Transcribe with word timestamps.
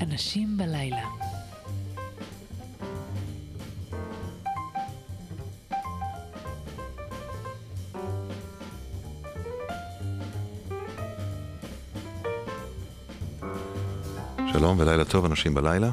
אנשים 0.00 0.56
בלילה. 0.56 1.08
שלום 14.52 14.78
ולילה 14.78 15.04
טוב, 15.04 15.24
אנשים 15.24 15.54
בלילה. 15.54 15.90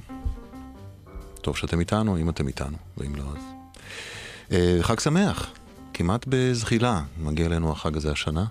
טוב 1.42 1.58
שאתם 1.58 1.80
איתנו, 1.80 2.18
אם 2.18 2.30
אתם 2.30 2.48
איתנו, 2.48 2.78
ואם 2.98 3.16
לא 3.16 3.24
אז... 3.24 3.44
אה, 4.52 4.78
חג 4.82 5.00
שמח, 5.00 5.52
כמעט 5.94 6.26
בזחילה 6.28 7.02
מגיע 7.18 7.46
אלינו 7.46 7.72
החג 7.72 7.98
הזה 7.98 8.12
השנה. 8.12 8.46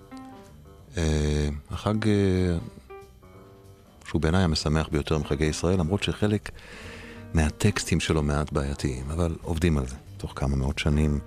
אה, 0.97 1.48
החג 1.70 2.09
אה, 2.09 2.59
שהוא 4.06 4.20
בעיניי 4.20 4.42
המשמח 4.42 4.88
ביותר 4.92 5.19
מחגי 5.19 5.45
ישראל, 5.45 5.78
למרות 5.78 6.02
שחלק 6.02 6.51
מהטקסטים 7.34 8.01
שלו 8.01 8.23
מעט 8.23 8.52
בעייתיים, 8.52 9.10
אבל 9.10 9.37
עובדים 9.42 9.78
על 9.78 9.87
זה. 9.87 9.97
תוך 10.16 10.33
כמה 10.37 10.56
מאות 10.56 10.78
שנים, 10.78 11.19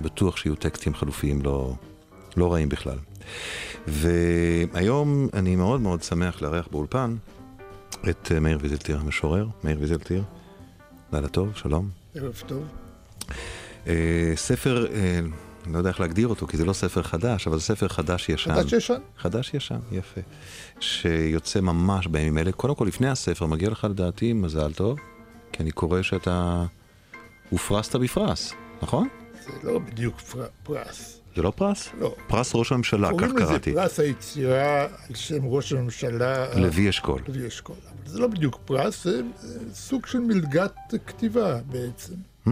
בטוח 0.00 0.36
שיהיו 0.36 0.54
טקסטים 0.54 0.94
חלופיים 0.94 1.42
לא, 1.42 1.74
לא 2.36 2.52
רעים 2.52 2.68
בכלל. 2.68 2.98
והיום 3.86 5.28
אני 5.34 5.56
מאוד 5.56 5.80
מאוד 5.80 6.02
שמח 6.02 6.42
לארח 6.42 6.68
באולפן 6.70 7.16
את 8.08 8.32
אה, 8.32 8.40
מאיר 8.40 8.58
ויזלטיר 8.60 8.98
המשורר. 8.98 9.46
מאיר 9.64 9.78
ויזלטיר, 9.80 10.22
לילה 11.12 11.28
טוב, 11.28 11.52
שלום. 11.54 11.88
ערב 12.14 12.42
טוב. 12.46 12.64
אה, 13.86 14.32
ספר, 14.36 14.86
אה, 14.94 15.20
אני 15.64 15.72
לא 15.72 15.78
יודע 15.78 15.90
איך 15.90 16.00
להגדיר 16.00 16.28
אותו, 16.28 16.46
כי 16.46 16.56
זה 16.56 16.64
לא 16.64 16.72
ספר 16.72 17.02
חדש, 17.02 17.46
אבל 17.46 17.58
זה 17.58 17.62
ספר 17.64 17.88
חדש 17.88 18.28
ישן. 18.28 18.54
חדש 18.54 18.72
ישן. 18.72 18.98
חדש 19.18 19.54
ישן, 19.54 19.78
יפה. 19.92 20.20
שיוצא 20.80 21.60
ממש 21.60 22.06
בימים 22.06 22.38
אלה. 22.38 22.52
קודם 22.52 22.74
כל, 22.74 22.84
לפני 22.84 23.08
הספר, 23.08 23.46
מגיע 23.46 23.70
לך 23.70 23.86
לדעתי 23.90 24.32
מזל 24.32 24.72
טוב, 24.72 24.98
כי 25.52 25.62
אני 25.62 25.70
קורא 25.70 26.02
שאתה 26.02 26.64
הופרסת 27.50 27.96
בפרס, 27.96 28.52
נכון? 28.82 29.08
זה 29.44 29.52
לא 29.62 29.78
בדיוק 29.78 30.20
פר... 30.20 30.46
פרס. 30.62 31.20
זה 31.36 31.42
לא 31.42 31.50
פרס? 31.50 31.88
לא. 31.98 32.14
פרס 32.26 32.54
ראש 32.54 32.72
הממשלה, 32.72 33.08
כך 33.08 33.12
קוראים 33.12 33.36
קראתי. 33.36 33.70
לזה 33.70 33.80
פרס 33.80 34.00
היצירה 34.00 34.82
על 34.82 35.14
שם 35.14 35.44
ראש 35.44 35.72
הממשלה. 35.72 36.54
לוי 36.54 36.88
אשכול. 36.88 37.22
לוי 37.28 37.48
אשכול. 37.48 37.76
אבל 37.84 38.10
זה 38.12 38.18
לא 38.18 38.26
בדיוק 38.26 38.58
פרס, 38.64 39.04
זה 39.04 39.20
זה 39.40 39.58
סוג 39.74 40.06
של 40.06 40.20
מלגת 40.20 40.74
כתיבה 41.06 41.58
בעצם. 41.66 42.14
Hmm, 42.46 42.50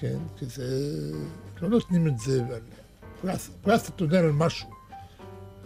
כן, 0.00 0.18
כי 0.36 0.46
זה... 0.46 0.64
לא 1.62 1.68
נותנים 1.68 2.06
את 2.06 2.18
זה 2.18 2.42
על... 2.54 2.60
פרס, 3.22 3.50
פרס 3.62 3.88
אתה 3.88 4.04
נותן 4.04 4.16
על 4.16 4.32
משהו. 4.32 4.68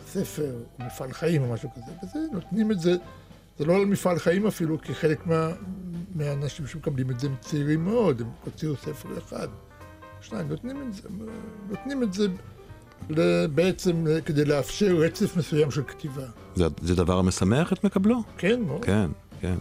ספר 0.07 0.55
או 0.79 0.85
מפעל 0.87 1.13
חיים 1.13 1.43
או 1.43 1.53
משהו 1.53 1.69
כזה, 1.75 1.93
וזה 2.03 2.19
נותנים 2.33 2.73
את 2.73 2.81
זה, 2.81 2.97
זה 3.59 3.65
לא 3.65 3.77
על 3.77 3.85
מפעל 3.85 4.19
חיים 4.19 4.47
אפילו, 4.47 4.81
כי 4.81 4.95
חלק 4.95 5.27
מה, 5.27 5.51
מהאנשים 6.15 6.67
שמקבלים 6.67 7.11
את 7.11 7.21
זה 7.21 7.27
הם 7.27 7.35
צעירים 7.41 7.85
מאוד, 7.85 8.21
הם 8.21 8.27
הוציאו 8.45 8.77
ספר 8.77 9.19
אחד, 9.19 9.49
שניים, 10.21 10.49
נותנים 10.49 10.83
את 10.83 10.95
זה, 10.95 11.09
נותנים 11.69 12.03
את 12.03 12.13
זה 12.13 12.27
בעצם 13.55 14.05
כדי 14.25 14.45
לאפשר 14.45 14.97
רצף 14.97 15.37
מסוים 15.37 15.71
של 15.71 15.83
כתיבה. 15.83 16.27
זה, 16.55 16.65
זה 16.83 16.95
דבר 16.95 17.19
המשמח 17.19 17.73
את 17.73 17.85
מקבלו? 17.85 18.23
כן, 18.39 18.63
מאוד. 18.63 18.85
כן, 18.85 19.11
כן. 19.41 19.57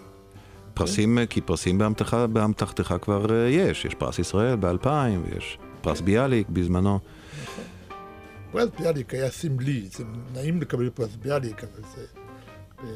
פרסים, 0.73 1.17
כי 1.29 1.41
פרסים 1.41 1.81
באמתחתך 2.33 2.95
כבר 3.01 3.25
אה, 3.35 3.49
יש. 3.49 3.85
יש 3.85 3.95
פרס 3.95 4.19
ישראל 4.19 4.55
ב-2000, 4.55 4.87
ויש 4.87 5.57
פרס 5.81 6.01
ביאליק 6.01 6.49
בזמנו. 6.49 6.99
פרס 8.51 8.69
ביאליק 8.79 9.13
היה 9.13 9.31
סמלי, 9.31 9.87
זה 9.91 10.03
נעים 10.33 10.61
לקבל 10.61 10.89
פרס 10.89 11.15
ביאליק, 11.15 11.63
אבל 11.63 11.83
זה... 11.95 12.05
אה, 12.83 12.87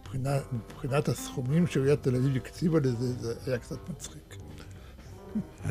מבחינה, 0.00 0.30
מבחינת 0.52 1.08
הסכומים 1.08 1.66
שעיריית 1.66 2.02
תל 2.02 2.16
אביב 2.16 2.36
הקציבה 2.36 2.78
לזה, 2.78 3.12
זה 3.12 3.34
היה 3.46 3.58
קצת 3.58 3.90
מצחיק. 3.90 4.36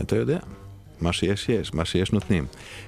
אתה 0.01 0.15
יודע. 0.15 0.39
מה 1.01 1.13
שיש 1.13 1.49
יש, 1.49 1.73
מה 1.73 1.85
שיש 1.85 2.11
נותנים. 2.11 2.45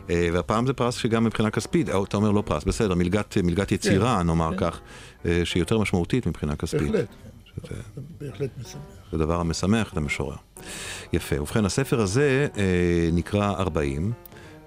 אה, 0.10 0.30
והפעם 0.34 0.68
זה 0.68 0.74
פרס 0.74 0.96
שגם 0.96 1.24
מבחינה 1.24 1.50
כספית, 1.50 1.90
או 1.90 2.04
אתה 2.04 2.18
אומר 2.18 2.32
לא 2.32 2.44
פרס, 2.46 2.64
בסדר, 2.64 2.96
מלגת, 2.96 3.38
מלגת 3.38 3.72
יצירה, 3.72 4.24
נאמר 4.24 4.52
כן. 4.58 4.58
כך, 4.58 4.80
שהיא 5.44 5.62
יותר 5.62 5.80
משמעותית 5.80 6.28
מבחינה 6.28 6.56
כספית. 6.56 6.92
בהחלט, 6.92 7.08
זה 7.64 8.02
בהחלט 8.22 8.50
משמח. 8.62 8.82
זה 9.12 9.18
דבר 9.18 9.40
המשמח 9.40 9.94
את 9.94 9.98
המשורר. 9.98 10.36
יפה. 11.14 11.42
ובכן, 11.42 11.66
הספר 11.66 12.02
הזה 12.02 12.48
אה, 12.58 13.10
נקרא 13.14 13.52
40, 13.52 14.12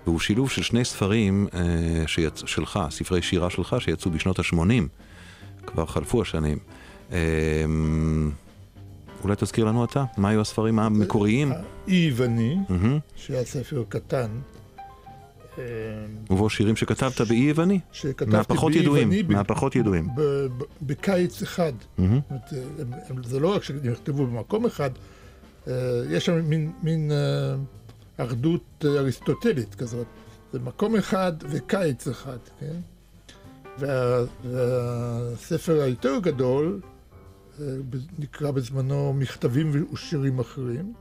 והוא 0.07 0.21
שילוב 0.21 0.51
של 0.51 0.63
שני 0.63 0.85
ספרים 0.85 1.47
אה, 1.55 2.07
שיצ... 2.07 2.43
שלך, 2.47 2.81
ספרי 2.91 3.23
שירה 3.23 3.51
שלך, 3.51 3.77
שיצאו 3.79 4.11
בשנות 4.11 4.39
ה-80. 4.39 4.57
כבר 5.67 5.87
חלפו 5.87 6.23
השנים. 6.23 6.59
אה, 7.13 7.19
אולי 9.23 9.35
תזכיר 9.39 9.65
לנו 9.65 9.85
אתה, 9.85 10.05
מה 10.17 10.29
היו 10.29 10.41
הספרים 10.41 10.79
המקוריים? 10.79 11.53
האי 11.53 11.95
יווני, 11.95 12.57
מהמם. 12.69 12.99
שהיה 13.17 13.45
ספר 13.45 13.85
קטן, 13.89 14.21
אה, 14.21 14.60
ובו 16.31 16.51
שירים 16.51 16.77
שכתבת 16.77 17.21
באי 17.21 17.37
יווני? 17.37 17.81
מהפחות 18.27 18.73
ידועים, 18.75 19.11
מהפחות 19.29 19.77
ידועים. 19.77 20.09
בקיץ 20.83 21.43
אחד. 21.43 21.73
זה 23.25 23.41
לא 23.41 23.55
רק 23.55 23.63
שהם 23.63 23.79
נכתבו 23.83 24.27
במקום 24.27 24.67
אחד, 24.67 24.91
אה, 25.69 25.73
יש 26.11 26.27
שם 26.27 26.51
מין, 26.83 27.13
אה, 27.13 27.55
אחדות 28.25 28.85
אה, 28.85 28.91
אריסטוטלית 28.91 29.75
כזאת. 29.75 30.07
זה 30.53 30.59
מקום 30.59 30.97
אחד 30.97 31.33
וקיץ 31.51 32.09
אחד, 32.09 32.39
כן? 32.61 32.77
וה, 33.79 34.25
והספר 34.45 35.81
היותר 35.83 36.19
גדול 36.23 36.81
אה, 37.61 37.67
נקרא 38.19 38.51
בזמנו 38.51 39.13
מכתבים 39.13 39.87
ושירים 39.93 40.39
אחרים. 40.39 40.93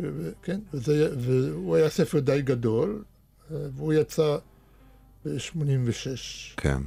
ו- 0.00 0.30
כן, 0.42 0.60
וזה, 0.74 1.08
והוא 1.18 1.76
היה 1.76 1.90
ספר 1.90 2.18
די 2.18 2.42
גדול, 2.42 3.02
והוא 3.50 3.92
יצא 3.92 4.36
ב-86. 5.26 6.56
כן. 6.56 6.78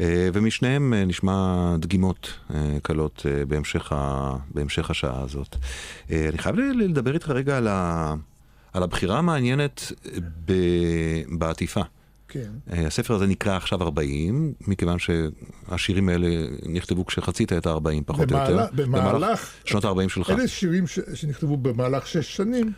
אה, 0.00 0.28
ומשניהם 0.32 0.94
אה, 0.94 1.04
נשמע 1.04 1.76
דגימות 1.78 2.38
אה, 2.54 2.76
קלות 2.82 3.26
בהמשך, 3.48 3.92
ה... 3.92 4.36
בהמשך 4.54 4.90
השעה 4.90 5.22
הזאת. 5.22 5.56
אני 6.10 6.38
חייב 6.38 6.56
לדבר 6.56 7.14
איתך 7.14 7.28
רגע 7.30 7.56
על, 7.56 7.68
ה... 7.68 8.14
על 8.72 8.82
הבחירה 8.82 9.18
המעניינת 9.18 9.92
ב... 10.44 10.52
בעטיפה. 11.38 11.80
כן. 12.28 12.50
אה, 12.72 12.86
הספר 12.86 13.14
הזה 13.14 13.26
נקרא 13.26 13.56
עכשיו 13.56 13.82
40, 13.82 14.52
מכיוון 14.60 14.96
שהשירים 14.98 16.08
האלה 16.08 16.28
נכתבו 16.66 17.06
כשחצית 17.06 17.52
את 17.52 17.66
ה-40 17.66 18.02
פחות 18.06 18.32
או 18.32 18.38
יותר. 18.38 18.66
במהלך, 18.72 18.72
במהלך, 18.74 19.50
שנות 19.64 19.84
ה-40 19.84 20.08
שלך. 20.08 20.30
אלה 20.30 20.48
שירים 20.48 20.86
ש, 20.86 20.98
שנכתבו 21.14 21.56
במהלך 21.56 22.06
שש 22.06 22.36
שנים, 22.36 22.72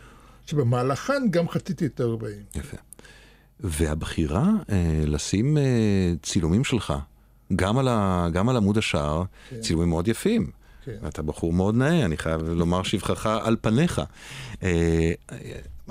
שבמהלכן 0.45 1.23
גם 1.29 1.49
חציתי 1.49 1.85
את 1.85 1.99
ה-40. 1.99 2.59
יפה. 2.59 2.77
והבחירה 3.59 4.49
אה, 4.69 5.03
לשים 5.05 5.57
אה, 5.57 5.63
צילומים 6.23 6.63
שלך, 6.63 6.93
גם 7.55 7.77
על, 7.77 7.87
ה, 7.87 8.27
גם 8.33 8.49
על 8.49 8.57
עמוד 8.57 8.77
השער, 8.77 9.23
כן. 9.49 9.59
צילומים 9.59 9.89
מאוד 9.89 10.07
יפים. 10.07 10.51
כן. 10.85 10.97
אתה 11.07 11.21
בחור 11.21 11.53
מאוד 11.53 11.75
נאה, 11.75 12.05
אני 12.05 12.17
חייב 12.17 12.41
לומר 12.49 12.83
שבחך 12.83 13.25
על 13.25 13.55
פניך. 13.61 14.01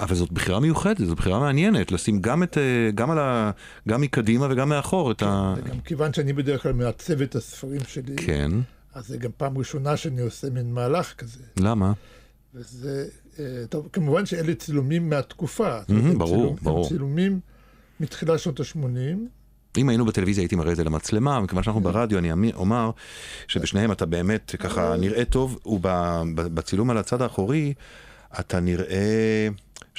אה, 0.01 0.05
אבל 0.05 0.15
זאת 0.15 0.33
בחירה 0.33 0.61
מיוחדת, 0.61 1.07
זאת 1.07 1.17
בחירה 1.19 1.39
מעניינת, 1.41 1.93
לשים 1.93 2.21
גם, 2.21 2.43
את, 2.43 2.59
אה, 2.59 2.91
גם, 2.95 3.11
על 3.11 3.19
ה, 3.19 3.51
גם 3.89 4.01
מקדימה 4.01 4.47
וגם 4.51 4.69
מאחור 4.69 5.11
את 5.11 5.23
ה... 5.23 5.55
וגם 5.59 5.81
כיוון 5.81 6.13
שאני 6.13 6.33
בדרך 6.33 6.63
כלל 6.63 6.73
מעצב 6.73 7.23
את 7.23 7.35
הספרים 7.35 7.81
שלי, 7.89 8.17
כן, 8.17 8.51
אז 8.95 9.07
זה 9.07 9.17
גם 9.17 9.31
פעם 9.37 9.59
ראשונה 9.59 9.97
שאני 9.97 10.21
עושה 10.21 10.51
מין 10.51 10.73
מהלך 10.75 11.13
כזה. 11.19 11.43
למה? 11.61 11.93
וזה, 12.55 13.05
אה, 13.39 13.45
טוב, 13.69 13.89
כמובן 13.93 14.27
שאלה 14.27 14.55
צילומים 14.55 15.11
מהתקופה. 15.11 15.79
הם 15.89 16.19
ברור, 16.19 16.37
צילום- 16.37 16.57
ברור. 16.63 16.89
צילומים 16.89 17.41
מתחילת 18.01 18.39
שנות 18.39 18.61
ה-80. 18.61 19.19
אם 19.79 19.89
היינו 19.89 20.05
בטלוויזיה 20.07 20.43
הייתי 20.43 20.57
מראה 20.57 20.73
את 20.73 20.77
זה 20.77 20.85
למצלמה, 20.85 21.41
מכיוון 21.41 21.63
שאנחנו 21.65 21.81
ברדיו 21.81 22.19
אני 22.19 22.33
אמי- 22.33 22.53
אומר 22.55 22.91
שבשניהם 23.49 23.93
אתה 23.93 24.07
באמת 24.07 24.55
ככה 24.59 24.97
נראה 24.97 25.25
טוב, 25.25 25.59
ובצילום 25.67 26.91
על 26.91 26.99
הצד 26.99 27.23
האחורי 27.23 27.75
אתה 28.41 28.61
נראה, 28.61 29.49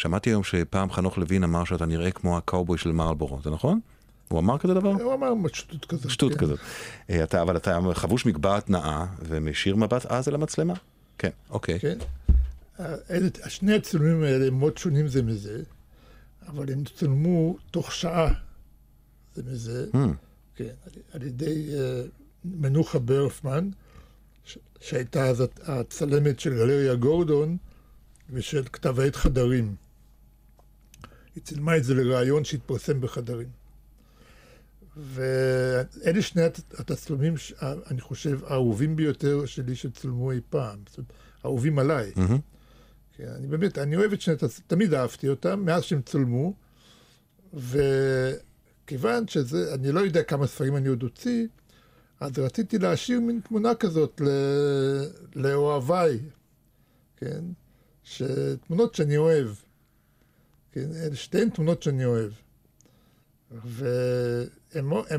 שמעתי 0.02 0.30
היום 0.30 0.44
שפעם 0.44 0.92
חנוך 0.92 1.18
לוין 1.18 1.44
אמר 1.44 1.64
שאתה 1.66 1.86
נראה 1.86 2.12
כמו 2.12 2.38
הקאובוי 2.38 2.78
של 2.78 2.92
מרלבורו, 2.92 3.40
זה 3.44 3.50
נכון? 3.50 3.80
הוא 4.28 4.40
אמר 4.40 4.58
כזה 4.58 4.74
דבר? 4.74 4.90
הוא 4.92 5.14
אמר 5.14 5.34
שטות 5.54 5.86
כזאת. 5.86 6.12
שטות 6.12 6.32
כן. 6.34 6.38
כזאת. 6.40 6.60
אה, 7.10 7.24
אתה, 7.24 7.42
אבל 7.42 7.58
אתה 7.58 7.80
חבוש 7.94 8.26
מגבעת 8.26 8.70
נאה 8.70 9.06
ומשיר 9.20 9.76
מבט 9.76 10.06
עז 10.06 10.28
אל 10.28 10.36
המצלמה? 10.36 10.74
כן, 11.18 11.30
אוקיי. 11.50 11.80
כן. 11.80 11.98
ה- 12.80 12.84
אלה- 13.10 13.30
שני 13.50 13.74
הצילומים 13.76 14.24
האלה 14.24 14.48
הם 14.48 14.60
מאוד 14.60 14.78
שונים 14.78 15.08
זה 15.08 15.22
מזה, 15.24 15.62
אבל 16.48 16.72
הם 16.72 16.84
צולמו 16.84 17.58
תוך 17.72 17.92
שעה 17.92 18.34
זה 19.36 19.42
מזה. 19.52 19.86
Hmm, 19.94 19.98
כן, 20.56 20.64
על, 20.86 20.92
על 21.14 21.24
ידי 21.24 21.68
uh, 21.70 22.08
מנוחה 22.46 23.00
ברפמן, 23.00 23.70
ש, 24.46 24.58
שהייתה 24.82 25.26
אז 25.28 25.44
הצלמת 25.64 26.40
של 26.40 26.50
גלריה 26.54 26.96
גורדון 26.96 27.58
ושל 28.30 28.64
כתב 28.74 29.00
העת 29.00 29.16
חדרים. 29.16 29.76
היא 31.36 31.44
צילמה 31.44 31.78
את 31.78 31.84
זה 31.84 31.94
לראיון 31.94 32.44
שהתפרסם 32.44 33.02
בחדרים. 33.02 33.48
ואלה 34.98 36.22
שני 36.22 36.42
התצלומים, 36.78 37.34
אני 37.62 38.02
חושב, 38.02 38.40
האהובים 38.46 38.96
ביותר 38.96 39.46
שלי 39.46 39.76
שצולמו 39.76 40.32
אי 40.32 40.40
פעם. 40.50 40.80
זאת 40.90 40.98
אומרת, 40.98 41.14
אהובים 41.46 41.80
עליי. 41.80 42.12
Mm-hmm. 42.16 42.40
כן, 43.14 43.28
אני 43.36 43.48
באמת, 43.48 43.78
אני 43.78 43.96
אוהב 43.96 44.14
את 44.14 44.22
שני 44.22 44.34
התצלומים, 44.34 44.64
תמיד 44.68 44.94
אהבתי 44.94 45.30
אותם, 45.30 45.66
מאז 45.66 45.84
שהם 45.84 46.02
צולמו, 46.02 46.54
וכיוון 47.54 49.28
שזה, 49.28 49.74
אני 49.74 49.92
לא 49.92 50.00
יודע 50.00 50.24
כמה 50.24 50.48
ספרים 50.48 50.78
אני 50.78 50.90
עוד 50.90 51.04
אוציא, 51.04 51.48
אז 52.20 52.40
רציתי 52.40 52.78
להשאיר 52.78 53.20
מין 53.20 53.40
תמונה 53.48 53.76
כזאת 53.76 54.22
ל... 54.22 54.30
לאוהביי, 55.36 56.20
כן? 57.18 57.44
שתמונות 58.04 58.96
שאני 58.96 59.18
אוהב. 59.18 59.48
כן? 60.72 60.90
אלה 60.96 61.16
שתיהן 61.16 61.50
תמונות 61.50 61.84
שאני 61.84 62.06
אוהב. 62.06 62.32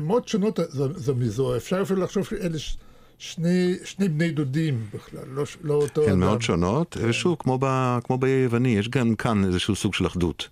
מאוד 0.01 0.27
שונות 0.27 0.59
זו, 0.69 0.99
זו 0.99 1.15
מזו, 1.15 1.57
אפשר 1.57 1.81
אפילו 1.81 2.01
לחשוב 2.01 2.25
שאלה 2.25 2.59
ש... 2.59 2.77
שני, 3.23 3.75
שני 3.83 4.07
בני 4.09 4.31
דודים 4.31 4.85
בכלל, 4.93 5.27
לא, 5.27 5.43
לא 5.61 5.73
אותו 5.73 6.01
כן, 6.05 6.09
אדם. 6.09 6.19
מאוד 6.19 6.41
שונות, 6.41 6.93
כן. 6.93 7.09
ושוב, 7.09 7.35
כמו, 7.39 7.57
ב, 7.61 7.97
כמו 8.03 8.17
ביווני, 8.17 8.77
יש 8.77 8.89
גם 8.89 9.15
כאן 9.15 9.45
איזשהו 9.45 9.75
סוג 9.75 9.93
של 9.93 10.07
אחדות 10.07 10.49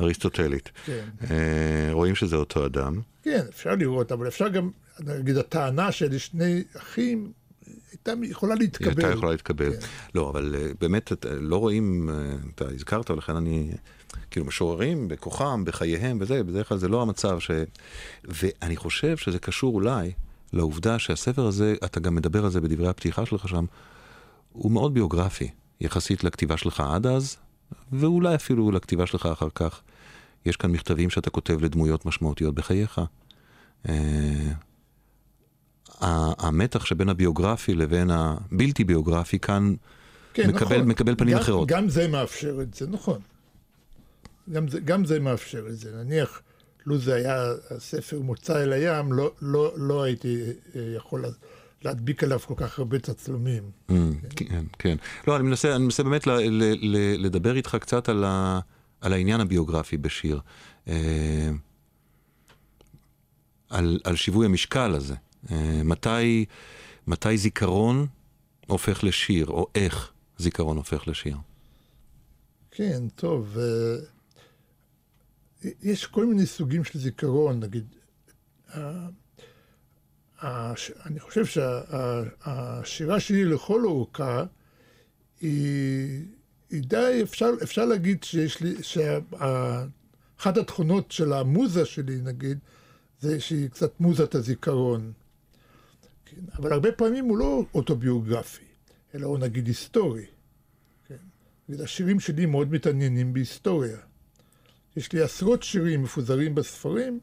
אריסטוטלית. 0.00 0.70
כן. 0.84 1.04
אה, 1.30 1.88
רואים 1.92 2.14
שזה 2.14 2.36
אותו 2.36 2.66
אדם. 2.66 3.00
כן, 3.22 3.44
אפשר 3.48 3.74
לראות, 3.74 4.12
אבל 4.12 4.28
אפשר 4.28 4.48
גם, 4.48 4.70
נגיד, 5.00 5.36
הטענה 5.36 5.92
של 5.92 6.18
שני 6.18 6.62
אחים, 6.76 7.32
הייתה 7.90 8.12
יכולה 8.22 8.54
להתקבל. 8.54 8.88
הייתה 8.88 9.12
יכולה 9.12 9.32
להתקבל. 9.32 9.72
כן. 9.72 9.86
לא, 10.14 10.30
אבל 10.30 10.54
אה, 10.58 10.66
באמת, 10.80 11.12
לא 11.40 11.56
רואים, 11.56 12.10
אה, 12.10 12.14
אתה 12.54 12.64
הזכרת, 12.74 13.10
ולכן 13.10 13.36
אני... 13.36 13.70
כאילו 14.30 14.46
משוררים 14.46 15.08
בכוחם, 15.08 15.64
בחייהם 15.64 16.18
וזה, 16.20 16.42
בדרך 16.42 16.68
כלל 16.68 16.78
זה 16.78 16.88
לא 16.88 17.02
המצב 17.02 17.40
ש... 17.40 17.50
ואני 18.24 18.76
חושב 18.76 19.16
שזה 19.16 19.38
קשור 19.38 19.74
אולי 19.74 20.12
לעובדה 20.52 20.98
שהספר 20.98 21.46
הזה, 21.46 21.74
אתה 21.84 22.00
גם 22.00 22.14
מדבר 22.14 22.44
על 22.44 22.50
זה 22.50 22.60
בדברי 22.60 22.88
הפתיחה 22.88 23.26
שלך 23.26 23.48
שם, 23.48 23.64
הוא 24.52 24.72
מאוד 24.72 24.94
ביוגרפי, 24.94 25.50
יחסית 25.80 26.24
לכתיבה 26.24 26.56
שלך 26.56 26.80
עד 26.80 27.06
אז, 27.06 27.36
ואולי 27.92 28.34
אפילו 28.34 28.70
לכתיבה 28.70 29.06
שלך 29.06 29.26
אחר 29.26 29.48
כך. 29.54 29.80
יש 30.46 30.56
כאן 30.56 30.70
מכתבים 30.70 31.10
שאתה 31.10 31.30
כותב 31.30 31.64
לדמויות 31.64 32.06
משמעותיות 32.06 32.54
בחייך. 32.54 33.00
אה, 33.88 34.52
המתח 36.38 36.84
שבין 36.84 37.08
הביוגרפי 37.08 37.74
לבין 37.74 38.10
הבלתי 38.10 38.84
ביוגרפי 38.84 39.38
כאן 39.38 39.74
כן, 40.34 40.48
מקבל, 40.48 40.76
נכון. 40.76 40.88
מקבל 40.88 41.14
פנים 41.14 41.34
גם, 41.34 41.40
אחרות. 41.40 41.68
גם 41.68 41.88
זה 41.88 42.08
מאפשר 42.08 42.58
את 42.62 42.74
זה, 42.74 42.86
נכון. 42.86 43.18
גם 44.52 44.68
זה, 44.68 44.80
גם 44.80 45.04
זה 45.04 45.20
מאפשר 45.20 45.66
את 45.68 45.78
זה. 45.78 45.92
נניח, 45.96 46.42
לו 46.86 46.98
זה 46.98 47.14
היה 47.14 47.52
הספר 47.70 48.20
מוצא 48.20 48.62
אל 48.62 48.72
הים, 48.72 49.12
לא, 49.12 49.32
לא, 49.42 49.72
לא 49.76 50.02
הייתי 50.02 50.42
אה, 50.76 50.80
יכול 50.96 51.24
להדביק 51.82 52.24
עליו 52.24 52.38
כל 52.38 52.54
כך 52.56 52.78
הרבה 52.78 52.98
תצלומים. 52.98 53.70
Mm, 53.90 53.92
כן. 54.36 54.46
כן, 54.48 54.64
כן. 54.78 54.96
לא, 55.26 55.36
אני 55.36 55.44
מנסה, 55.44 55.76
אני 55.76 55.84
מנסה 55.84 56.02
באמת 56.02 56.26
ל, 56.26 56.30
ל, 56.30 56.74
ל, 56.80 57.24
לדבר 57.26 57.56
איתך 57.56 57.76
קצת 57.80 58.08
על, 58.08 58.24
ה, 58.24 58.60
על 59.00 59.12
העניין 59.12 59.40
הביוגרפי 59.40 59.96
בשיר. 59.96 60.40
אה, 60.88 61.50
על, 63.70 64.00
על 64.04 64.16
שיווי 64.16 64.46
המשקל 64.46 64.94
הזה. 64.94 65.14
אה, 65.50 65.80
מתי, 65.84 66.44
מתי 67.06 67.38
זיכרון 67.38 68.06
הופך 68.66 69.04
לשיר, 69.04 69.46
או 69.46 69.66
איך 69.74 70.12
זיכרון 70.38 70.76
הופך 70.76 71.08
לשיר? 71.08 71.36
כן, 72.70 73.08
טוב. 73.14 73.56
יש 75.82 76.06
כל 76.06 76.26
מיני 76.26 76.46
סוגים 76.46 76.84
של 76.84 76.98
זיכרון, 76.98 77.60
נגיד, 77.60 77.94
אני 81.06 81.20
חושב 81.20 81.44
שהשירה 81.46 83.20
שלי 83.20 83.44
לכל 83.44 83.84
אורכה 83.84 84.44
היא, 85.40 86.24
היא 86.70 86.82
די, 86.82 87.20
אפשר, 87.22 87.50
אפשר 87.62 87.84
להגיד 87.84 88.24
שיש 88.24 88.60
לי, 88.60 88.82
שאחת 88.82 90.56
התכונות 90.56 91.12
של 91.12 91.32
המוזה 91.32 91.84
שלי, 91.84 92.20
נגיד, 92.20 92.58
זה 93.20 93.40
שהיא 93.40 93.68
קצת 93.68 94.00
מוזת 94.00 94.34
הזיכרון. 94.34 95.12
כן? 96.24 96.40
אבל 96.58 96.72
הרבה 96.72 96.92
פעמים 96.92 97.24
הוא 97.24 97.38
לא 97.38 97.64
אוטוביוגרפי, 97.74 98.64
אלא 99.14 99.26
הוא 99.26 99.38
נגיד 99.38 99.66
היסטורי. 99.66 100.26
כן? 101.08 101.16
השירים 101.82 102.20
שלי 102.20 102.46
מאוד 102.46 102.72
מתעניינים 102.72 103.32
בהיסטוריה. 103.32 103.98
יש 104.98 105.12
לי 105.12 105.22
עשרות 105.22 105.62
שירים 105.62 106.02
מפוזרים 106.02 106.54
בספרים, 106.54 107.20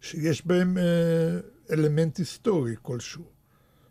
שיש 0.00 0.46
בהם 0.46 0.78
אה, 0.78 1.38
אלמנט 1.70 2.18
היסטורי 2.18 2.74
כלשהו, 2.82 3.24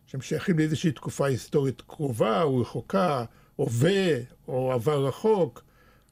שהם 0.06 0.22
שייכים 0.22 0.58
לאיזושהי 0.58 0.92
תקופה 0.92 1.28
היסטורית 1.28 1.82
קרובה 1.82 2.44
או 2.44 2.58
רחוקה, 2.58 3.26
הווה 3.56 4.20
או 4.48 4.72
עבר 4.72 5.08
רחוק, 5.08 5.64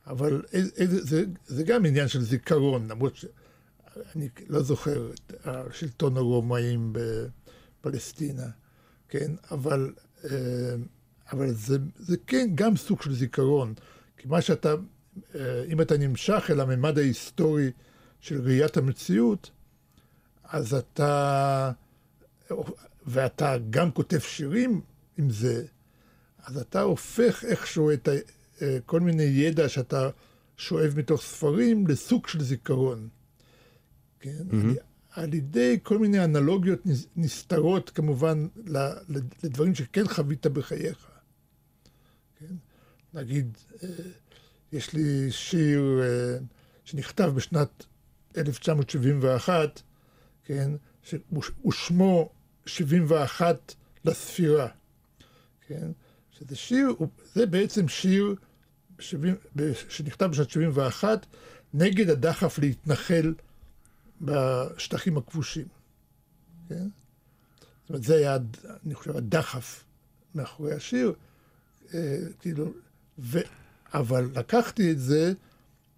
אבל 0.07 0.41
איזה, 0.53 1.05
זה, 1.05 1.25
זה 1.47 1.63
גם 1.63 1.85
עניין 1.85 2.07
של 2.07 2.21
זיכרון, 2.21 2.87
למרות 2.87 3.15
שאני 3.15 4.29
לא 4.49 4.61
זוכר 4.63 5.11
את 5.11 5.47
השלטון 5.47 6.17
הרומאים 6.17 6.93
בפלסטינה, 7.81 8.47
כן, 9.09 9.31
אבל, 9.51 9.93
אה, 10.23 10.75
אבל 11.31 11.51
זה, 11.51 11.77
זה 11.95 12.17
כן 12.27 12.49
גם 12.55 12.77
סוג 12.77 13.01
של 13.01 13.13
זיכרון, 13.13 13.73
כי 14.17 14.27
מה 14.27 14.41
שאתה 14.41 14.75
אם 15.67 15.81
אתה 15.81 15.97
נמשך 15.97 16.47
אל 16.49 16.59
הממד 16.59 16.97
ההיסטורי 16.97 17.71
של 18.19 18.41
ראיית 18.41 18.77
המציאות, 18.77 19.51
אז 20.43 20.73
אתה, 20.73 21.71
ואתה 23.05 23.55
גם 23.69 23.91
כותב 23.91 24.19
שירים 24.19 24.81
עם 25.17 25.29
זה, 25.29 25.65
אז 26.43 26.57
אתה 26.57 26.81
הופך 26.81 27.43
איכשהו 27.47 27.91
את 27.91 28.07
ה, 28.07 28.11
אה, 28.61 28.77
כל 28.85 28.99
מיני 28.99 29.23
ידע 29.23 29.69
שאתה 29.69 30.09
שואב 30.57 30.93
מתוך 30.97 31.21
ספרים 31.21 31.87
לסוג 31.87 32.27
של 32.27 32.43
זיכרון. 32.43 33.07
כן? 34.19 34.43
Mm-hmm. 34.51 34.81
על 35.11 35.33
ידי 35.33 35.79
כל 35.83 35.97
מיני 35.97 36.23
אנלוגיות 36.23 36.79
נסתרות 37.15 37.89
כמובן 37.89 38.47
לדברים 39.43 39.75
שכן 39.75 40.07
חווית 40.07 40.47
בחייך. 40.47 41.07
כן? 42.39 42.55
נגיד, 43.13 43.57
אה, 43.83 43.89
יש 44.71 44.93
לי 44.93 45.31
שיר 45.31 46.01
uh, 46.01 46.43
שנכתב 46.85 47.31
בשנת 47.35 47.85
1971, 48.37 49.81
כן, 50.43 50.71
ושמו 51.65 52.29
71 52.65 53.75
לספירה, 54.05 54.67
כן, 55.67 55.91
שזה 56.31 56.55
שיר, 56.55 56.95
זה 57.33 57.45
בעצם 57.45 57.87
שיר 57.87 58.35
70, 58.99 59.35
שנכתב 59.89 60.25
בשנת 60.25 60.49
71 60.49 61.25
נגד 61.73 62.09
הדחף 62.09 62.59
להתנחל 62.59 63.33
בשטחים 64.21 65.17
הכבושים, 65.17 65.67
כן? 66.69 66.87
זאת 67.81 67.89
אומרת, 67.89 68.03
זה 68.03 68.15
היה, 68.15 68.37
אני 68.85 68.95
חושב, 68.95 69.17
הדחף 69.17 69.83
מאחורי 70.35 70.73
השיר, 70.73 71.13
אה, 71.93 72.17
כאילו, 72.39 72.73
ו... 73.19 73.39
אבל 73.93 74.29
לקחתי 74.35 74.91
את 74.91 74.99
זה 74.99 75.33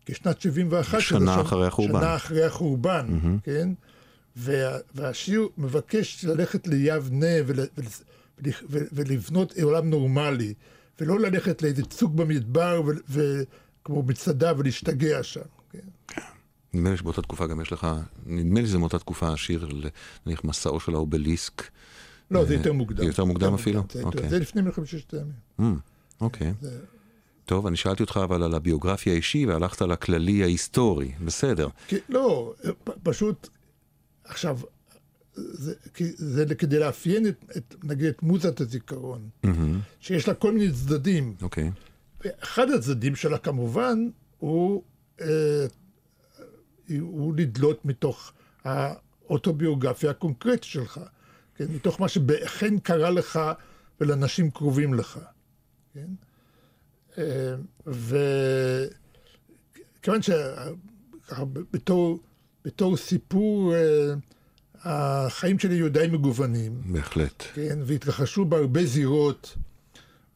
כשנת 0.05 0.41
71. 0.41 1.00
שנה 1.00 1.41
אחרי 1.41 1.67
החורבן. 1.67 2.00
שנה 2.00 2.15
אחרי 2.15 2.43
החורבן, 2.46 3.08
mm-hmm. 3.10 3.43
כן? 3.43 3.69
וה, 4.36 4.77
והשיר 4.96 5.48
מבקש 5.58 6.25
ללכת 6.25 6.67
ליבנה 6.67 7.27
ול, 7.46 7.60
ול, 7.60 7.65
ול, 8.39 8.51
ול, 8.69 8.84
ולבנות 8.91 9.53
עולם 9.62 9.89
נורמלי, 9.89 10.53
ולא 11.01 11.19
ללכת 11.19 11.62
לאיזה 11.62 11.84
צוק 11.86 12.13
במדבר 12.13 12.81
ו, 12.86 12.91
וכמו 13.10 14.03
מצדה 14.03 14.53
ולהשתגע 14.58 15.24
שם. 15.24 15.41
כן? 15.72 15.79
כן. 16.08 16.22
נדמה 16.74 16.91
לי 16.91 16.98
שבאותה 16.98 17.22
תקופה 17.22 17.48
גם 17.48 17.62
יש 17.62 17.72
לך, 17.72 17.88
נדמה 18.25 18.62
לי 18.62 18.67
שזה 18.67 18.77
מאותה 18.77 19.00
תקופה 19.00 19.27
השיר, 19.27 19.67
נניח 20.25 20.43
מסעו 20.43 20.79
של 20.79 20.93
האובליסק. 20.93 21.63
לא, 22.31 22.46
זה 22.46 22.53
יותר 22.53 22.74
מוקדם. 22.74 23.03
יותר 23.03 23.25
מוקדם 23.25 23.53
אפילו? 23.53 23.84
זה, 23.91 24.03
אוקיי. 24.03 24.29
זה 24.29 24.39
לפני 24.39 24.62
מלחמת 24.62 24.88
ששת 24.88 25.13
הימים. 25.13 25.34
Mm, 25.60 25.63
אוקיי. 26.22 26.53
זה... 26.62 26.79
טוב, 27.50 27.68
אני 27.68 27.77
שאלתי 27.77 28.03
אותך 28.03 28.20
אבל 28.24 28.44
על 28.44 28.53
הביוגרפיה 28.53 29.13
האישי 29.13 29.46
והלכת 29.46 29.82
לכללי 29.82 30.44
ההיסטורי, 30.44 31.12
בסדר. 31.25 31.68
כי, 31.88 31.96
לא, 32.10 32.53
פשוט, 33.03 33.50
עכשיו, 34.24 34.60
זה, 35.34 35.74
זה 36.15 36.56
כדי 36.56 36.79
לאפיין 36.79 37.27
את, 37.27 37.44
את, 37.58 37.75
נגיד, 37.84 38.08
את 38.08 38.24
מוזת 38.24 38.62
הזיכרון, 38.62 39.29
mm-hmm. 39.46 39.50
שיש 40.00 40.27
לה 40.27 40.34
כל 40.34 40.51
מיני 40.51 40.72
צדדים. 40.72 41.36
אוקיי. 41.41 41.68
Okay. 41.68 42.25
ואחד 42.25 42.70
הצדדים 42.70 43.15
שלה 43.15 43.38
כמובן 43.38 44.10
הוא, 44.38 44.84
אה, 45.22 45.65
הוא 47.00 47.34
לדלות 47.38 47.86
מתוך 47.86 48.34
האוטוביוגרפיה 48.63 50.12
הקונקרטית 50.12 50.63
שלך, 50.63 51.00
כן? 51.56 51.65
מתוך 51.70 52.01
מה 52.01 52.08
שאכן 52.08 52.79
קרה 52.79 53.10
לך 53.10 53.39
ולאנשים 54.01 54.51
קרובים 54.51 54.94
לך, 54.94 55.20
כן? 55.94 56.08
וכיוון 57.87 58.89
שבתור, 60.21 62.19
בתור 62.65 62.97
סיפור, 62.97 63.75
אה, 63.75 64.13
החיים 64.83 65.59
שלי 65.59 65.75
היו 65.75 65.91
די 65.91 66.07
מגוונים. 66.11 66.81
בהחלט. 66.85 67.43
כן, 67.53 67.79
והתרחשו 67.85 68.45
בהרבה 68.45 68.85
זירות, 68.85 69.57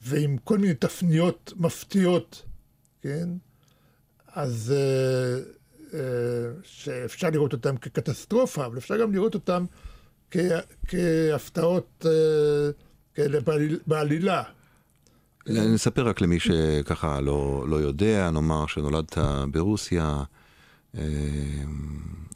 ועם 0.02 0.38
כל 0.44 0.58
מיני 0.58 0.74
תפניות 0.74 1.54
מפתיעות, 1.56 2.46
כן? 3.02 3.30
אז 4.28 4.74
אה, 4.76 5.40
אה, 6.00 6.52
שאפשר 6.64 7.30
לראות 7.30 7.54
אותם 7.54 7.78
כקטסטרופה, 7.78 8.66
אבל 8.66 8.78
אפשר 8.78 9.02
גם 9.02 9.12
לראות 9.12 9.34
אותם 9.34 9.66
כ, 10.32 10.38
כהפתעות 10.88 12.06
כאלה 13.14 13.40
בעליל, 13.40 13.80
בעלילה. 13.88 14.44
נספר 15.48 16.08
רק 16.08 16.22
למי 16.22 16.40
שככה 16.40 17.20
לא, 17.22 17.66
לא 17.68 17.76
יודע, 17.76 18.30
נאמר 18.32 18.68
שנולדת 18.68 19.18
ברוסיה, 19.52 20.24
אה, 20.98 21.04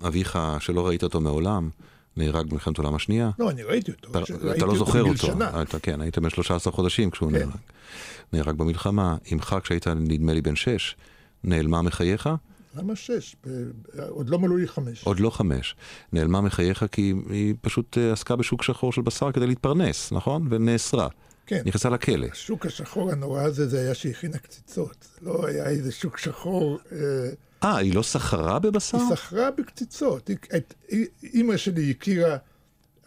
אביך, 0.07 0.39
שלא 0.59 0.87
ראית 0.87 1.03
אותו 1.03 1.21
מעולם, 1.21 1.69
נהרג 2.17 2.49
במלחמת 2.49 2.79
העולם 2.79 2.95
השנייה. 2.95 3.31
לא, 3.39 3.49
אני 3.49 3.63
ראיתי 3.63 3.91
אותו. 3.91 4.09
אתה, 4.09 4.19
ראיתי 4.19 4.57
אתה 4.57 4.65
לא 4.65 4.75
זוכר 4.75 4.99
בגיל 5.03 5.13
אותו. 5.13 5.27
שנה. 5.27 5.61
אתה, 5.61 5.79
כן, 5.79 6.01
היית 6.01 6.17
בן 6.19 6.29
13 6.29 6.73
חודשים 6.73 7.09
כשהוא 7.09 7.31
כן. 7.31 7.37
נהרג. 7.37 7.51
נהרג 8.33 8.55
במלחמה. 8.55 9.17
אמך, 9.33 9.55
כשהיית 9.63 9.87
נדמה 9.87 10.33
לי 10.33 10.41
בן 10.41 10.55
6, 10.55 10.95
נעלמה 11.43 11.81
מחייך, 11.81 12.29
למה 12.77 12.95
שש? 12.95 13.35
ב- 13.45 13.99
עוד 14.09 14.29
לא 14.29 14.39
מלאו 14.39 14.57
לי 14.57 14.67
חמש. 14.67 15.03
עוד 15.03 15.19
לא 15.19 15.29
חמש. 15.29 15.75
נעלמה 16.13 16.41
מחייך 16.41 16.85
כי 16.91 17.13
היא 17.29 17.53
פשוט 17.61 17.97
אה, 17.97 18.11
עסקה 18.11 18.35
בשוק 18.35 18.63
שחור 18.63 18.93
של 18.93 19.01
בשר 19.01 19.31
כדי 19.31 19.47
להתפרנס, 19.47 20.11
נכון? 20.11 20.47
ונאסרה. 20.49 21.07
כן. 21.47 21.61
נכנסה 21.65 21.89
לכלא. 21.89 22.27
השוק 22.31 22.65
השחור 22.65 23.11
הנורא 23.11 23.41
הזה, 23.41 23.67
זה 23.67 23.79
היה 23.79 23.93
שהכינה 23.93 24.37
קציצות. 24.37 25.07
לא 25.21 25.47
היה 25.47 25.69
איזה 25.69 25.91
שוק 25.91 26.17
שחור. 26.17 26.79
אה, 26.91 26.97
אה, 27.63 27.77
היא 27.77 27.95
לא 27.95 28.01
סחרה 28.01 28.59
בבשר? 28.59 28.97
היא 28.97 29.09
סחרה 29.15 29.51
בקציצות. 29.51 30.27
היא- 30.27 30.37
את- 30.55 30.73
היא- 30.87 31.05
אימא 31.23 31.57
שלי 31.57 31.91
הכירה, 31.91 32.37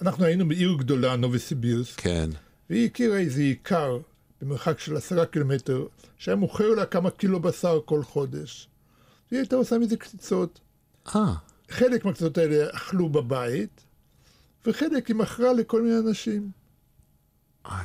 אנחנו 0.02 0.24
היינו 0.24 0.48
בעיר 0.48 0.74
גדולה, 0.78 1.16
נובסיבירסק, 1.16 2.00
כן. 2.00 2.30
והיא 2.70 2.86
הכירה 2.86 3.16
איזה 3.18 3.42
איכר 3.42 3.98
במרחק 4.42 4.78
של 4.80 4.96
עשרה 4.96 5.26
קילומטר, 5.26 5.86
שהיה 6.18 6.36
מוכר 6.36 6.68
לה 6.68 6.86
כמה 6.86 7.10
קילו 7.10 7.40
בשר 7.40 7.80
כל 7.84 8.02
חודש. 8.02 8.68
והיא 9.30 9.40
הייתה 9.40 9.56
עושה 9.56 9.78
מזה 9.78 9.96
קציצות. 9.96 10.60
אה, 11.16 11.34
חלק 11.70 12.04
מהקציצות 12.04 12.38
האלה 12.38 12.66
אכלו 12.74 13.08
בבית, 13.08 13.80
וחלק 14.66 15.06
היא 15.06 15.16
מכרה 15.16 15.52
לכל 15.52 15.82
מיני 15.82 15.98
אנשים. 15.98 16.50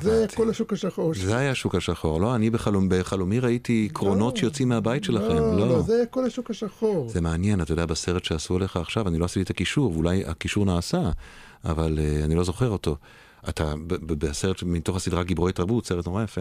זה 0.02 0.18
היה. 0.18 0.28
כל 0.28 0.50
השוק 0.50 0.72
השחור. 0.72 1.14
זה 1.14 1.36
היה 1.36 1.50
השוק 1.50 1.74
השחור, 1.74 2.20
לא? 2.20 2.34
אני 2.34 2.50
בחלום, 2.50 2.88
בחלומי 2.90 3.40
ראיתי 3.40 3.88
קרונות 3.92 4.34
לא. 4.34 4.40
שיוצאים 4.40 4.68
מהבית 4.68 5.04
שלכם, 5.04 5.36
לא, 5.36 5.58
לא. 5.58 5.68
לא, 5.68 5.82
זה 5.82 5.96
היה 5.96 6.06
כל 6.06 6.24
השוק 6.24 6.50
השחור. 6.50 7.08
זה 7.08 7.20
מעניין, 7.20 7.60
אתה 7.60 7.72
יודע, 7.72 7.86
בסרט 7.86 8.24
שעשו 8.24 8.56
עליך 8.56 8.76
עכשיו, 8.76 9.08
אני 9.08 9.18
לא 9.18 9.24
עשיתי 9.24 9.42
את 9.42 9.50
הקישור, 9.50 9.92
ואולי 9.92 10.24
הקישור 10.24 10.64
נעשה, 10.64 11.10
אבל 11.64 11.98
uh, 11.98 12.24
אני 12.24 12.34
לא 12.34 12.44
זוכר 12.44 12.68
אותו. 12.68 12.96
אתה, 13.48 13.74
בסרט 14.06 14.62
מתוך 14.62 14.96
הסדרה 14.96 15.22
גיבורי 15.22 15.52
תרבות, 15.52 15.86
סרט 15.86 16.06
נורא 16.06 16.22
יפה, 16.22 16.40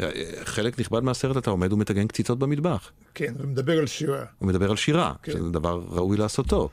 אה, 0.00 0.10
חלק 0.44 0.80
נכבד 0.80 1.02
מהסרט 1.02 1.36
אתה 1.36 1.50
עומד 1.50 1.72
ומטגן 1.72 2.06
קציצות 2.06 2.38
במטבח. 2.38 2.90
כן, 3.14 3.34
ומדבר 3.38 3.78
על 3.78 3.86
שירה. 3.86 4.24
הוא 4.38 4.48
מדבר 4.48 4.70
על 4.70 4.76
שירה, 4.76 5.12
כן. 5.22 5.32
שזה 5.32 5.50
דבר 5.50 5.82
ראוי 5.88 6.16
לעשותו, 6.16 6.68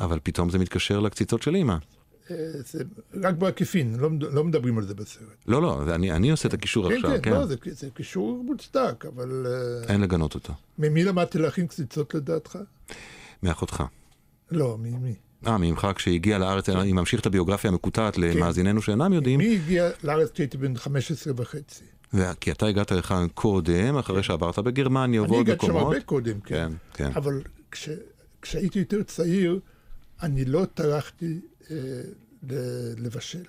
אבל 0.00 0.18
פתאום 0.22 0.50
זה 0.50 0.58
מתקשר 0.58 1.00
לקציצות 1.00 1.42
של 1.42 1.54
אימא. 1.54 1.76
זה 2.64 2.84
רק 3.22 3.34
בעקיפין, 3.34 3.96
לא, 3.98 4.10
לא 4.32 4.44
מדברים 4.44 4.78
על 4.78 4.86
זה 4.86 4.94
בסרט. 4.94 5.28
לא, 5.46 5.62
לא, 5.62 5.94
אני, 5.94 6.12
אני 6.12 6.30
עושה 6.30 6.48
את 6.48 6.54
הקישור 6.54 6.88
כן, 6.88 6.94
עכשיו, 6.96 7.10
כן, 7.22 7.30
לא, 7.30 7.46
זה, 7.46 7.56
זה 7.70 7.88
קישור 7.94 8.42
מוצדק, 8.46 9.04
אבל 9.14 9.46
אה, 9.46 9.92
אין 9.92 10.00
לגנות 10.00 10.34
אותו. 10.34 10.52
ממי 10.78 11.04
למדתי 11.04 11.38
להכין 11.38 11.66
קציצות 11.66 12.14
לדעתך? 12.14 12.58
מאחותך. 13.42 13.84
לא, 14.50 14.76
ממי? 14.78 15.14
אה, 15.46 15.58
ממך 15.58 15.88
כשהגיע 15.94 16.38
לארץ, 16.38 16.68
אני 16.68 16.92
ממשיך 16.92 17.20
את 17.20 17.26
הביוגרפיה 17.26 17.70
המקוטעת 17.70 18.18
למאזיננו 18.18 18.82
שאינם 18.82 19.12
יודעים, 19.12 19.38
מי 19.38 19.54
הגיע 19.54 19.90
לארץ 20.04 20.30
כשהייתי 20.30 20.58
בן 20.58 20.76
15 20.76 21.32
וחצי? 21.36 21.84
כי 22.40 22.52
אתה 22.52 22.66
הגעת 22.66 22.92
לכאן 22.92 23.26
קודם, 23.34 23.96
אחרי 23.96 24.22
שעברת 24.22 24.58
בגרמניה 24.58 25.20
אני 25.20 25.26
ובעוד 25.26 25.48
הגעתי 25.48 25.66
שם 25.66 25.72
מקומות. 25.72 25.92
הרבה 25.94 26.04
קודם, 26.04 26.40
כן. 26.40 26.68
כן, 26.92 27.04
כן. 27.04 27.16
אבל 27.16 27.42
כש, 27.70 27.88
כשהייתי 28.42 28.78
יותר 28.78 29.02
צעיר, 29.02 29.60
אני 30.22 30.44
לא 30.44 30.66
טרחתי 30.74 31.40
לבשל. 32.98 33.44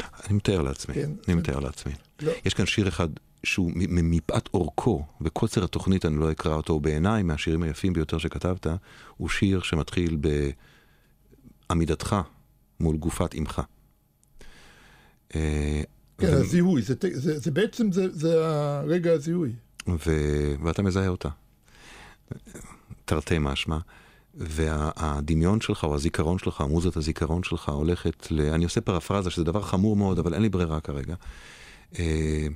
אני 0.00 0.34
מתאר 0.34 0.62
לעצמי, 0.62 0.94
כן, 0.94 1.10
אני 1.28 1.34
מתאר 1.34 1.60
לעצמי. 1.60 1.92
לא. 2.22 2.32
יש 2.44 2.54
כאן 2.54 2.66
שיר 2.66 2.88
אחד 2.88 3.08
שהוא 3.44 3.72
מפאת 3.74 4.48
אורכו 4.54 5.06
וקוצר 5.20 5.64
התוכנית, 5.64 6.04
אני 6.04 6.20
לא 6.20 6.30
אקרא 6.32 6.54
אותו 6.54 6.80
בעיניי, 6.80 7.22
מהשירים 7.22 7.62
היפים 7.62 7.92
ביותר 7.92 8.18
שכתבת, 8.18 8.66
הוא 9.16 9.28
שיר 9.28 9.60
שמתחיל 9.60 10.18
בעמידתך 11.68 12.16
מול 12.80 12.96
גופת 12.96 13.34
אמך. 13.34 13.62
אה, 15.34 15.82
כן, 16.18 16.26
ו- 16.26 16.32
הזיהוי, 16.32 16.82
זה, 16.82 16.94
זה, 17.12 17.38
זה 17.38 17.50
בעצם, 17.50 17.92
זה, 17.92 18.12
זה 18.12 18.46
הרגע 18.46 19.12
הזיהוי. 19.12 19.52
ו- 19.88 20.54
ואתה 20.62 20.82
מזהה 20.82 21.08
אותה. 21.08 21.28
תרתי 23.04 23.36
משמע. 23.40 23.78
והדמיון 24.36 25.60
שלך, 25.60 25.84
או 25.84 25.94
הזיכרון 25.94 26.38
שלך, 26.38 26.60
מוזת 26.60 26.96
הזיכרון 26.96 27.42
שלך, 27.42 27.68
הולכת 27.68 28.30
ל... 28.30 28.40
אני 28.40 28.64
עושה 28.64 28.80
פרפרזה, 28.80 29.30
שזה 29.30 29.44
דבר 29.44 29.62
חמור 29.62 29.96
מאוד, 29.96 30.18
אבל 30.18 30.34
אין 30.34 30.42
לי 30.42 30.48
ברירה 30.48 30.80
כרגע. 30.80 31.14
אה, 31.98 32.46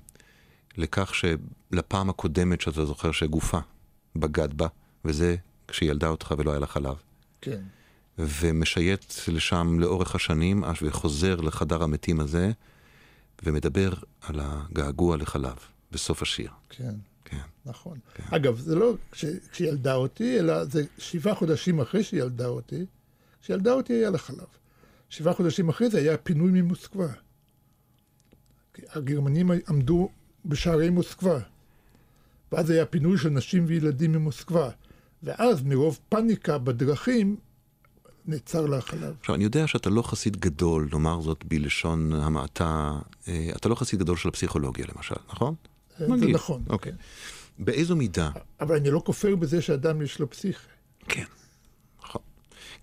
לכך 0.76 1.12
שלפעם 1.14 2.10
הקודמת 2.10 2.60
שאתה 2.60 2.84
זוכר 2.84 3.12
שגופה 3.12 3.58
בגד 4.16 4.54
בה, 4.54 4.66
וזה 5.04 5.36
כשהיא 5.68 5.90
ילדה 5.90 6.08
אותך 6.08 6.34
ולא 6.38 6.50
היה 6.50 6.60
לה 6.60 6.66
חלב. 6.66 6.94
כן. 7.40 7.60
ומשייט 8.18 9.14
לשם 9.28 9.80
לאורך 9.80 10.14
השנים, 10.14 10.64
עד 10.64 10.76
וחוזר 10.82 11.40
לחדר 11.40 11.82
המתים 11.82 12.20
הזה, 12.20 12.50
ומדבר 13.42 13.92
על 14.20 14.40
הגעגוע 14.42 15.16
לחלב, 15.16 15.56
בסוף 15.92 16.22
השיר. 16.22 16.50
כן, 16.70 16.94
כן. 17.24 17.36
נכון. 17.64 17.98
אגב, 18.30 18.58
זה 18.58 18.74
לא 18.74 18.94
כש, 19.10 19.24
כשהיא 19.52 19.68
ילדה 19.68 19.94
אותי, 19.94 20.38
אלא 20.38 20.64
זה 20.64 20.84
שבעה 20.98 21.34
חודשים 21.34 21.80
אחרי 21.80 22.02
שהיא 22.02 22.22
ילדה 22.22 22.46
אותי. 22.46 22.84
כשילדה 23.42 23.72
אותי 23.72 23.92
היה 23.92 24.10
לה 24.10 24.18
חלב. 24.18 24.46
שבעה 25.08 25.34
חודשים 25.34 25.68
אחרי 25.68 25.90
זה 25.90 25.98
היה 25.98 26.16
פינוי 26.16 26.50
ממוסקבה. 26.62 27.08
הגרמנים 28.92 29.50
עמדו 29.68 30.08
בשערי 30.44 30.90
מוסקבה. 30.90 31.38
ואז 32.52 32.70
היה 32.70 32.86
פינוי 32.86 33.18
של 33.18 33.28
נשים 33.28 33.64
וילדים 33.66 34.12
ממוסקבה. 34.12 34.70
ואז 35.22 35.62
מרוב 35.62 35.98
פניקה 36.08 36.58
בדרכים, 36.58 37.36
נעצר 38.26 38.66
לה 38.66 38.78
החלב. 38.78 39.14
עכשיו, 39.20 39.34
אני 39.34 39.44
יודע 39.44 39.66
שאתה 39.66 39.90
לא 39.90 40.02
חסיד 40.02 40.36
גדול, 40.36 40.88
נאמר 40.92 41.20
זאת 41.20 41.44
בלשון 41.44 42.12
המעטה, 42.12 42.92
אה, 43.28 43.50
אתה 43.56 43.68
לא 43.68 43.74
חסיד 43.74 44.00
גדול 44.00 44.16
של 44.16 44.28
הפסיכולוגיה, 44.28 44.86
למשל, 44.94 45.14
נכון? 45.28 45.54
אה, 46.02 46.06
זה 46.06 46.12
נגיד. 46.12 46.34
נכון. 46.34 46.62
אוקיי. 46.70 46.92
באיזו 47.58 47.96
מידה? 47.96 48.30
אבל 48.60 48.76
אני 48.76 48.90
לא 48.90 49.02
כופר 49.04 49.36
בזה 49.36 49.62
שאדם 49.62 50.02
יש 50.02 50.18
לו 50.18 50.30
פסיכה. 50.30 50.68
כן. 51.08 51.24
נכון. 52.02 52.22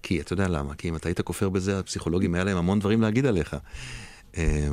כי 0.03 0.21
אתה 0.21 0.33
יודע 0.33 0.47
למה? 0.47 0.75
כי 0.75 0.89
אם 0.89 0.95
אתה 0.95 1.09
היית 1.09 1.21
כופר 1.21 1.49
בזה, 1.49 1.79
הפסיכולוגים 1.79 2.35
היה 2.35 2.43
להם 2.43 2.57
המון 2.57 2.79
דברים 2.79 3.01
להגיד 3.01 3.25
עליך. 3.25 3.55
אה, 4.37 4.67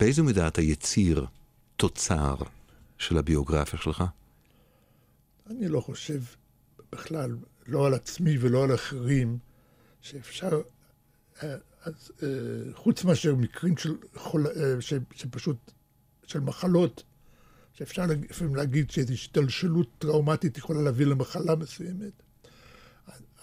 באיזו 0.00 0.24
מידה 0.24 0.48
אתה 0.48 0.62
יציר 0.62 1.26
תוצר 1.76 2.34
של 2.98 3.18
הביוגרפיה 3.18 3.78
שלך? 3.78 4.04
אני 5.50 5.68
לא 5.68 5.80
חושב 5.80 6.20
בכלל, 6.92 7.36
לא 7.66 7.86
על 7.86 7.94
עצמי 7.94 8.38
ולא 8.40 8.64
על 8.64 8.74
אחרים, 8.74 9.38
שאפשר, 10.00 10.60
אה, 11.42 11.54
אז, 11.82 12.12
אה, 12.22 12.28
חוץ 12.74 13.04
מאשר 13.04 13.34
מקרים 13.34 13.76
של 13.76 13.96
חול, 14.14 14.46
אה, 14.46 14.52
שפשוט, 15.14 15.72
של 16.26 16.40
מחלות, 16.40 17.02
שאפשר 17.74 18.06
לפעמים 18.30 18.54
להגיד 18.54 18.90
שאיזו 18.90 19.12
השתלשלות 19.12 19.88
טראומטית 19.98 20.58
יכולה 20.58 20.82
להביא 20.82 21.06
למחלה 21.06 21.56
מסוימת. 21.56 22.22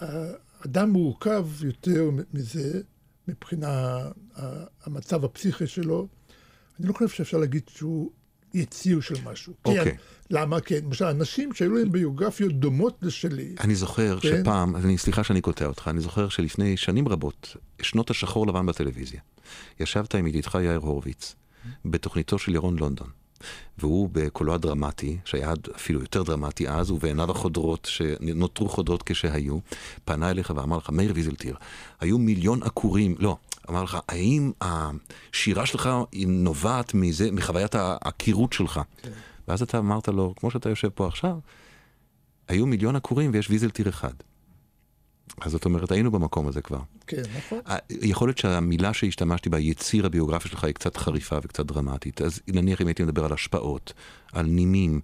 האדם 0.00 0.90
מורכב 0.90 1.46
יותר 1.64 2.10
מזה, 2.34 2.80
מבחינה 3.28 3.98
המצב 4.84 5.24
הפסיכי 5.24 5.66
שלו. 5.66 6.08
אני 6.80 6.88
לא 6.88 6.92
חושב 6.92 7.08
שאפשר 7.08 7.38
להגיד 7.38 7.62
שהוא 7.68 8.10
יציר 8.54 9.00
של 9.00 9.14
משהו. 9.24 9.54
אוקיי. 9.64 9.84
כן, 9.84 9.96
למה? 10.30 10.60
כן, 10.60 10.80
למשל, 10.84 11.04
אנשים 11.04 11.54
שהיו 11.54 11.74
להם 11.74 11.92
ביוגרפיות 11.92 12.52
דומות 12.52 12.98
לשלי, 13.02 13.54
אני 13.60 13.74
זוכר 13.74 14.20
כן. 14.20 14.40
שפעם, 14.42 14.76
אני, 14.76 14.98
סליחה 14.98 15.24
שאני 15.24 15.40
קוטע 15.40 15.66
אותך, 15.66 15.88
אני 15.88 16.00
זוכר 16.00 16.28
שלפני 16.28 16.76
שנים 16.76 17.08
רבות, 17.08 17.56
שנות 17.82 18.10
השחור 18.10 18.46
לבן 18.46 18.66
בטלוויזיה, 18.66 19.20
ישבת 19.80 20.14
עם 20.14 20.26
ידידך 20.26 20.54
יאיר 20.54 20.78
הורוביץ 20.78 21.34
בתוכניתו 21.84 22.38
של 22.38 22.54
ירון 22.54 22.78
לונדון, 22.78 23.08
והוא 23.78 24.08
בקולו 24.12 24.54
הדרמטי, 24.54 25.18
שהיה 25.24 25.52
אפילו 25.76 26.00
יותר 26.00 26.22
דרמטי 26.22 26.68
אז, 26.68 26.90
ובעיניו 26.90 27.30
החודרות, 27.30 27.88
שנותרו 27.90 28.68
חודרות 28.68 29.02
כשהיו, 29.02 29.58
פנה 30.04 30.30
אליך 30.30 30.52
ואמר 30.56 30.76
לך, 30.76 30.90
מאיר 30.90 31.12
ויזלטיר, 31.14 31.56
היו 32.00 32.18
מיליון 32.18 32.62
עקורים, 32.62 33.14
לא, 33.18 33.36
אמר 33.70 33.82
לך, 33.82 33.98
האם 34.08 34.52
השירה 34.60 35.66
שלך 35.66 35.88
היא 36.12 36.26
נובעת 36.28 36.94
מזה, 36.94 37.30
מחוויית 37.32 37.74
העקירות 37.74 38.52
שלך? 38.52 38.80
ואז 39.48 39.62
אתה 39.62 39.78
אמרת 39.78 40.08
לו, 40.08 40.34
כמו 40.36 40.50
שאתה 40.50 40.68
יושב 40.68 40.88
פה 40.88 41.06
עכשיו, 41.06 41.38
היו 42.48 42.66
מיליון 42.66 42.96
עקורים 42.96 43.30
ויש 43.34 43.50
ויזלטיר 43.50 43.88
אחד. 43.88 44.12
אז 45.40 45.52
זאת 45.52 45.64
אומרת, 45.64 45.92
היינו 45.92 46.10
במקום 46.10 46.48
הזה 46.48 46.62
כבר. 46.62 46.80
כן, 47.06 47.22
נכון. 47.38 47.58
יכול 47.90 48.28
להיות 48.28 48.38
שהמילה 48.38 48.92
שהשתמשתי 48.92 49.50
בה, 49.50 49.58
יציר 49.58 50.06
הביוגרפיה 50.06 50.50
שלך, 50.50 50.64
היא 50.64 50.74
קצת 50.74 50.96
חריפה 50.96 51.38
וקצת 51.42 51.66
דרמטית. 51.66 52.20
אז 52.22 52.40
נניח 52.48 52.80
אם 52.80 52.86
הייתי 52.86 53.02
מדבר 53.02 53.24
על 53.24 53.32
השפעות, 53.32 53.92
על 54.32 54.46
נימים, 54.46 55.00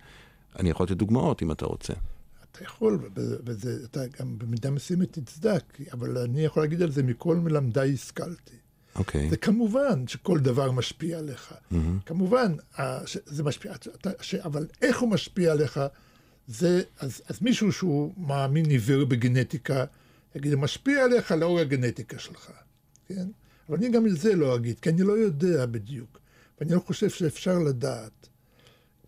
אני 0.58 0.70
יכול 0.70 0.86
לתת 0.86 0.96
דוגמאות 0.96 1.42
אם 1.42 1.52
אתה 1.52 1.66
רוצה. 1.66 1.92
אתה 2.52 2.64
יכול, 2.64 3.10
וזה, 3.16 3.78
אתה 3.84 4.00
גם 4.20 4.38
במידה 4.38 4.70
מסוימת 4.70 5.18
תצדק, 5.18 5.78
אבל 5.92 6.18
אני 6.18 6.44
יכול 6.44 6.62
להגיד 6.62 6.82
על 6.82 6.90
זה, 6.90 7.02
מכל 7.02 7.36
מלמדיי 7.36 7.92
השכלתי. 7.92 8.54
אוקיי. 8.96 9.30
זה 9.30 9.36
כמובן 9.36 10.06
שכל 10.06 10.38
דבר 10.38 10.72
משפיע 10.72 11.18
עליך. 11.18 11.52
Mm-hmm. 11.52 11.76
כמובן, 12.06 12.54
אה, 12.78 13.00
זה 13.26 13.42
משפיע, 13.44 13.72
אתה, 13.74 14.10
ש, 14.20 14.34
אבל 14.34 14.66
איך 14.82 15.00
הוא 15.00 15.10
משפיע 15.10 15.52
עליך, 15.52 15.80
זה, 16.48 16.82
אז, 16.98 17.22
אז 17.28 17.42
מישהו 17.42 17.72
שהוא 17.72 18.14
מאמין 18.16 18.64
עיוור 18.64 19.04
בגנטיקה, 19.04 19.84
יגיד, 20.34 20.50
זה 20.50 20.56
משפיע 20.56 21.04
עליך 21.04 21.30
לאור 21.32 21.60
הגנטיקה 21.60 22.18
שלך, 22.18 22.50
כן? 23.08 23.26
אבל 23.68 23.76
אני 23.76 23.90
גם 23.90 24.06
את 24.06 24.16
זה 24.16 24.34
לא 24.34 24.56
אגיד, 24.56 24.80
כי 24.80 24.90
אני 24.90 25.02
לא 25.02 25.12
יודע 25.12 25.66
בדיוק, 25.66 26.18
ואני 26.60 26.74
לא 26.74 26.80
חושב 26.80 27.10
שאפשר 27.10 27.58
לדעת. 27.58 28.28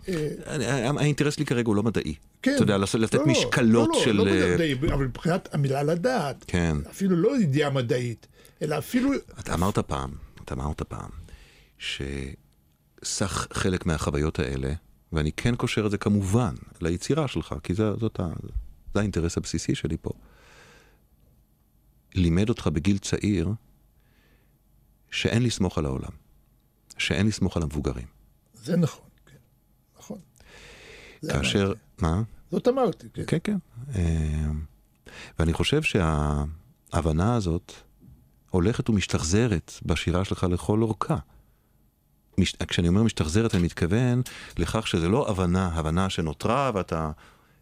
אני- 0.09 0.65
האינטרס 0.99 1.35
שלי 1.35 1.45
כרגע 1.47 1.67
הוא 1.69 1.77
לא 1.77 1.83
מדעי. 1.83 2.15
כן. 2.43 2.53
אתה 2.55 2.63
יודע, 2.63 2.79
לתת 2.79 3.15
לא, 3.15 3.21
לא, 3.21 3.27
משקלות 3.27 3.89
לא, 3.89 3.95
לא, 3.95 4.05
של... 4.05 4.13
לא 4.13 4.27
אה, 4.27 4.55
מדעי, 4.55 4.75
אבל 4.93 5.05
מבחינת 5.07 5.55
המילה 5.55 5.83
לדעת, 5.83 6.45
כן. 6.47 6.77
אפילו 6.91 7.17
לא 7.17 7.41
ידיעה 7.41 7.71
מדעית, 7.71 8.27
אלא 8.63 8.79
אפילו... 8.79 9.11
אתה 9.41 9.55
אמרת 9.55 9.79
פעם, 9.79 10.11
אתה 10.45 10.55
אמרת 10.55 10.83
פעם, 10.83 11.11
שסך 11.79 13.47
חלק 13.53 13.87
מהחוויות 13.87 14.39
האלה, 14.39 14.73
ואני 15.13 15.33
כן 15.33 15.55
קושר 15.57 15.87
את 15.87 15.91
זה 15.91 15.99
כמובן 15.99 16.55
ליצירה 16.81 17.29
שלך, 17.29 17.55
כי 17.63 17.75
זה, 17.75 17.93
זאת 18.01 18.21
ה, 18.21 18.27
זה 18.95 19.01
האינטרס 19.01 19.37
הבסיסי 19.37 19.75
שלי 19.75 19.97
פה, 20.03 20.11
לימד 22.15 22.49
אותך 22.49 22.67
בגיל 22.67 22.99
צעיר 22.99 23.49
שאין 25.11 25.43
לסמוך 25.43 25.79
על 25.79 25.87
העולם, 25.87 26.13
שאין 26.99 27.27
לסמוך 27.27 27.57
על 27.57 27.63
המבוגרים. 27.63 28.07
זה 28.55 28.77
נכון, 28.77 29.09
כן, 29.27 29.37
נכון. 29.99 30.19
כאשר, 31.29 31.65
אמרתי. 31.65 31.81
מה? 31.99 32.23
זאת 32.51 32.69
אמרתי, 32.69 33.07
כן. 33.15 33.23
כן, 33.27 33.39
כן. 33.45 33.57
אה, 33.95 34.51
ואני 35.39 35.53
חושב 35.53 35.83
שההבנה 35.83 37.35
הזאת 37.35 37.73
הולכת 38.51 38.91
ומשתחזרת 38.91 39.73
בשירה 39.85 40.25
שלך 40.25 40.47
לכל 40.51 40.83
אורכה. 40.83 41.17
מש... 42.39 42.57
כשאני 42.57 42.89
אומר 42.89 43.03
משתחזרת, 43.03 43.55
אני 43.55 43.63
מתכוון 43.63 44.23
לכך 44.59 44.87
שזה 44.87 45.09
לא 45.09 45.31
הבנה, 45.31 45.67
הבנה 45.75 46.11
שנותרה, 46.11 46.71
ואתה... 46.75 47.11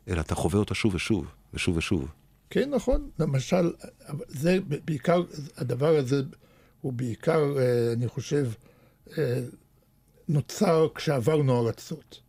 אלא 0.09 0.21
אתה 0.21 0.35
חווה 0.35 0.59
אותה 0.59 0.75
שוב 0.75 0.95
ושוב, 0.95 1.27
ושוב 1.55 1.77
ושוב. 1.77 2.09
כן, 2.51 2.71
נכון. 2.71 3.11
למשל, 3.19 3.73
זה 4.29 4.59
בעיקר, 4.85 5.23
הדבר 5.57 5.97
הזה 5.97 6.23
הוא 6.81 6.93
בעיקר, 6.93 7.59
אה, 7.59 7.93
אני 7.93 8.09
חושב, 8.09 8.51
אה, 9.19 9.41
נוצר 10.29 10.89
כשעברנו 10.95 11.67
ארצות. 11.67 12.21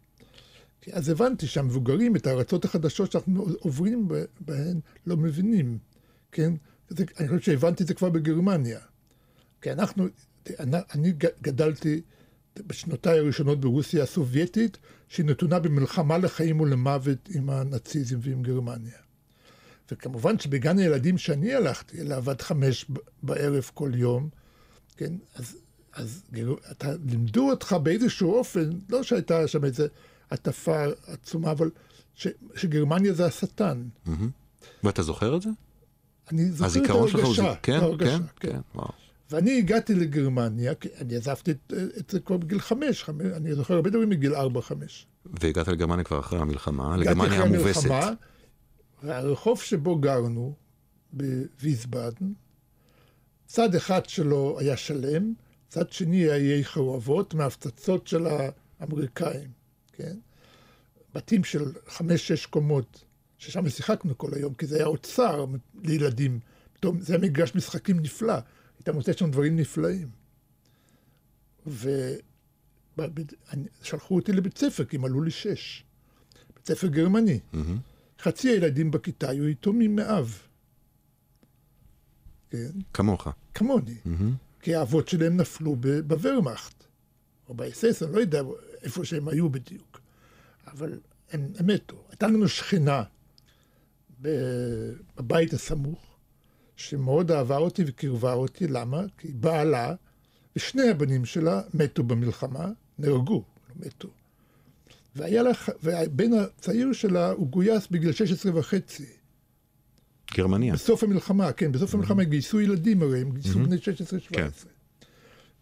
אז 0.92 1.10
הבנתי 1.10 1.48
שהמבוגרים, 1.48 2.16
את 2.16 2.28
הארצות 2.28 2.66
החדשות 2.66 3.12
שאנחנו 3.12 3.46
עוברים 3.60 4.08
בהן, 4.40 4.80
לא 5.08 5.18
מבינים, 5.18 5.78
כן? 6.32 6.54
זה, 6.90 7.04
אני 7.20 7.28
חושב 7.28 7.42
שהבנתי 7.42 7.84
את 7.84 7.88
זה 7.88 7.94
כבר 7.94 8.10
בגרמניה. 8.10 8.80
כי 9.62 9.72
אנחנו, 9.72 10.06
אני, 10.60 10.78
אני 10.94 11.14
גדלתי 11.42 12.02
בשנותיי 12.68 13.20
הראשונות 13.20 13.60
ברוסיה 13.60 14.04
הסובייטית, 14.04 14.78
שהיא 15.08 15.26
נתונה 15.26 15.60
במלחמה 15.60 16.18
לחיים 16.18 16.62
ולמוות 16.62 17.30
עם 17.36 17.50
הנאציזם 17.50 18.18
ועם 18.22 18.42
גרמניה. 18.42 18.98
וכמובן 19.92 20.40
שבגן 20.40 20.80
הילדים 20.80 21.18
שאני 21.18 21.54
הלכתי 21.54 22.02
אליו 22.02 22.30
עד 22.30 22.42
חמש 22.42 22.86
בערב 23.24 23.70
כל 23.74 23.92
יום, 23.96 24.30
כן, 24.98 25.14
אז, 25.36 25.58
אז 25.94 26.24
גר- 26.34 26.54
אתה, 26.72 26.92
לימדו 27.06 27.50
אותך 27.50 27.76
באיזשהו 27.84 28.34
אופן, 28.34 28.70
לא 28.90 29.04
שהייתה 29.04 29.48
שם 29.48 29.66
איזו 29.66 29.84
הטפה 30.32 30.84
עצומה, 31.08 31.52
אבל 31.52 31.70
ש, 32.16 32.28
שגרמניה 32.56 33.14
זה 33.14 33.26
השטן. 33.26 33.84
ואתה 34.84 35.02
זוכר 35.02 35.36
את 35.38 35.42
זה? 35.42 35.50
אני 36.32 36.52
זוכר 36.52 36.66
את 36.66 36.70
הזיכרון 36.70 37.08
שלך 37.10 37.26
הוא... 37.26 37.36
ההרגשה, 37.36 37.52
ז- 37.52 37.56
את 37.58 37.64
כן, 37.64 37.74
ההרגשה, 37.80 38.18
כן, 38.40 38.52
כן, 38.52 38.60
וואו. 38.76 38.90
ואני 39.32 39.58
הגעתי 39.58 39.96
לגרמניה, 39.96 40.74
אני 41.02 41.16
עזבתי 41.16 41.52
את, 41.52 41.74
את 41.98 42.10
זה 42.10 42.20
כבר 42.20 42.38
בגיל 42.38 42.60
חמש, 42.60 43.04
חמש, 43.04 43.26
אני 43.36 43.56
זוכר 43.56 43.74
הרבה 43.74 43.90
דברים 43.90 44.10
מגיל 44.10 44.36
ארבע-חמש. 44.36 45.08
והגעת 45.42 45.68
לגרמניה 45.68 46.04
כבר 46.06 46.20
אחרי 46.20 46.40
המלחמה, 46.40 46.94
הגעתי 46.94 47.06
לגרמניה 47.10 47.28
אחרי 47.40 47.56
המובסת. 47.56 47.86
המלחמה, 47.86 48.14
והרחוב 49.04 49.62
שבו 49.62 49.96
גרנו, 49.96 50.56
בוויסבאדן, 51.14 52.34
צד 53.46 53.76
אחד 53.76 54.06
שלו 54.06 54.60
היה 54.60 54.78
שלם, 54.78 55.34
צד 55.68 55.92
שני 55.92 56.30
היה 56.32 56.64
חרבות 56.64 57.34
מההפצצות 57.34 58.08
של 58.08 58.28
האמריקאים, 58.80 59.52
כן? 59.94 60.18
בתים 61.14 61.44
של 61.44 61.72
חמש-שש 61.88 62.46
קומות, 62.46 63.04
ששם 63.38 63.70
שיחקנו 63.70 64.18
כל 64.18 64.34
היום, 64.34 64.54
כי 64.54 64.66
זה 64.66 64.76
היה 64.76 64.86
אוצר 64.86 65.46
לילדים. 65.84 66.40
פתאום 66.74 67.02
זה 67.02 67.14
היה 67.14 67.22
מגרש 67.22 67.56
משחקים 67.56 68.00
נפלא, 68.00 68.34
היית 68.78 68.90
מוצא 68.90 69.14
שם 69.14 69.32
דברים 69.32 69.56
נפלאים. 69.56 70.10
ושלחו 73.82 74.16
אותי 74.16 74.32
לבית 74.32 74.58
ספר, 74.58 74.86
כי 74.86 74.98
מלאו 74.98 75.22
לי 75.22 75.32
שש. 75.32 75.84
בית 76.56 76.68
ספר 76.68 76.88
גרמני. 76.88 77.40
חצי 78.22 78.50
הילדים 78.50 78.92
בכיתה 78.92 79.30
היו 79.30 79.48
יתומים 79.48 79.96
מאב. 79.96 80.42
כן? 82.50 82.70
כמוך. 82.94 83.28
כמוני. 83.54 83.98
כי 84.62 84.76
האבות 84.76 85.08
שלהם 85.08 85.38
נפלו 85.38 85.76
בוורמאכט, 86.08 86.84
או 87.50 87.54
באס.אס, 87.54 88.04
אני 88.04 88.14
לא 88.14 88.20
יודע 88.20 88.42
איפה 88.82 89.06
שהם 89.06 89.28
היו 89.28 89.50
בדיוק. 89.50 90.02
אבל 90.68 91.00
הם, 91.32 91.52
הם 91.58 91.68
מתו. 91.68 92.04
הייתה 92.10 92.28
לנו 92.28 92.48
שכנה 92.48 93.04
בבית 94.22 95.54
הסמוך, 95.54 96.18
שמאוד 96.76 97.32
אהבה 97.32 97.58
אותי 97.58 97.84
וקירבה 97.88 98.34
אותי, 98.34 98.68
למה? 98.68 99.02
כי 99.18 99.28
בעלה 99.28 99.96
ושני 100.56 100.90
הבנים 100.90 101.26
שלה 101.26 101.62
מתו 101.74 102.04
במלחמה, 102.04 102.68
נהרגו, 103.00 103.44
לא 103.70 103.76
מתו. 103.86 104.10
והיה 105.16 105.44
לה, 105.44 105.52
והבן 105.84 106.34
הצעיר 106.34 106.94
שלה, 106.94 107.32
הוא 107.32 107.48
גויס 107.48 107.88
בגיל 107.88 108.12
16 108.12 108.60
וחצי. 108.60 109.06
גרמניה. 110.34 110.74
בסוף 110.74 111.04
המלחמה, 111.04 111.52
כן, 111.52 111.72
בסוף 111.72 111.94
המלחמה 111.94 112.24
גייסו 112.24 112.62
ילדים 112.62 113.02
הרי, 113.02 113.22
הם 113.22 113.32
גייסו 113.32 113.60
בני 113.60 113.76
16-17. 113.76 113.80
כן. 114.30 114.48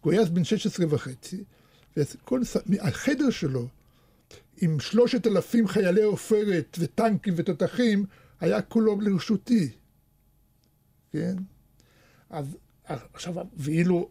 גויס 0.02 0.28
בן 0.28 0.44
16 0.44 0.86
וחצי, 0.90 1.44
והחדר 2.66 3.30
שלו, 3.30 3.68
עם 4.60 4.80
שלושת 4.80 5.26
אלפים 5.26 5.68
חיילי 5.68 6.02
עופרת 6.02 6.78
וטנקים 6.80 7.34
ותותחים, 7.36 8.04
היה 8.40 8.62
כולו 8.62 9.00
לרשותי. 9.00 9.68
כן? 11.12 11.36
אז 12.30 12.56
עכשיו, 12.84 13.34
ואילו, 13.56 14.08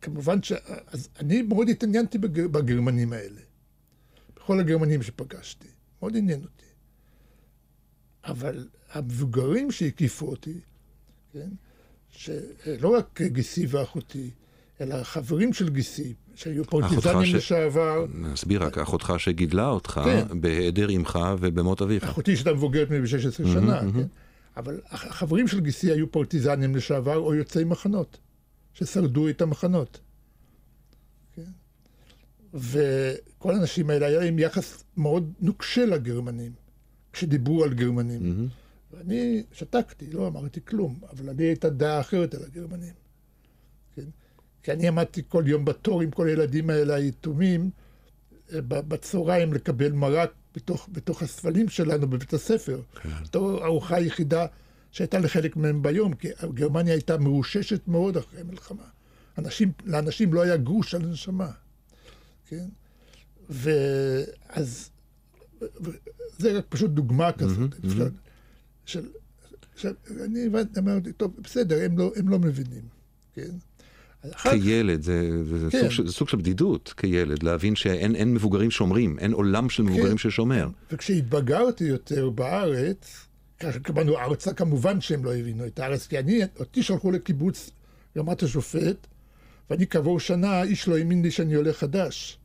כמובן 0.00 0.42
ש... 0.42 0.52
אז 0.86 1.08
אני 1.20 1.42
מאוד 1.42 1.68
התעניינתי 1.68 2.18
בגר, 2.18 2.48
בגרמנים 2.48 3.12
האלה. 3.12 3.40
בכל 4.44 4.60
הגרמנים 4.60 5.02
שפגשתי. 5.02 5.68
מאוד 6.02 6.16
עניין 6.16 6.42
אותי. 6.42 6.64
אבל 8.24 8.68
המבוגרים 8.92 9.70
שהקיפו 9.70 10.26
אותי, 10.26 10.60
כן? 11.32 11.48
שלא 12.10 12.88
רק 12.96 13.20
גיסי 13.22 13.66
ואחותי, 13.68 14.30
אלא 14.80 15.02
חברים 15.02 15.52
של 15.52 15.68
גיסי, 15.68 16.14
שהיו 16.34 16.64
פרטיזנים 16.64 17.26
ש- 17.26 17.34
לשעבר, 17.34 18.06
נסביר 18.14 18.62
רק, 18.64 18.78
אחותך 18.78 19.12
שגידלה 19.18 19.68
אותך, 19.68 20.00
כן. 20.04 20.40
בהיעדר 20.40 20.90
אמך 20.90 21.18
ובמות 21.40 21.82
אביך. 21.82 22.04
אחותי 22.04 22.36
שהייתה 22.36 22.52
מבוגרת 22.52 22.90
ממני 22.90 23.02
ב-16 23.02 23.30
שנה, 23.52 23.80
כן? 23.80 24.06
אבל 24.56 24.80
הח- 24.86 25.04
החברים 25.06 25.48
של 25.48 25.60
גיסי 25.60 25.90
היו 25.92 26.12
פרטיזנים 26.12 26.76
לשעבר 26.76 27.16
או 27.16 27.34
יוצאי 27.34 27.64
מחנות, 27.64 28.18
ששרדו 28.74 29.28
את 29.28 29.42
המחנות. 29.42 30.00
כן? 31.36 31.42
וכל 33.44 33.54
האנשים 33.54 33.90
האלה 33.90 34.06
היה 34.06 34.20
להם 34.20 34.38
יחס 34.38 34.84
מאוד 34.96 35.32
נוקשה 35.40 35.86
לגרמנים, 35.86 36.52
כשדיברו 37.12 37.64
על 37.64 37.74
גרמנים. 37.74 38.48
ואני 38.92 39.42
שתקתי, 39.52 40.10
לא 40.10 40.26
אמרתי 40.26 40.60
כלום, 40.64 40.98
אבל 41.12 41.30
אני 41.30 41.42
הייתה 41.42 41.70
דעה 41.70 42.00
אחרת 42.00 42.34
על 42.34 42.42
הגרמנים. 42.44 42.92
כן? 43.96 44.02
כי 44.62 44.72
אני 44.72 44.88
עמדתי 44.88 45.22
כל 45.28 45.44
יום 45.46 45.64
בתור 45.64 46.02
עם 46.02 46.10
כל 46.10 46.26
הילדים 46.28 46.70
האלה 46.70 46.94
היתומים, 46.94 47.70
אה, 48.52 48.60
בצהריים 48.62 49.52
לקבל 49.52 49.92
מרק 49.92 50.32
בתוך, 50.54 50.88
בתוך 50.92 51.22
הספלים 51.22 51.68
שלנו 51.68 52.06
בבית 52.06 52.32
הספר. 52.32 52.80
כן. 53.02 53.08
בתור 53.22 53.62
הארוחה 53.62 53.96
היחידה 53.96 54.46
שהייתה 54.90 55.18
לחלק 55.18 55.56
מהם 55.56 55.82
ביום, 55.82 56.14
כי 56.14 56.28
גרמניה 56.54 56.92
הייתה 56.92 57.18
מרוששת 57.18 57.88
מאוד 57.88 58.16
אחרי 58.16 58.40
המלחמה. 58.40 58.84
אנשים, 59.38 59.72
לאנשים 59.84 60.34
לא 60.34 60.42
היה 60.42 60.56
גרוש 60.56 60.94
על 60.94 61.02
נשמה, 61.02 61.50
כן? 62.46 62.66
ואז, 63.50 64.90
זה 66.38 66.58
רק 66.58 66.64
פשוט 66.68 66.90
דוגמה 66.90 67.32
כזאת, 67.32 67.74
אפשר, 67.86 68.08
של, 68.86 69.06
עכשיו, 69.74 69.92
אני 70.24 70.46
הבנתי, 70.46 70.80
אמרתי, 70.80 71.12
טוב, 71.12 71.32
בסדר, 71.42 71.84
הם 71.84 71.98
לא, 71.98 72.12
הם 72.16 72.28
לא 72.28 72.38
מבינים, 72.38 72.82
כן? 73.34 73.50
כילד, 74.62 75.02
זה, 75.02 75.44
זה, 75.44 75.70
כן. 75.70 75.80
סוג 75.80 75.90
של, 75.90 76.06
זה 76.06 76.12
סוג 76.12 76.28
של 76.28 76.36
בדידות 76.36 76.94
כילד, 76.96 77.42
להבין 77.42 77.76
שאין 77.76 78.16
אין 78.16 78.34
מבוגרים 78.34 78.70
שומרים, 78.70 79.18
אין 79.18 79.32
עולם 79.32 79.70
של 79.70 79.82
מבוגרים 79.82 80.16
כן. 80.16 80.18
ששומר. 80.18 80.68
וכשהתבגרתי 80.92 81.84
יותר 81.84 82.30
בארץ, 82.30 83.26
כאשר 83.58 83.78
קבלנו 83.78 84.18
ארצה, 84.18 84.54
כמובן 84.54 85.00
שהם 85.00 85.24
לא 85.24 85.34
הבינו 85.34 85.66
את 85.66 85.78
הארץ, 85.78 86.06
כי 86.06 86.18
אני, 86.18 86.40
אותי 86.58 86.82
שלחו 86.82 87.10
לקיבוץ 87.10 87.70
רמת 88.16 88.42
השופט, 88.42 89.06
ואני 89.70 89.86
כעבור 89.86 90.20
שנה, 90.20 90.62
איש 90.62 90.88
לא 90.88 90.98
האמין 90.98 91.22
לי 91.22 91.30
שאני 91.30 91.54
עולה 91.54 91.72
חדש. 91.72 92.38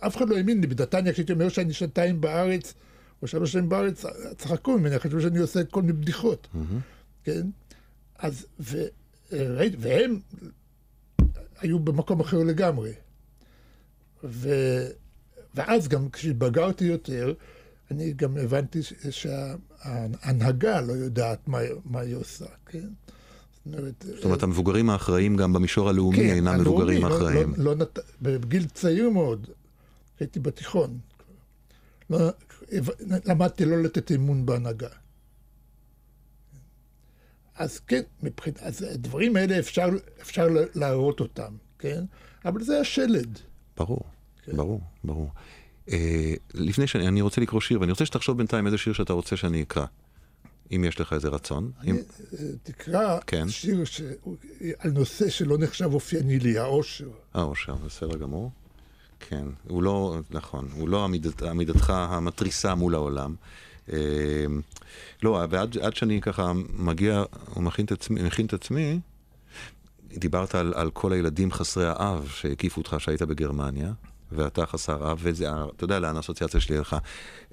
אף 0.00 0.16
אחד 0.16 0.28
לא 0.28 0.36
האמין 0.36 0.60
לי, 0.60 0.66
בדתניה, 0.66 1.12
כשהייתי 1.12 1.32
אומר 1.32 1.48
שאני 1.48 1.72
שנתיים 1.72 2.20
בארץ, 2.20 2.74
או 3.22 3.26
שלוש 3.26 3.52
שנים 3.52 3.68
בארץ, 3.68 4.04
צחקו 4.38 4.78
ממני, 4.78 4.98
חשבו 4.98 5.20
שאני 5.20 5.38
עושה 5.38 5.64
כל 5.64 5.82
מיני 5.82 5.92
בדיחות, 5.92 6.48
כן? 7.24 7.46
אז, 8.18 8.46
ו, 8.60 8.82
והם 9.78 10.20
היו 11.60 11.78
במקום 11.78 12.20
אחר 12.20 12.38
לגמרי. 12.38 12.92
ו... 14.24 14.50
ואז 15.54 15.88
גם 15.88 16.10
כשהתבגרתי 16.10 16.84
יותר, 16.84 17.34
אני 17.90 18.12
גם 18.12 18.36
הבנתי 18.36 18.80
שההנהגה 19.10 20.80
לא 20.80 20.92
יודעת 20.92 21.48
מה, 21.48 21.58
מה 21.84 22.00
היא 22.00 22.14
עושה, 22.14 22.46
כן? 22.66 22.88
זאת 24.00 24.24
אומרת, 24.24 24.42
המבוגרים 24.42 24.90
האחראים 24.90 25.36
גם 25.36 25.52
במישור 25.52 25.88
הלאומי 25.88 26.16
כן, 26.16 26.34
אינם 26.34 26.60
מבוגרים 26.60 27.02
לא- 27.02 27.16
אחראים. 27.16 27.54
לא, 27.56 27.64
לא 27.64 27.74
נת... 27.74 27.98
בגיל 28.22 28.64
צעיר 28.66 29.10
מאוד, 29.10 29.46
הייתי 30.20 30.40
בתיכון, 30.40 30.98
לא... 32.10 32.18
למדתי 33.24 33.64
לא 33.64 33.82
לתת 33.82 34.12
אמון 34.12 34.46
בהנהגה. 34.46 34.88
אז 37.54 37.78
כן, 37.78 38.02
מבחינת, 38.22 38.58
אז 38.58 38.82
הדברים 38.82 39.36
האלה 39.36 39.58
אפשר, 39.58 39.88
אפשר 40.22 40.48
להראות 40.74 41.20
אותם, 41.20 41.52
כן? 41.78 42.04
אבל 42.44 42.62
זה 42.62 42.80
השלד. 42.80 43.38
ברור, 43.76 44.00
כן. 44.44 44.56
ברור, 44.56 44.80
ברור. 45.04 45.30
אה, 45.90 46.34
לפני 46.54 46.86
שאני 46.86 47.08
אני 47.08 47.20
רוצה 47.20 47.40
לקרוא 47.40 47.60
שיר, 47.60 47.80
ואני 47.80 47.92
רוצה 47.92 48.06
שתחשוב 48.06 48.38
בינתיים 48.38 48.66
איזה 48.66 48.78
שיר 48.78 48.92
שאתה 48.92 49.12
רוצה 49.12 49.36
שאני 49.36 49.62
אקרא. 49.62 49.86
אם 50.76 50.84
יש 50.84 51.00
לך 51.00 51.12
איזה 51.12 51.28
רצון. 51.28 51.70
אם... 51.84 51.90
אני, 51.90 51.98
אה, 51.98 52.46
תקרא 52.62 53.18
כן. 53.26 53.48
שיר 53.48 53.84
ש... 53.84 54.00
על 54.78 54.90
נושא 54.90 55.30
שלא 55.30 55.58
נחשב 55.58 55.94
אופייני 55.94 56.38
לי, 56.38 56.58
העושר. 56.58 57.08
האושר, 57.34 57.74
בסדר 57.74 58.16
גמור. 58.16 58.50
כן, 59.20 59.44
הוא 59.68 59.82
לא, 59.82 60.18
נכון, 60.30 60.68
הוא 60.72 60.88
לא 60.88 61.04
עמידת, 61.04 61.42
עמידתך 61.42 61.90
המתריסה 61.90 62.74
מול 62.74 62.94
העולם. 62.94 63.34
אה, 63.92 63.98
לא, 65.22 65.46
ועד 65.50 65.78
עד 65.78 65.96
שאני 65.96 66.20
ככה 66.20 66.52
מגיע 66.72 67.24
ומכין 67.56 67.84
את 67.84 67.92
עצמי, 67.92 68.22
מכין 68.22 68.46
את 68.46 68.52
עצמי, 68.52 69.00
דיברת 70.16 70.54
על, 70.54 70.72
על 70.76 70.90
כל 70.90 71.12
הילדים 71.12 71.52
חסרי 71.52 71.86
האב 71.86 72.28
שהקיפו 72.34 72.80
אותך 72.80 72.96
כשהיית 72.98 73.22
בגרמניה, 73.22 73.92
ואתה 74.32 74.66
חסר 74.66 75.10
אב, 75.12 75.18
וזה, 75.22 75.46
אתה 75.76 75.84
יודע 75.84 75.98
לאן 75.98 76.16
האסוציאציה 76.16 76.60
שלי 76.60 76.76
הלכה, 76.76 76.98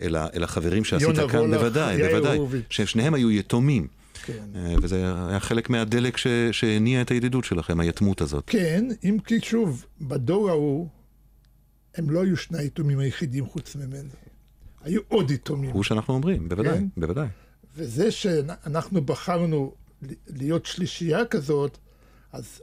אל, 0.02 0.16
אל 0.18 0.44
החברים 0.44 0.84
שעשית 0.84 1.08
כאן, 1.32 1.52
בוודאי, 1.52 1.98
בוודאי. 2.04 2.40
ששניהם 2.70 3.14
היו 3.14 3.32
יתומים. 3.32 3.88
כן. 4.26 4.44
אה, 4.56 4.76
וזה 4.82 4.96
היה 5.30 5.40
חלק 5.40 5.70
מהדלק 5.70 6.18
ש- 6.18 6.28
שהניע 6.52 7.02
את 7.02 7.12
הידידות 7.12 7.44
שלכם, 7.44 7.80
היתמות 7.80 8.22
הזאת. 8.22 8.44
כן, 8.48 8.86
אם 9.04 9.18
כי 9.26 9.42
שוב, 9.42 9.86
בדור 10.02 10.50
ההוא, 10.50 10.88
הם 11.96 12.10
לא 12.10 12.24
היו 12.24 12.38
שני 12.38 12.58
היתומים 12.58 13.00
היחידים 13.00 13.46
חוץ 13.46 13.76
ממנו. 13.76 14.10
היו 14.84 15.02
עוד 15.08 15.32
יתומים. 15.32 15.70
הוא 15.72 15.84
שאנחנו 15.84 16.14
אומרים, 16.14 16.50
בוודאי, 16.50 16.74
כן. 16.78 16.86
בוודאי. 16.98 17.28
וזה 17.76 18.12
שאנחנו 18.12 19.02
בחרנו 19.02 19.74
להיות 20.28 20.66
שלישייה 20.66 21.26
כזאת, 21.26 21.78
אז 22.34 22.62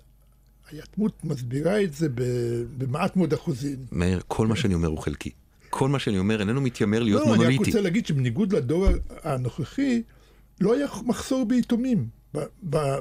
היתמות 0.73 1.25
מסבירה 1.25 1.83
את 1.83 1.95
זה 1.95 2.09
במעט 2.79 3.17
מאוד 3.17 3.33
אחוזים. 3.33 3.77
מאיר, 3.93 4.21
כל 4.29 4.47
מה 4.47 4.57
שאני 4.57 4.75
אומר 4.75 4.89
הוא 4.89 4.99
חלקי. 4.99 5.31
כל 5.71 5.89
מה 5.89 5.99
שאני 5.99 6.19
אומר 6.19 6.41
איננו 6.41 6.61
מתיימר 6.61 7.03
להיות 7.03 7.21
לא, 7.21 7.25
אני 7.25 7.33
רק 7.33 7.39
מונוליטי. 7.39 7.65
רוצה 7.65 7.81
להגיד 7.81 8.07
שבניגוד 8.07 8.53
לדור 8.53 8.87
הנוכחי, 9.23 10.03
לא 10.61 10.75
היה 10.75 10.87
מחסור 11.07 11.45
ביתומים 11.45 12.09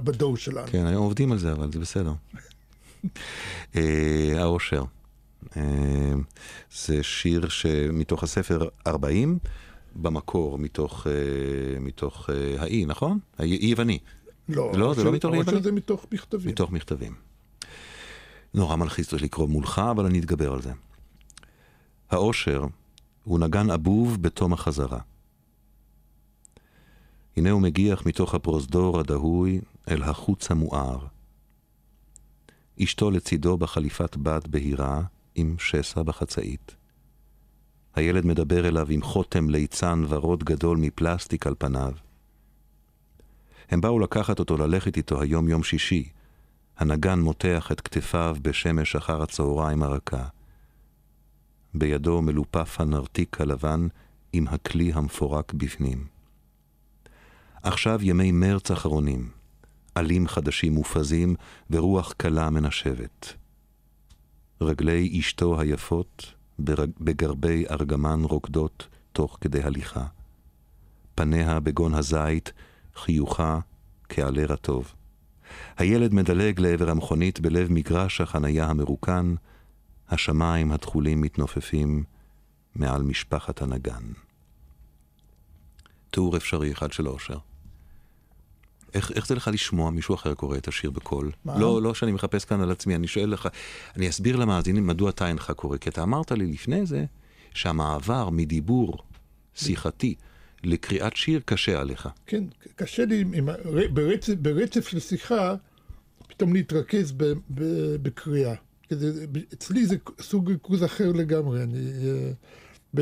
בדור 0.04 0.38
שלנו. 0.38 0.68
כן, 0.68 0.86
היום 0.86 1.04
עובדים 1.04 1.32
על 1.32 1.38
זה, 1.38 1.52
אבל 1.52 1.72
זה 1.72 1.80
בסדר. 1.80 2.14
אה, 3.76 4.34
האושר. 4.38 4.84
אה, 5.58 6.14
זה 6.86 7.04
שיר 7.04 7.50
שמתוך 7.50 8.24
הספר 8.24 8.68
40, 8.88 9.40
במקור 9.96 10.58
מתוך, 10.58 11.08
אה, 11.08 11.80
מתוך 11.80 12.30
האי, 12.58 12.86
נכון? 12.86 13.20
האי 13.38 13.58
אי 13.58 13.68
יווני, 13.68 14.00
לא, 14.50 14.72
לא, 14.76 14.94
זה 14.94 15.04
לא 15.04 15.12
מתוך 15.12 15.34
העושר 15.34 15.50
יווני? 15.50 15.64
זה 15.64 15.72
מתוך 15.72 16.06
מכתבים. 16.12 16.52
מתוך 16.52 16.72
מכתבים. 16.72 17.31
נורא 18.54 18.76
מלחיץ 18.76 19.14
אותי 19.14 19.26
לקרוא 19.26 19.48
מולך, 19.48 19.82
אבל 19.92 20.06
אני 20.06 20.20
אתגבר 20.20 20.54
על 20.54 20.62
זה. 20.62 20.72
האושר 22.10 22.66
הוא 23.24 23.40
נגן 23.40 23.70
אבוב 23.70 24.22
בתום 24.22 24.54
החזרה. 24.54 25.00
הנה 27.38 27.52
הוא 27.52 27.62
מגיח 27.62 28.06
מתוך 28.06 28.36
הפרוזדור 28.36 29.00
הדהוי 29.00 29.62
אל 29.90 30.04
החוץ 30.04 30.52
המואר. 30.52 31.08
אשתו 32.84 33.12
לצידו 33.12 33.58
בחליפת 33.58 34.18
בד 34.18 34.48
בהירה, 34.48 35.02
עם 35.36 35.56
שסע 35.60 36.04
בחצאית. 36.04 36.76
הילד 37.96 38.26
מדבר 38.26 38.68
אליו 38.68 38.88
עם 38.90 39.02
חותם 39.02 39.50
ליצן 39.50 40.04
ורוד 40.10 40.44
גדול 40.44 40.78
מפלסטיק 40.78 41.48
על 41.48 41.56
פניו. 41.58 41.94
הם 43.70 43.82
באו 43.82 44.00
לקחת 44.00 44.40
אותו 44.40 44.58
ללכת 44.58 44.98
איתו 44.98 45.22
היום 45.22 45.50
יום 45.50 45.64
שישי. 45.64 46.10
הנגן 46.82 47.20
מותח 47.20 47.72
את 47.72 47.82
כתפיו 47.82 48.38
בשמש 48.42 48.96
אחר 48.96 49.22
הצהריים 49.22 49.84
הרכה. 49.84 50.28
בידו 51.74 52.22
מלופף 52.22 52.82
הנרתיק 52.82 53.42
הלבן 53.42 53.88
עם 54.34 54.48
הכלי 54.48 54.92
המפורק 54.94 55.54
בפנים. 55.54 56.08
עכשיו 57.64 58.00
ימי 58.02 58.32
מרץ 58.32 58.72
אחרונים, 58.72 59.30
עלים 59.96 60.28
חדשים 60.28 60.74
מופזים 60.74 61.36
ורוח 61.70 62.14
קלה 62.18 62.50
מנשבת. 62.50 63.34
רגלי 64.62 65.20
אשתו 65.20 65.62
היפות 65.62 66.34
ברג... 66.60 66.90
בגרבי 67.02 67.66
ארגמן 67.72 68.24
רוקדות 68.24 68.88
תוך 69.14 69.38
כדי 69.42 69.64
הליכה. 69.64 70.06
פניה 71.16 71.60
בגון 71.60 71.94
הזית, 71.94 72.52
חיוכה 72.96 73.60
כעלה 74.10 74.46
רטוב. 74.46 74.94
הילד 75.78 76.14
מדלג 76.14 76.60
לעבר 76.60 76.90
המכונית 76.90 77.40
בלב 77.40 77.72
מגרש 77.72 78.22
החנייה 78.22 78.66
המרוקן, 78.66 79.36
השמיים 80.10 80.72
התכולים 80.72 81.22
מתנופפים 81.22 82.04
מעל 82.76 83.02
משפחת 83.02 83.62
הנגן. 83.62 84.04
תיאור 86.12 86.38
אפשרי 86.38 86.72
אחד 86.72 86.92
של 86.92 87.08
אושר. 87.08 87.38
איך, 88.94 89.12
איך 89.12 89.28
זה 89.28 89.36
לך 89.36 89.50
לשמוע 89.54 89.92
מישהו 89.92 90.16
אחר 90.16 90.34
קורא 90.34 90.58
את 90.58 90.68
השיר 90.68 90.92
בקול? 90.92 91.32
מה? 91.46 91.60
לא, 91.60 91.82
לא 91.82 91.94
שאני 91.94 92.12
מחפש 92.12 92.46
כאן 92.46 92.62
על 92.62 92.72
עצמי, 92.72 92.96
אני 92.96 93.08
שואל 93.08 93.30
לך, 93.30 93.48
אני 93.96 94.10
אסביר 94.10 94.36
למאזינים 94.36 94.88
מדוע 94.88 95.10
אתה 95.10 95.28
אינך 95.28 95.52
קורא, 95.52 95.78
כי 95.78 95.90
אתה 95.90 96.04
אמרת 96.04 96.32
לי 96.32 96.46
לפני 96.46 96.86
זה 96.86 97.06
שהמעבר 97.54 98.30
מדיבור 98.30 98.98
שיחתי 99.54 100.16
לקריאת 100.64 101.16
שיר 101.16 101.42
קשה 101.46 101.82
עליך. 101.82 102.10
כן, 102.26 102.44
קשה 102.76 103.06
לי 103.06 103.22
עם, 103.22 103.50
ברצף, 103.94 104.34
ברצף 104.34 104.88
של 104.88 105.00
שיחה, 105.00 105.56
פתאום 106.28 106.54
להתרכז 106.54 107.12
ב, 107.12 107.24
ב, 107.50 107.64
בקריאה. 108.02 108.54
אצלי 109.54 109.86
זה 109.86 109.96
סוג 110.22 110.50
ריכוז 110.50 110.84
אחר 110.84 111.12
לגמרי. 111.12 111.64
אני, 111.64 111.92
אה, 112.04 112.32
ב, 112.96 113.02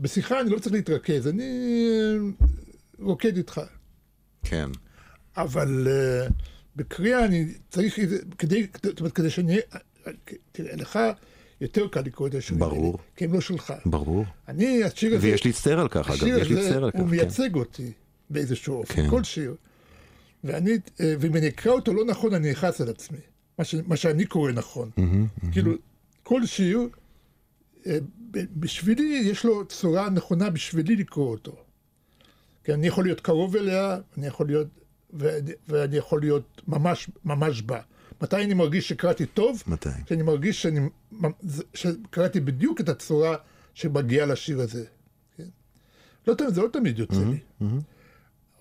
בשיחה 0.00 0.40
אני 0.40 0.50
לא 0.50 0.58
צריך 0.58 0.74
להתרכז, 0.74 1.28
אני 1.28 1.44
אה, 1.90 2.16
רוקד 2.98 3.36
איתך. 3.36 3.60
כן. 4.42 4.70
אבל 5.36 5.86
uh, 5.86 6.32
בקריאה 6.76 7.24
אני 7.24 7.54
צריך, 7.70 7.98
כדי, 8.38 8.66
זאת 8.82 9.00
אומרת, 9.00 9.12
כדי 9.12 9.30
שאני, 9.30 9.58
תראה, 10.52 10.76
לך 10.76 10.98
יותר 11.60 11.88
קל 11.88 12.00
לקרוא 12.00 12.28
את 12.28 12.34
השירים 12.34 12.60
ברור. 12.60 12.86
האלה, 12.86 12.98
כי 13.16 13.24
הם 13.24 13.32
לא 13.32 13.40
שלך. 13.40 13.72
ברור. 13.86 14.24
אני, 14.48 14.84
השיר 14.84 15.14
הזה, 15.16 15.26
ויש 15.26 15.46
להצטער 15.46 15.80
על 15.80 15.88
כך, 15.88 16.10
אגב, 16.10 16.26
יש 16.26 16.50
להצטער 16.50 16.84
על 16.84 16.90
כך. 16.90 16.98
הוא 16.98 17.06
כן. 17.06 17.10
מייצג 17.10 17.54
אותי 17.54 17.92
באיזשהו 18.30 18.74
אופן, 18.74 18.94
כן. 18.94 19.10
כל 19.10 19.24
שיר. 19.24 19.54
ואני, 20.44 20.70
אה, 21.00 21.14
ואם 21.20 21.36
אני 21.36 21.48
אקרא 21.48 21.72
אותו 21.72 21.94
לא 21.94 22.04
נכון, 22.04 22.34
אני 22.34 22.52
אכעס 22.52 22.80
על 22.80 22.88
עצמי. 22.88 23.18
מה, 23.58 23.64
ש, 23.64 23.74
מה 23.86 23.96
שאני 23.96 24.24
קורא 24.24 24.52
נכון. 24.52 24.90
כאילו, 25.52 25.72
כל 26.22 26.46
שיר, 26.46 26.88
אה, 27.86 27.98
בשבילי, 28.30 29.22
יש 29.24 29.44
לו 29.44 29.64
צורה 29.64 30.10
נכונה 30.10 30.50
בשבילי 30.50 30.96
לקרוא 30.96 31.30
אותו. 31.30 31.56
כי 32.64 32.74
אני 32.74 32.86
יכול 32.86 33.04
להיות 33.04 33.20
קרוב 33.20 33.56
אליה, 33.56 33.98
אני 34.18 34.26
יכול 34.26 34.46
להיות, 34.46 34.66
ואני, 35.12 35.52
ואני 35.68 35.96
יכול 35.96 36.20
להיות 36.20 36.62
ממש, 36.68 37.10
ממש 37.24 37.62
בה. 37.62 37.80
מתי 38.24 38.36
אני 38.44 38.54
מרגיש 38.54 38.88
שקראתי 38.88 39.26
טוב? 39.26 39.62
מתי? 39.66 39.88
שאני 40.08 40.22
מרגיש 40.22 40.62
שאני, 40.62 40.80
שקראתי 41.74 42.40
בדיוק 42.40 42.80
את 42.80 42.88
הצורה 42.88 43.36
שמגיעה 43.74 44.26
לשיר 44.26 44.60
הזה. 44.60 44.84
כן? 45.36 45.44
לא 46.28 46.34
זה 46.48 46.62
לא 46.62 46.68
תמיד 46.72 46.98
יוצא 46.98 47.20
לי. 47.30 47.38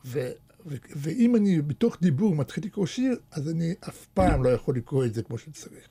ו, 0.05 0.29
ו, 0.65 0.75
ואם 0.95 1.35
אני 1.35 1.61
בתוך 1.61 1.97
דיבור 2.01 2.35
מתחיל 2.35 2.65
לקרוא 2.65 2.85
שיר, 2.85 3.15
אז 3.31 3.49
אני 3.49 3.73
אף 3.89 4.05
פעם 4.13 4.43
לא 4.43 4.49
יכול 4.49 4.75
לקרוא 4.75 5.05
את 5.05 5.13
זה 5.13 5.23
כמו 5.23 5.37
שצריך. 5.37 5.87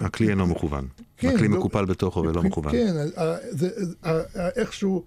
הכלי 0.00 0.28
אינו 0.30 0.46
מכוון. 0.46 0.88
כן, 1.16 1.28
הכלי 1.28 1.48
לא- 1.48 1.58
מקופל 1.58 1.84
בתוכו 1.84 2.20
ולא 2.20 2.42
מכוון. 2.42 2.72
כן, 2.72 2.94
ה- 3.16 3.36
זה, 3.50 3.68
ה- 4.02 4.10
ה- 4.10 4.48
איכשהו, 4.48 5.04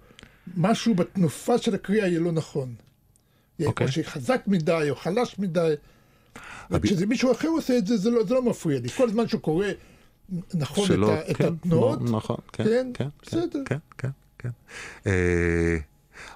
משהו 0.56 0.94
בתנופה 0.94 1.58
של 1.58 1.74
הקריאה 1.74 2.08
יהיה 2.08 2.20
לא 2.20 2.32
נכון. 2.32 2.74
יהיה 3.58 3.68
אוקיי. 3.68 3.86
או 3.86 3.92
שחזק 3.92 4.42
מדי, 4.46 4.86
או 4.90 4.96
חלש 4.96 5.38
מדי. 5.38 5.74
וכשזה 6.70 7.06
מישהו 7.06 7.32
אחר 7.32 7.48
עושה 7.48 7.78
את 7.78 7.86
זה, 7.86 7.96
זה 7.96 8.10
לא, 8.10 8.24
זה 8.24 8.34
לא 8.34 8.42
מפריע 8.42 8.80
לי. 8.80 8.88
כל 8.88 9.10
זמן 9.10 9.28
שהוא 9.28 9.40
קורא 9.40 9.66
נכון 10.54 10.86
שלא, 10.86 11.14
את, 11.14 11.18
ה, 11.26 11.30
את 11.30 11.36
כן, 11.36 11.44
התנועות, 11.52 12.02
נכון, 12.02 12.36
כן, 12.52 12.64
כן, 12.64 12.90
כן, 12.94 13.08
בסדר. 13.22 13.62
כן, 13.66 13.78
כן, 13.98 14.08
כן. 14.38 14.48
אה, 15.06 15.76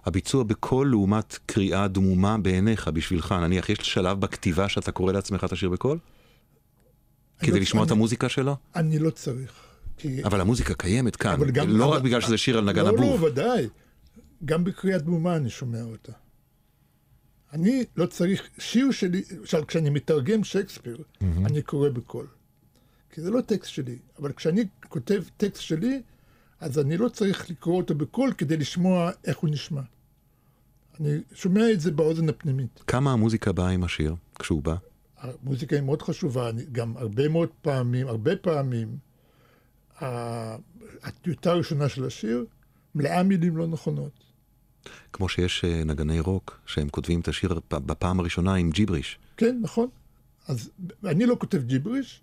הביצוע 0.05 0.43
בקול 0.45 0.91
לעומת 0.91 1.39
קריאה 1.47 1.89
דמומה 1.89 2.39
בעיניך, 2.39 2.89
בשבילך, 2.89 3.33
נניח, 3.33 3.69
יש 3.71 3.79
שלב 3.83 4.21
בכתיבה 4.21 4.69
שאתה 4.69 4.93
קורא 4.93 5.13
לעצמך 5.13 5.45
את 5.45 5.53
השיר 5.53 5.69
בקול? 5.69 5.99
כדי 7.39 7.51
לא- 7.51 7.59
לשמוע 7.59 7.85
את 7.85 7.91
אני- 7.91 7.97
המוזיקה 7.99 8.29
שלו? 8.29 8.57
אני 8.77 8.99
לא 8.99 9.11
צריך. 9.11 9.53
כי... 9.97 10.25
אבל 10.25 10.41
המוזיקה 10.41 10.75
קיימת 10.75 11.17
כאן, 11.17 11.41
גם- 11.53 11.69
לא 11.69 11.85
אבל- 11.89 11.97
רק 11.97 12.03
בגלל 12.03 12.21
שזה 12.21 12.39
שיר 12.39 12.59
על 12.59 12.65
נגן 12.65 12.83
לא, 12.85 12.89
הבוב. 12.89 13.21
לא, 13.23 13.27
ודאי. 13.27 13.69
גם 14.45 14.65
בקריאת 14.65 15.03
דמומה 15.03 15.37
אני 15.37 15.51
שומע 15.51 15.83
אותה. 15.83 16.13
אני 17.53 17.85
לא 17.97 18.07
צריך, 18.07 18.49
שיר 18.59 18.91
שלי, 18.91 19.23
למשל 19.39 19.65
כשאני 19.65 19.91
מתרגם 19.91 20.45
שייקספיר, 20.45 21.03
אני 21.21 21.63
קורא 21.63 21.89
בקול. 21.89 22.27
כי 23.13 23.21
זה 23.21 23.31
לא 23.31 23.41
טקסט 23.41 23.71
שלי, 23.71 23.99
אבל 24.19 24.33
כשאני 24.33 24.65
כותב 24.89 25.23
טקסט 25.37 25.63
שלי, 25.63 26.03
אז 26.61 26.79
אני 26.79 26.97
לא 26.97 27.09
צריך 27.09 27.51
לקרוא 27.51 27.77
אותו 27.77 27.95
בקול 27.95 28.33
כדי 28.33 28.57
לשמוע 28.57 29.11
איך 29.25 29.39
הוא 29.39 29.51
נשמע. 29.51 29.81
אני 31.01 31.19
שומע 31.35 31.73
את 31.73 31.81
זה 31.81 31.91
באוזן 31.91 32.29
הפנימית. 32.29 32.83
כמה 32.87 33.13
המוזיקה 33.13 33.53
באה 33.53 33.69
עם 33.69 33.85
השיר, 33.85 34.15
כשהוא 34.39 34.63
בא? 34.63 34.77
המוזיקה 35.19 35.77
היא 35.77 35.83
מאוד 35.83 36.03
חשובה, 36.03 36.51
אני, 36.51 36.65
גם 36.73 36.97
הרבה 36.97 37.29
מאוד 37.29 37.49
פעמים, 37.63 38.09
הרבה 38.09 38.37
פעמים, 38.37 38.99
הטיוטה 41.03 41.51
הראשונה 41.51 41.89
של 41.89 42.05
השיר 42.05 42.45
מלאה 42.95 43.23
מילים 43.23 43.57
לא 43.57 43.67
נכונות. 43.67 44.13
כמו 45.13 45.29
שיש 45.29 45.65
אה, 45.65 45.85
נגני 45.85 46.21
רוק, 46.21 46.61
שהם 46.67 46.89
כותבים 46.89 47.21
את 47.21 47.29
השיר 47.29 47.61
בפעם 47.71 48.21
הראשונה 48.21 48.55
עם 48.55 48.71
ג'יבריש. 48.71 49.19
כן, 49.37 49.59
נכון. 49.63 49.89
אז 50.49 50.71
אני 51.05 51.27
לא 51.27 51.37
כותב 51.41 51.63
ג'יבריש, 51.63 52.21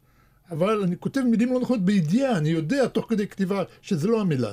אבל 0.51 0.83
אני 0.83 0.95
כותב 0.99 1.21
מילים 1.21 1.53
לא 1.53 1.59
נכונות 1.59 1.85
בידיעה, 1.85 2.37
אני 2.37 2.49
יודע 2.49 2.87
תוך 2.87 3.05
כדי 3.09 3.27
כתיבה 3.27 3.63
שזה 3.81 4.07
לא 4.07 4.21
המילה. 4.21 4.51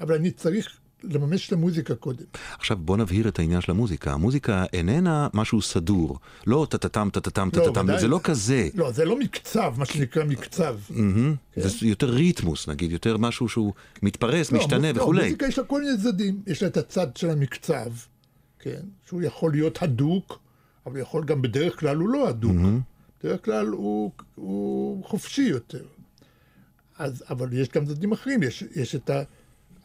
אבל 0.00 0.14
אני 0.14 0.30
צריך 0.30 0.78
לממש 1.04 1.48
את 1.48 1.52
המוזיקה 1.52 1.94
קודם. 1.94 2.24
עכשיו 2.58 2.76
בוא 2.76 2.96
נבהיר 2.96 3.28
את 3.28 3.38
העניין 3.38 3.60
של 3.60 3.70
המוזיקה. 3.70 4.12
המוזיקה 4.12 4.64
איננה 4.72 5.28
משהו 5.34 5.62
סדור, 5.62 6.18
לא 6.46 6.66
טטטם, 6.70 7.08
טטטם, 7.12 7.48
לא, 7.56 7.66
טטטם. 7.66 7.86
זה 8.00 8.08
לא 8.08 8.20
כזה. 8.24 8.68
לא, 8.74 8.92
זה 8.92 9.04
לא 9.04 9.18
מקצב, 9.18 9.74
מה 9.76 9.84
שנקרא 9.84 10.24
מקצב. 10.24 10.76
מהמם. 10.90 11.34
זה 11.56 11.86
יותר 11.86 12.10
ריתמוס, 12.10 12.68
נגיד, 12.68 12.92
יותר 12.92 13.16
משהו 13.16 13.48
שהוא 13.48 13.72
מתפרס, 14.02 14.52
לא, 14.52 14.58
משתנה 14.58 14.92
לא, 14.92 15.02
וכולי. 15.02 15.20
המוזיקה 15.20 15.46
יש 15.46 15.58
לה 15.58 15.64
כל 15.64 15.82
מיני 15.82 15.96
צדדים. 15.98 16.42
יש 16.46 16.62
לה 16.62 16.68
את 16.68 16.76
הצד 16.76 17.16
של 17.16 17.30
המקצב, 17.30 17.90
כן, 18.58 18.80
שהוא 19.08 19.22
יכול 19.22 19.52
להיות 19.52 19.82
הדוק, 19.82 20.38
אבל 20.86 21.00
יכול 21.00 21.24
גם 21.24 21.42
בדרך 21.42 21.80
כלל 21.80 21.96
הוא 21.96 22.08
לא 22.08 22.28
הדוק. 22.28 22.56
בדרך 23.24 23.44
כלל 23.44 23.66
הוא, 23.66 24.10
הוא 24.34 25.04
חופשי 25.04 25.42
יותר. 25.42 25.84
אז, 26.98 27.24
אבל 27.30 27.52
יש 27.52 27.68
גם 27.68 27.86
צדדים 27.86 28.12
אחרים, 28.12 28.42
יש, 28.42 28.64
יש 28.76 28.94
את 28.94 29.10
ה- 29.10 29.22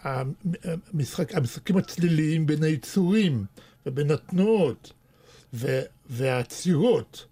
המשחק, 0.04 1.36
המשחקים 1.36 1.78
הצליליים 1.78 2.46
בין 2.46 2.64
היצורים 2.64 3.46
ובין 3.86 4.12
התנועות 4.12 4.94
ו, 5.54 5.80
והעצירות. 6.10 7.26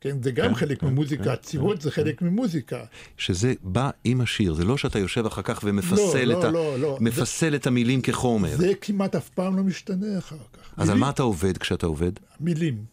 כן, 0.00 0.22
זה 0.22 0.30
גם 0.30 0.48
כן, 0.48 0.54
חלק 0.54 0.80
כן, 0.80 0.86
ממוזיקה, 0.86 1.24
כן, 1.24 1.30
עצירות 1.30 1.80
זה 1.82 1.90
חלק 1.90 2.22
ממוזיקה. 2.22 2.84
שזה 3.16 3.54
בא 3.62 3.90
עם 4.04 4.20
השיר, 4.20 4.54
זה 4.54 4.64
לא 4.64 4.76
שאתה 4.76 4.98
יושב 4.98 5.26
אחר 5.26 5.42
כך 5.42 5.60
ומפסל 5.64 6.24
לא, 6.24 6.38
את, 6.38 6.44
ה... 6.44 6.50
לא, 6.50 6.78
לא. 6.78 6.98
מפסל 7.00 7.54
את 7.54 7.66
המילים 7.66 8.02
כחומר. 8.02 8.56
זה 8.56 8.72
כמעט 8.80 9.14
אף 9.14 9.28
פעם 9.28 9.56
לא 9.56 9.62
משתנה 9.62 10.18
אחר 10.18 10.36
כך. 10.52 10.60
אז 10.76 10.82
על 10.82 10.86
מילים- 10.86 11.00
מה 11.00 11.10
אתה 11.10 11.22
עובד 11.22 11.58
כשאתה 11.58 11.86
עובד? 11.86 12.12
מילים. 12.40 12.84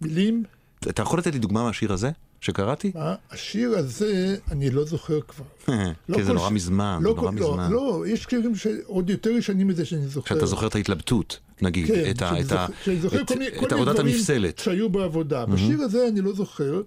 מילים, 0.00 0.44
אתה 0.88 1.02
יכול 1.02 1.18
לתת 1.18 1.32
לי 1.32 1.38
דוגמה 1.38 1.62
מהשיר 1.64 1.92
הזה 1.92 2.10
שקראתי? 2.42 2.92
השיר 3.30 3.70
הזה, 3.70 4.36
אני 4.50 4.70
לא 4.70 4.84
זוכר 4.84 5.20
כבר. 5.20 5.44
לא 6.08 6.16
כי 6.16 6.24
זה 6.24 6.32
נורא 6.32 6.50
מזמן, 6.50 6.98
לא 7.02 7.10
זה 7.10 7.16
נורא 7.16 7.30
לא, 7.30 7.32
מזמן. 7.32 7.72
לא, 7.72 8.04
יש 8.06 8.26
שירים 8.30 8.54
שעוד 8.54 9.10
יותר 9.10 9.30
ישנים 9.30 9.68
מזה 9.68 9.84
שאני 9.84 10.06
זוכר. 10.06 10.34
שאתה 10.34 10.46
זוכר 10.46 10.66
את 10.66 10.74
ההתלבטות, 10.74 11.38
נגיד, 11.60 11.86
כן, 11.86 12.10
את, 12.10 13.72
עבודת 13.72 13.98
הנפסלת. 13.98 14.58
שהיו 14.58 14.90
בעבודה. 14.90 15.46
בשיר 15.46 15.82
הזה 15.82 16.08
אני 16.08 16.20
לא 16.20 16.32
זוכר. 16.32 16.82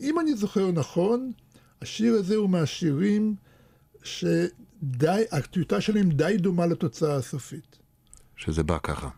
אם 0.00 0.20
אני 0.20 0.34
זוכר 0.34 0.70
נכון, 0.70 1.32
השיר 1.82 2.14
הזה 2.14 2.36
הוא 2.36 2.50
מהשירים 2.50 3.34
שדי, 4.02 5.22
הטיוטה 5.30 5.80
שלהם 5.80 6.10
די 6.10 6.36
דומה 6.38 6.66
לתוצאה 6.66 7.16
הסופית. 7.16 7.78
שזה 8.36 8.62
בא 8.62 8.78
ככה. 8.82 9.08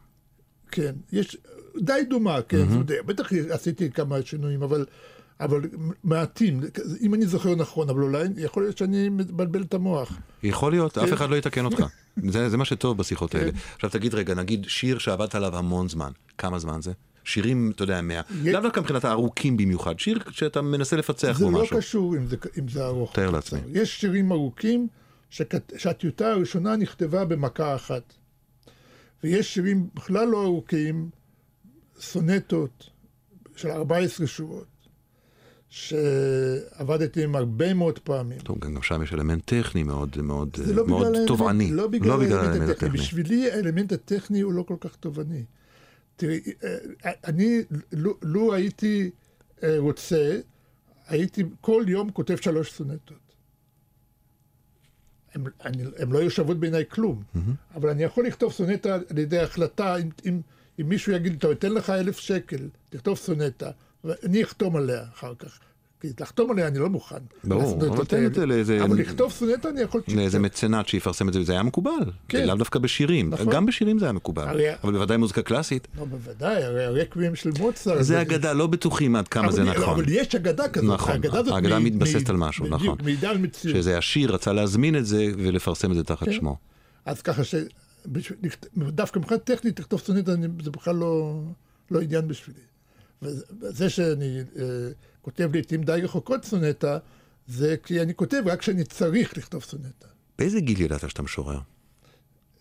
כן, 0.71 0.95
יש, 1.13 1.37
די 1.81 2.01
דומה, 2.11 2.43
כן, 2.43 2.67
mm-hmm. 2.69 3.03
בטח 3.03 3.33
עשיתי 3.51 3.91
כמה 3.91 4.17
שינויים, 4.25 4.63
אבל, 4.63 4.85
אבל 5.41 5.61
מעטים, 6.05 6.61
אם 7.01 7.15
אני 7.15 7.27
זוכר 7.27 7.55
נכון, 7.55 7.89
אבל 7.89 8.03
אולי 8.03 8.25
יכול 8.37 8.63
להיות 8.63 8.79
שאני 8.79 9.09
מבלבל 9.09 9.63
את 9.63 9.75
המוח. 9.75 10.19
יכול 10.43 10.73
להיות, 10.73 10.99
אף 10.99 11.07
כן. 11.07 11.13
אחד 11.13 11.31
לא 11.31 11.37
יתקן 11.37 11.65
אותך. 11.65 11.85
זה, 12.33 12.49
זה 12.49 12.57
מה 12.57 12.65
שטוב 12.65 12.99
בשיחות 12.99 13.35
האלה. 13.35 13.51
עכשיו 13.75 13.91
תגיד 13.91 14.15
רגע, 14.15 14.35
נגיד 14.35 14.65
שיר 14.69 14.99
שעבדת 14.99 15.35
עליו 15.35 15.57
המון 15.57 15.89
זמן, 15.89 16.11
כמה 16.39 16.59
זמן 16.59 16.83
זה? 16.83 16.93
שירים, 17.25 17.73
אתה 17.75 17.83
יודע, 17.83 18.01
מה... 18.01 18.15
לאו 18.45 18.61
דווקא 18.61 18.81
מבחינת 18.81 19.05
הארוכים 19.05 19.57
במיוחד, 19.57 19.99
שיר 19.99 20.19
שאתה 20.31 20.63
מנסה 20.63 20.97
לפצח 20.97 21.39
זה 21.39 21.45
בו 21.45 21.51
לא 21.51 21.63
משהו. 21.63 21.77
קשור 21.77 22.17
אם 22.17 22.27
זה, 22.27 22.37
אם 22.59 22.69
זה 22.69 22.87
ארוך. 22.87 23.15
תאר 23.15 23.31
לעצמי. 23.31 23.61
יש 23.73 24.01
שירים 24.01 24.33
ארוכים 24.33 24.89
שכת, 25.31 25.73
שהטיוטה 25.77 26.31
הראשונה 26.31 26.77
נכתבה 26.77 27.25
במכה 27.25 27.75
אחת. 27.75 28.15
ויש 29.25 29.55
שירים 29.55 29.89
בכלל 29.95 30.29
לא 30.29 30.45
ארוכים, 30.45 31.11
סונטות 32.01 32.91
של 33.57 33.71
14 33.71 34.27
שורות, 34.27 34.67
שעבדתי 35.71 37.25
עם 37.25 37.37
הרבה 37.37 37.75
מאוד 37.75 37.99
פעמים. 37.99 38.39
טוב, 38.39 38.59
גם 38.59 38.83
שם 38.83 39.03
יש 39.03 39.13
אלמנט 39.13 39.43
טכני 39.55 39.83
מאוד 39.83 40.17
מאוד 40.23 40.57
לא 40.67 40.87
מאוד 40.87 41.07
האלמנט- 41.07 41.27
תובעני. 41.27 41.71
לא 41.73 41.87
בגלל 41.89 42.11
האלמנט 42.33 42.71
הטכני. 42.71 42.89
בשבילי 42.89 43.51
האלמנט 43.51 43.93
הטכני 43.93 44.41
הוא 44.41 44.53
לא 44.53 44.63
כל 44.63 44.77
כך 44.81 44.97
תובעני. 44.97 45.45
תראי, 46.17 46.41
אה, 46.65 46.77
אני, 47.25 47.63
לו- 47.93 48.17
לו 48.23 48.55
הייתי 48.55 49.11
אה, 49.63 49.77
רוצה, 49.79 50.41
הייתי 51.07 51.45
כל 51.61 51.85
יום 51.89 52.11
כותב 52.11 52.37
שלוש 52.37 52.73
סונטות. 52.73 53.19
הן 55.99 56.11
לא 56.13 56.19
היו 56.19 56.31
שוות 56.31 56.61
בעיניי 56.61 56.85
כלום, 56.89 57.23
אבל 57.75 57.89
אני 57.89 58.03
יכול 58.03 58.27
לכתוב 58.27 58.53
סונטה 58.53 58.95
על 59.11 59.19
ידי 59.19 59.39
החלטה, 59.39 59.97
אם, 59.97 60.09
אם, 60.27 60.41
אם 60.81 60.89
מישהו 60.89 61.13
יגיד, 61.13 61.41
טוב, 61.41 61.51
אתן 61.51 61.73
לך 61.73 61.91
אלף 61.91 62.19
שקל, 62.19 62.69
תכתוב 62.91 63.17
סונטה, 63.19 63.71
ואני 64.05 64.45
אחתום 64.45 64.77
עליה 64.77 65.03
אחר 65.15 65.33
כך. 65.39 65.59
כי 66.01 66.09
לחתום 66.21 66.51
עליה 66.51 66.67
אני 66.67 66.79
לא 66.79 66.89
מוכן. 66.91 67.17
ברור, 67.45 67.63
לסונטות 67.63 67.89
אבל 67.97 68.05
תן 68.05 68.17
האלה. 68.17 68.27
את 68.27 68.35
זה 68.35 68.47
לאיזה- 68.47 68.85
אבל 68.85 68.97
לכתוב 68.99 69.33
סונטה 69.33 69.69
אני 69.69 69.81
יכול... 69.81 70.01
לאיזה 70.17 70.39
מצנט 70.39 70.89
שיפרסם 70.89 71.29
את 71.29 71.33
זה, 71.33 71.43
זה 71.45 71.53
היה 71.53 71.63
מקובל. 71.63 71.91
כן. 72.29 72.47
לאו 72.47 72.55
דווקא 72.57 72.79
בשירים. 72.79 73.31
נכון. 73.31 73.51
גם 73.51 73.67
בשירים 73.67 73.99
זה 73.99 74.05
היה 74.05 74.13
מקובל. 74.13 74.49
הרי- 74.49 74.75
אבל 74.85 74.93
בוודאי 74.93 75.17
מוזיקה 75.17 75.43
קלאסית. 75.43 75.89
לא, 75.99 76.05
בוודאי, 76.05 76.65
הרי 76.65 76.85
הרקבים 76.85 77.35
של 77.35 77.51
מוצרט. 77.59 78.03
זה 78.03 78.21
אגדה, 78.23 78.53
לא 78.53 78.67
בטוחים 78.67 79.17
עד 79.17 79.29
כמה 79.29 79.53
זה 79.53 79.63
נכון. 79.65 79.95
אבל 79.95 80.05
יש 80.09 80.35
אגדה 80.35 80.69
כזאת. 80.69 80.91
נכון, 80.95 81.21
האגדה 81.53 81.79
מתבססת 81.79 82.31
על 82.31 82.37
משהו, 82.37 82.67
נכון. 82.67 82.99
מעידה 83.03 83.31
על 83.31 83.39
מציאות. 83.39 83.77
שזה 83.77 83.99
השיר 83.99 84.35
רצה 84.35 84.53
להזמין 84.53 84.97
את 84.97 85.07
זה 85.07 85.27
ולפרסם 85.39 85.91
את 85.91 85.97
זה 85.97 86.05
תחת 86.05 86.25
כן. 86.27 86.33
שמו. 86.33 86.57
אז 87.07 87.23
ככה 87.23 87.45
ש... 87.45 87.55
דווקא 88.77 89.19
מבחינת 89.19 89.45
טכנית 89.45 89.81
לכתוב 89.81 90.01
סונטה 90.01 90.33
אני- 90.33 90.47
זה 90.65 90.71
בכלל 90.71 90.95
לא, 90.97 91.41
לא 91.91 92.01
עניין 92.01 92.29
בשבילי. 92.29 92.61
וזה 93.23 93.91
שאני 93.91 94.39
אה, 94.41 94.65
כותב 95.23 95.51
לעיתים 95.53 95.83
די 95.83 96.01
רחוקות 96.03 96.45
סונטה, 96.45 96.99
זה 97.47 97.77
כי 97.83 98.01
אני 98.01 98.15
כותב 98.15 98.43
רק 98.47 98.59
כשאני 98.59 98.85
צריך 98.85 99.39
לכתוב 99.39 99.63
סונטה. 99.63 100.07
באיזה 100.39 100.61
גיל 100.61 100.81
ידעת 100.81 101.11
שאתה 101.11 101.23
משורר? 101.23 101.59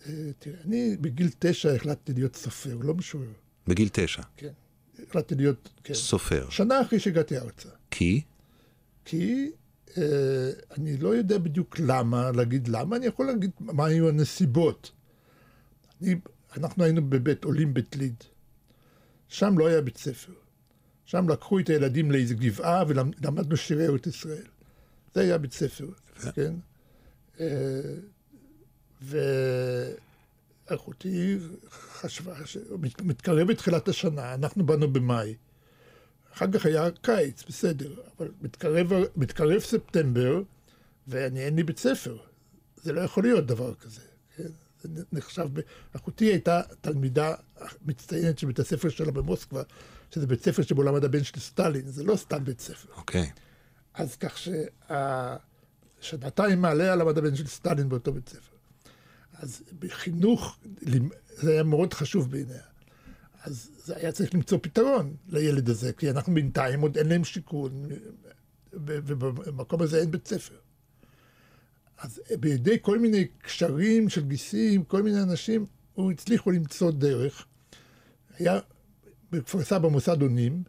אה, 0.08 0.14
תראה, 0.40 0.58
אני 0.66 0.98
בגיל 1.02 1.30
תשע 1.40 1.74
החלטתי 1.74 2.14
להיות 2.14 2.36
סופר, 2.36 2.78
לא 2.82 2.94
משורר. 2.94 3.32
בגיל 3.68 3.90
תשע. 3.92 4.22
כן. 4.38 4.52
החלטתי 5.08 5.36
להיות, 5.36 5.70
כן. 5.84 5.94
סופר. 5.94 6.50
שנה 6.50 6.82
אחרי 6.82 7.00
שהגעתי 7.00 7.38
ארצה. 7.38 7.70
כי? 7.92 8.22
כי 9.06 9.52
אה, 9.98 10.50
אני 10.78 10.98
לא 10.98 11.16
יודע 11.16 11.38
בדיוק 11.38 11.80
למה, 11.80 12.32
להגיד 12.32 12.68
למה, 12.68 12.96
אני 12.96 13.06
יכול 13.06 13.26
להגיד 13.26 13.52
מה 13.60 13.86
היו 13.86 14.10
הנסיבות. 14.10 14.92
אני, 16.02 16.16
אנחנו 16.58 16.84
היינו 16.84 17.10
בבית 17.10 17.44
עולים 17.44 17.74
בית 17.74 17.96
ליד. 17.96 18.24
שם 19.28 19.58
לא 19.58 19.68
היה 19.68 19.82
בית 19.82 19.98
ספר. 19.98 20.34
שם 21.10 21.30
לקחו 21.30 21.60
את 21.60 21.70
הילדים 21.70 22.12
לאיזו 22.12 22.36
גבעה 22.38 22.84
ולמדנו 22.88 23.58
שירי 23.58 23.88
ארץ 23.88 24.08
ישראל. 24.08 24.46
זה 25.14 25.22
היה 25.22 25.38
בית 25.38 25.54
ספר, 25.54 25.88
כן? 26.36 26.54
אה, 27.40 27.46
אחותי 30.66 31.38
חשבה 31.70 32.34
שמתקרב 32.46 33.54
תחילת 33.54 33.88
השנה, 33.88 34.34
אנחנו 34.34 34.66
באנו 34.66 34.94
במאי. 34.94 35.36
אחר 36.34 36.52
כך 36.52 36.66
היה 36.66 36.92
קיץ, 37.02 37.44
בסדר, 37.48 37.94
אבל 38.18 38.32
מתקרב, 38.42 38.88
מתקרב 39.16 39.60
ספטמבר, 39.60 40.42
ואני 41.08 41.40
אין 41.40 41.56
לי 41.56 41.64
בית 41.64 41.78
ספר. 41.78 42.18
זה 42.76 42.94
לא 42.94 43.02
יכול 43.02 43.24
להיות 43.24 43.46
דבר 43.46 43.74
כזה. 43.76 44.02
כן? 44.36 44.50
זה 44.84 45.04
נחשב, 45.12 45.48
אחותי 45.96 46.26
הייתה 46.26 46.62
תלמידה 46.82 47.34
מצטיינת 47.86 48.40
של 48.40 48.48
בית 48.48 48.60
הספר 48.60 48.90
שלה 48.90 49.12
במוסקבה, 49.12 49.64
שזה 50.12 50.28
בית 50.28 50.44
ספר 50.44 50.62
שבו 50.62 50.84
למד 50.84 51.04
הבן 51.04 51.24
של 51.24 51.40
סטלין, 51.40 51.88
זה 51.88 52.04
לא 52.04 52.16
סתם 52.16 52.44
בית 52.44 52.60
ספר. 52.60 52.90
אוקיי. 52.96 53.22
Okay. 53.22 53.40
אז 53.94 54.16
כך 54.16 54.38
ששנתיים 56.02 56.62
מעליה 56.62 56.96
למד 56.96 57.18
הבן 57.18 57.36
של 57.36 57.48
סטלין 57.48 57.90
באותו 57.90 58.14
בית 58.14 58.30
ספר. 58.30 58.56
אז 59.34 59.62
בחינוך, 59.80 60.58
זה 61.36 61.52
היה 61.52 61.64
מאוד 61.64 61.94
חשוב 61.94 62.32
בעיניה. 62.32 62.62
אז 63.44 63.70
זה 63.78 63.98
היה 63.98 64.12
צריך 64.12 64.34
למצוא 64.34 64.58
פתרון 64.62 65.16
לילד 65.30 65.70
הזה, 65.70 65.94
כי 65.94 66.10
אנחנו 66.10 66.34
בינתיים 66.34 66.82
עוד 66.82 66.98
אין 66.98 67.10
להם 67.10 67.24
שיכון, 67.24 67.86
ובמקום 68.74 69.82
הזה 69.82 70.00
אין 70.00 70.12
בית 70.12 70.28
ספר. 70.28 70.56
אז 71.98 72.22
בידי 72.40 72.78
כל 72.82 73.00
מיני 73.00 73.28
קשרים 73.28 74.10
של 74.10 74.26
גיסים, 74.26 74.84
כל 74.84 75.04
מיני 75.04 75.22
אנשים, 75.22 75.66
הוא 75.94 76.12
הצליחו 76.12 76.52
למצוא 76.52 76.92
דרך. 76.92 77.46
היה 78.38 78.60
בכפר 79.32 79.64
סבא 79.64 79.88
מוסד 79.88 80.22
אונים, 80.22 80.64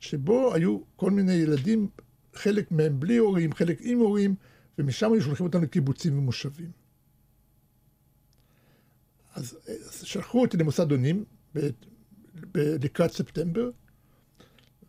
שבו 0.00 0.54
היו 0.54 0.78
כל 0.96 1.10
מיני 1.10 1.32
ילדים, 1.32 1.88
חלק 2.34 2.72
מהם 2.72 3.00
בלי 3.00 3.16
הורים, 3.16 3.52
חלק 3.52 3.78
עם 3.80 3.98
הורים, 3.98 4.34
ומשם 4.78 5.12
היו 5.12 5.22
שולחים 5.22 5.46
אותם 5.46 5.62
לקיבוצים 5.62 6.18
ומושבים. 6.18 6.70
אז, 9.34 9.58
שלחו 10.02 10.40
אותי 10.40 10.56
למוסד 10.56 10.92
אונים 10.92 11.24
לקראת 12.54 13.12
ספטמבר, 13.12 13.70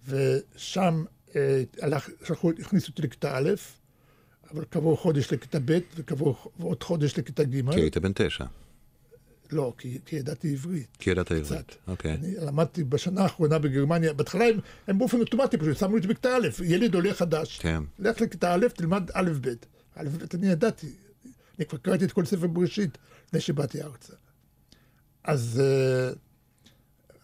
ושם 0.07 1.03
אה, 1.35 1.63
הלך, 1.81 2.09
שלחו, 2.23 2.51
הכניסו 2.59 2.91
אותי 2.91 3.01
לכיתה 3.01 3.37
א', 3.37 3.49
אבל 4.51 4.65
כעבור 4.71 4.97
חודש 4.97 5.33
לכיתה 5.33 5.59
ב' 5.65 5.79
וכעבור 5.95 6.51
עוד 6.61 6.83
חודש 6.83 7.19
לכיתה 7.19 7.43
ג'. 7.43 7.71
כי 7.71 7.79
היית 7.79 7.97
בן 7.97 8.11
תשע. 8.15 8.45
לא, 9.51 9.73
כי, 9.77 9.99
כי 10.05 10.15
ידעתי 10.15 10.51
עברית. 10.51 10.97
כי 10.99 11.09
ידעת 11.09 11.31
עברית, 11.31 11.77
אוקיי. 11.87 12.13
אני 12.13 12.35
למדתי 12.41 12.83
בשנה 12.83 13.21
האחרונה 13.21 13.59
בגרמניה, 13.59 14.13
בהתחלה 14.13 14.45
הם, 14.45 14.59
הם 14.87 14.97
באופן 14.99 15.19
אוטומטי 15.19 15.57
פשוט 15.57 15.77
שמו 15.77 15.95
אותי 15.95 16.07
בכיתה 16.07 16.35
א', 16.35 16.47
ילד 16.63 16.95
עולה 16.95 17.13
חדש. 17.13 17.59
כן. 17.59 17.83
לך 17.99 18.21
לכיתה 18.21 18.53
א', 18.53 18.67
תלמד 18.67 19.09
א' 19.13 19.31
ב'. 19.41 19.49
א' 19.95 20.09
ב' 20.09 20.35
אני 20.35 20.47
ידעתי, 20.47 20.91
אני 21.57 21.65
כבר 21.65 21.77
קראתי 21.77 22.05
את 22.05 22.11
כל 22.11 22.25
ספר 22.25 22.47
בראשית 22.47 22.97
לפני 23.27 23.39
שבאתי 23.39 23.81
ארצה. 23.81 24.13
אז, 25.23 25.61
אה, 25.63 26.11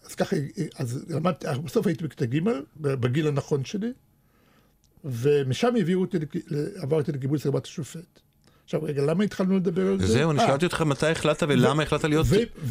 אז 0.05 0.15
ככה, 0.15 0.35
אז 0.75 1.05
למדתי, 1.09 1.47
בסוף 1.63 1.87
הייתי 1.87 2.03
בכיתה 2.03 2.25
ג', 2.25 2.39
בגיל 2.77 3.27
הנכון 3.27 3.65
שלי. 3.65 3.93
ומשם 5.03 5.75
העבירו 5.75 6.01
אותי, 6.01 6.17
עברתי 6.75 7.11
לקיבוץ 7.11 7.45
רבת 7.45 7.65
השופט. 7.65 8.19
עכשיו 8.65 8.83
רגע, 8.83 9.01
למה 9.01 9.23
התחלנו 9.23 9.57
לדבר 9.57 9.87
על 9.87 9.99
זה? 9.99 10.07
זהו, 10.07 10.31
אני 10.31 10.39
אה. 10.39 10.47
שאלתי 10.47 10.65
אותך 10.65 10.81
מתי 10.81 11.07
החלטת 11.07 11.47
ולמה 11.49 11.83
החלטת 11.83 12.03
להיות 12.03 12.25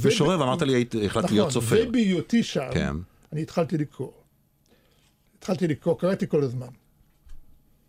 משורר, 0.05 0.41
ואמרת 0.41 0.63
לי 0.63 0.85
החלטתי 1.07 1.35
להיות 1.35 1.49
נכון, 1.49 1.63
סופר. 1.63 1.85
ובהיותי 1.89 2.43
שם, 2.43 2.69
כן. 2.73 2.97
אני 3.33 3.43
התחלתי 3.43 3.79
לקרוא. 3.79 4.11
התחלתי 5.39 5.69
לקרוא, 5.69 5.99
קראתי 5.99 6.29
כל 6.29 6.43
הזמן. 6.43 6.67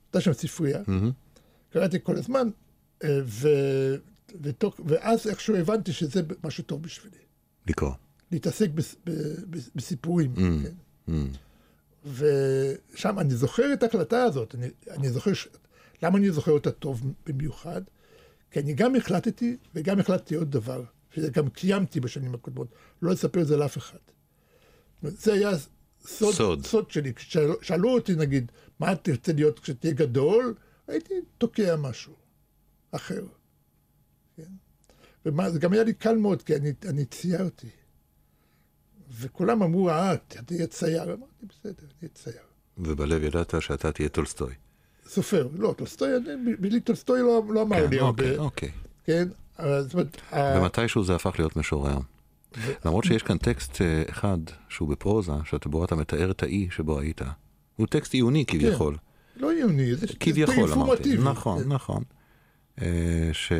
הייתה 0.07 0.21
שם 0.21 0.33
ספרייה, 0.33 0.81
קראתי 1.69 1.97
כל 2.03 2.15
הזמן, 2.15 2.47
אה, 3.03 3.19
ואז 4.85 5.27
איכשהו 5.27 5.55
הבנתי 5.55 5.93
שזה 5.93 6.21
משהו 6.43 6.63
טוב 6.63 6.83
בשבילי. 6.83 7.17
לקרוא. 7.67 7.91
להתעסק 8.31 8.69
בסיפורים. 9.75 10.33
כן. 10.35 11.27
ושם 12.05 13.19
אני 13.19 13.33
זוכר 13.35 13.73
את 13.73 13.83
ההקלטה 13.83 14.23
הזאת, 14.23 14.55
אני, 14.55 14.67
אני 14.89 15.09
זוכר. 15.09 15.31
למה 16.03 16.17
אני 16.17 16.31
זוכר 16.31 16.51
אותה 16.51 16.71
טוב 16.71 17.13
במיוחד? 17.25 17.81
כי 18.51 18.59
אני 18.59 18.73
גם 18.73 18.95
החלטתי 18.95 19.57
וגם 19.75 19.99
החלטתי 19.99 20.35
עוד 20.35 20.51
דבר, 20.51 20.83
שגם 21.11 21.49
קיימתי 21.49 21.99
בשנים 21.99 22.33
הקודמות, 22.35 22.67
לא 23.01 23.11
לספר 23.11 23.41
את 23.41 23.47
זה 23.47 23.57
לאף 23.57 23.77
אחד. 23.77 23.97
זה 25.01 25.33
היה 25.33 25.51
סוד, 26.05 26.33
סוד. 26.33 26.65
סוד 26.65 26.91
שלי. 26.91 27.13
כששאלו 27.13 27.89
אותי, 27.89 28.15
נגיד, 28.15 28.51
מה 28.79 28.95
תרצה 28.95 29.33
להיות 29.33 29.59
כשתהיה 29.59 29.93
גדול, 29.93 30.55
הייתי 30.87 31.13
תוקע 31.37 31.75
משהו 31.75 32.13
אחר. 32.91 33.25
כן? 34.37 34.51
וזה 35.25 35.59
גם 35.59 35.73
היה 35.73 35.83
לי 35.83 35.93
קל 35.93 36.15
מאוד, 36.15 36.43
כי 36.43 36.55
אני, 36.55 36.73
אני 36.89 37.05
ציירתי. 37.05 37.69
וכולם 39.11 39.63
אמרו, 39.63 39.89
אה, 39.89 40.17
תהיה 40.45 40.67
צייר. 40.67 41.03
אמרתי, 41.03 41.45
בסדר, 41.49 41.73
אני 41.79 41.93
אהיה 42.01 42.09
צייר. 42.13 42.43
ובלב 42.77 43.23
ידעת 43.23 43.53
שאתה 43.59 43.91
תהיה 43.91 44.09
טולסטוי. 44.09 44.53
סופר, 45.07 45.47
לא, 45.57 45.73
טולסטוי, 45.77 46.09
בלי 46.59 46.79
טולסטוי 46.79 47.21
לא, 47.21 47.43
לא 47.49 47.61
אמר 47.61 47.75
כן, 47.75 47.89
לי 47.89 47.99
אוקיי, 47.99 48.29
הרבה. 48.29 48.43
אוקיי. 48.43 48.71
כן, 49.05 49.27
זאת 49.57 49.93
אומרת... 49.93 50.21
ומתישהו 50.33 51.03
זה 51.03 51.15
הפך 51.15 51.35
להיות 51.39 51.55
משורר. 51.55 51.97
למרות 52.85 53.03
שיש 53.03 53.23
כאן 53.23 53.37
טקסט 53.37 53.81
אה, 53.81 54.03
אחד 54.09 54.37
שהוא 54.69 54.89
בפרוזה, 54.89 55.31
שבו 55.43 55.85
אתה 55.85 55.95
מתאר 55.95 56.31
את 56.31 56.43
האי 56.43 56.67
שבו 56.71 56.99
היית. 56.99 57.21
הוא 57.75 57.87
טקסט 57.87 58.13
עיוני 58.13 58.45
כן. 58.45 58.57
כביכול. 58.57 58.95
כן, 58.95 59.41
לא 59.41 59.51
עיוני, 59.51 59.95
זה 59.95 60.07
כביכול 60.19 60.71
אמרתי. 60.71 61.17
נכון, 61.17 61.63
כן. 61.63 61.69
נכון. 61.69 62.03
אה, 62.81 63.29
ש... 63.33 63.51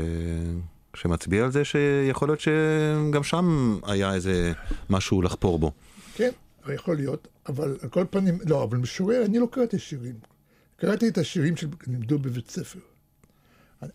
שמצביע 0.95 1.43
על 1.43 1.51
זה 1.51 1.65
שיכול 1.65 2.27
להיות 2.27 2.39
שגם 2.39 3.23
שם 3.23 3.77
היה 3.84 4.13
איזה 4.13 4.51
משהו 4.89 5.21
לחפור 5.21 5.60
בו. 5.60 5.71
כן, 6.15 6.29
יכול 6.73 6.95
להיות, 6.95 7.27
אבל 7.47 7.77
על 7.81 7.89
כל 7.89 8.05
פנים, 8.10 8.38
לא, 8.45 8.63
אבל 8.63 8.77
משורר, 8.77 9.25
אני 9.25 9.39
לא 9.39 9.47
קראתי 9.51 9.79
שירים. 9.79 10.15
קראתי 10.77 11.07
את 11.07 11.17
השירים 11.17 11.57
שלימדו 11.57 12.19
בבית 12.19 12.49
ספר. 12.49 12.79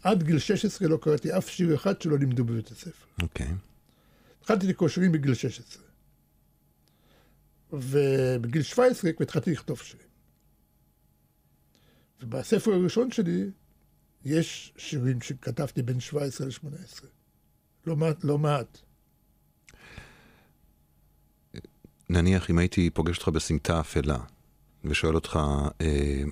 עד 0.03 0.23
גיל 0.23 0.39
16 0.39 0.89
לא 0.89 0.99
קראתי 1.03 1.39
אף 1.39 1.49
שיר 1.49 1.75
אחד 1.75 2.03
שלא 2.03 2.19
לימדו 2.19 2.45
בבית 2.45 2.71
הספר. 2.71 3.07
אוקיי. 3.23 3.47
Okay. 3.47 3.51
התחלתי 4.41 4.67
לקרוא 4.67 4.89
שירים 4.89 5.13
בגיל 5.13 5.35
16. 5.35 5.83
ובגיל 7.73 8.63
17 8.63 9.13
כבר 9.13 9.23
התחלתי 9.23 9.53
לכתוב 9.53 9.79
שירים. 9.79 10.07
ובספר 12.23 12.73
הראשון 12.73 13.11
שלי 13.11 13.51
יש 14.25 14.73
שירים 14.77 15.21
שכתבתי 15.21 15.83
בין 15.83 16.01
17 16.01 16.47
ל-18. 16.47 17.05
לא 17.87 17.97
מעט, 17.97 18.25
לא 18.25 18.39
מעט. 18.39 18.79
נניח 22.09 22.51
אם 22.51 22.59
הייתי 22.59 22.91
פוגש 22.91 23.17
אותך 23.17 23.29
בסמטה 23.29 23.81
אפלה 23.81 24.19
ושואל 24.85 25.15
אותך, 25.15 25.39
אה, 25.81 26.23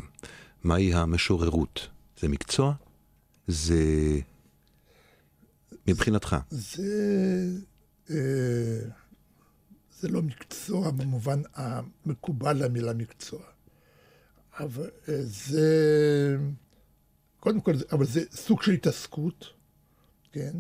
מהי 0.65 0.95
המשוררות? 0.95 1.89
זה 2.21 2.29
מקצוע? 2.29 2.75
זה... 3.47 3.83
מבחינתך. 5.87 6.37
זה... 6.51 7.47
אה, 8.11 8.81
זה 10.01 10.09
לא 10.09 10.23
מקצוע 10.23 10.91
במובן 10.91 11.43
המקובל 11.55 12.65
למילה 12.65 12.93
מקצוע. 12.93 13.41
אבל 14.59 14.91
אה, 15.09 15.23
זה... 15.23 16.37
קודם 17.41 17.61
כל, 17.61 17.73
אבל 17.93 18.07
זה 18.07 18.21
סוג 18.31 18.63
של 18.63 18.73
התעסקות, 18.73 19.47
כן? 20.33 20.57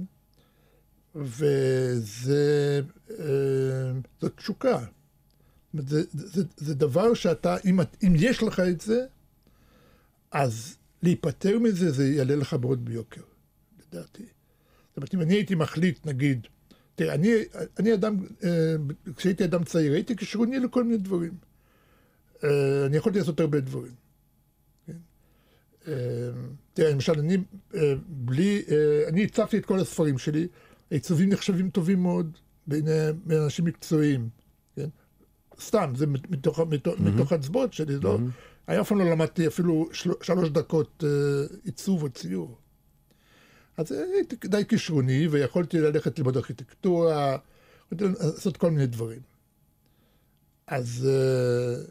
וזה, 1.14 2.80
אה, 3.10 3.92
זאת 4.20 4.36
תשוקה. 4.36 4.84
זה, 5.74 6.02
זה, 6.12 6.44
זה 6.56 6.74
דבר 6.74 7.14
שאתה, 7.14 7.56
אם, 7.64 7.80
אם 7.80 8.12
יש 8.16 8.42
לך 8.42 8.60
את 8.60 8.80
זה, 8.80 9.06
אז 10.30 10.76
להיפטר 11.02 11.58
מזה, 11.58 11.90
זה 11.90 12.08
יעלה 12.08 12.36
לך 12.36 12.54
מאוד 12.54 12.84
ביוקר, 12.84 13.22
לדעתי. 13.78 14.22
זאת 14.88 14.96
אומרת, 14.96 15.14
אם 15.14 15.20
אני 15.20 15.34
הייתי 15.34 15.54
מחליט, 15.54 16.06
נגיד, 16.06 16.46
תראה, 16.94 17.14
אני, 17.14 17.32
אני 17.78 17.94
אדם, 17.94 18.16
אה, 18.44 18.74
כשהייתי 19.16 19.44
אדם 19.44 19.64
צעיר, 19.64 19.92
הייתי 19.92 20.16
כשרוני 20.16 20.60
לכל 20.60 20.84
מיני 20.84 20.98
דברים. 20.98 21.32
אה, 22.44 22.86
אני 22.86 22.96
יכולתי 22.96 23.18
לעשות 23.18 23.40
הרבה 23.40 23.60
דברים. 23.60 23.92
תראה, 26.74 26.90
למשל, 26.90 27.18
אני 27.18 27.36
אה, 27.74 27.94
בלי, 28.08 28.62
אה, 28.70 29.08
אני 29.08 29.24
הצפתי 29.24 29.58
את 29.58 29.66
כל 29.66 29.80
הספרים 29.80 30.18
שלי, 30.18 30.48
עיצובים 30.90 31.28
נחשבים 31.28 31.70
טובים 31.70 32.02
מאוד 32.02 32.38
בעיני 32.66 32.92
אנשים 33.30 33.64
מקצועיים, 33.64 34.20
כן? 34.20 34.47
סתם, 35.60 35.92
זה 35.96 36.06
מתוך, 36.06 36.60
מתוך, 36.60 36.94
mm-hmm. 36.94 37.02
מתוך 37.02 37.32
הצבעות 37.32 37.72
שלי, 37.72 37.96
mm-hmm. 37.96 38.04
לא, 38.04 38.18
אני 38.68 38.80
אף 38.80 38.88
פעם 38.88 38.98
לא 38.98 39.10
למדתי 39.10 39.46
אפילו 39.46 39.88
של, 39.92 40.10
שלוש 40.22 40.48
דקות 40.48 41.04
uh, 41.04 41.54
עיצוב 41.64 42.02
או 42.02 42.08
ציור. 42.08 42.58
אז 43.76 43.92
הייתי 43.92 44.36
די 44.48 44.62
כישרוני, 44.68 45.28
ויכולתי 45.28 45.80
ללכת 45.80 46.18
ללמוד 46.18 46.36
ארכיטקטורה, 46.36 47.36
לעשות 47.92 48.56
כל 48.56 48.70
מיני 48.70 48.86
דברים. 48.86 49.20
אז... 50.66 51.08
Uh, 51.08 51.90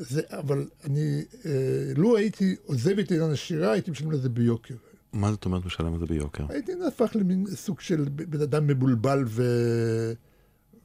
זה, 0.00 0.22
אבל 0.30 0.68
אני, 0.84 1.24
אה, 1.46 1.92
לו 1.96 2.16
הייתי 2.16 2.56
עוזב 2.64 2.98
את 2.98 3.10
עניין 3.10 3.30
השירה, 3.30 3.72
הייתי 3.72 3.90
משלם 3.90 4.12
לזה 4.12 4.28
ביוקר. 4.28 4.74
מה 5.12 5.30
זאת 5.30 5.44
אומרת 5.44 5.64
משלם 5.64 5.94
על 5.94 6.00
זה 6.00 6.06
ביוקר? 6.06 6.44
העדין 6.48 6.82
הפך 6.82 7.10
למין 7.14 7.46
סוג 7.46 7.80
של 7.80 8.04
בן 8.08 8.40
אדם 8.40 8.66
מבולבל 8.66 9.24
ו... 9.26 9.42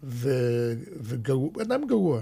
וגרוע, 0.03 1.51
אדם 1.61 1.87
גרוע. 1.87 2.21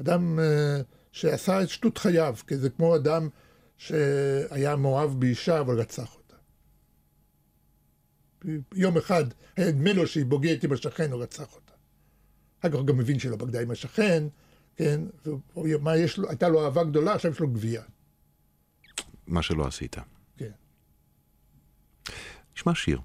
אדם 0.00 0.38
uh, 0.38 0.82
שעשה 1.12 1.62
את 1.62 1.68
שטות 1.68 1.98
חייו, 1.98 2.36
כי 2.46 2.56
זה 2.56 2.70
כמו 2.70 2.96
אדם 2.96 3.28
שהיה 3.78 4.76
מאוהב 4.76 5.20
באישה 5.20 5.60
אבל 5.60 5.80
רצח 5.80 6.14
אותה. 6.14 6.36
יום 8.74 8.96
אחד 8.96 9.24
היה 9.56 9.72
נדמה 9.72 9.92
לו 9.92 10.06
שהיא 10.06 10.24
בוגדת 10.24 10.64
עם 10.64 10.72
השכן, 10.72 11.12
הוא 11.12 11.22
רצח 11.22 11.54
אותה. 11.54 11.72
אחר 12.60 12.68
כך 12.68 12.74
הוא 12.74 12.86
גם 12.86 12.96
מבין 12.96 13.18
שלא 13.18 13.36
בגדה 13.36 13.60
עם 13.60 13.70
השכן, 13.70 14.24
כן, 14.76 15.00
ומה 15.56 15.96
יש 15.96 16.18
לו, 16.18 16.28
הייתה 16.28 16.48
לו 16.48 16.64
אהבה 16.64 16.84
גדולה, 16.84 17.14
עכשיו 17.14 17.30
יש 17.30 17.40
לו 17.40 17.48
גבייה. 17.48 17.82
מה 19.26 19.42
שלא 19.42 19.66
עשית. 19.66 19.96
כן. 20.36 20.50
נשמע 22.56 22.74
שיר. 22.74 23.00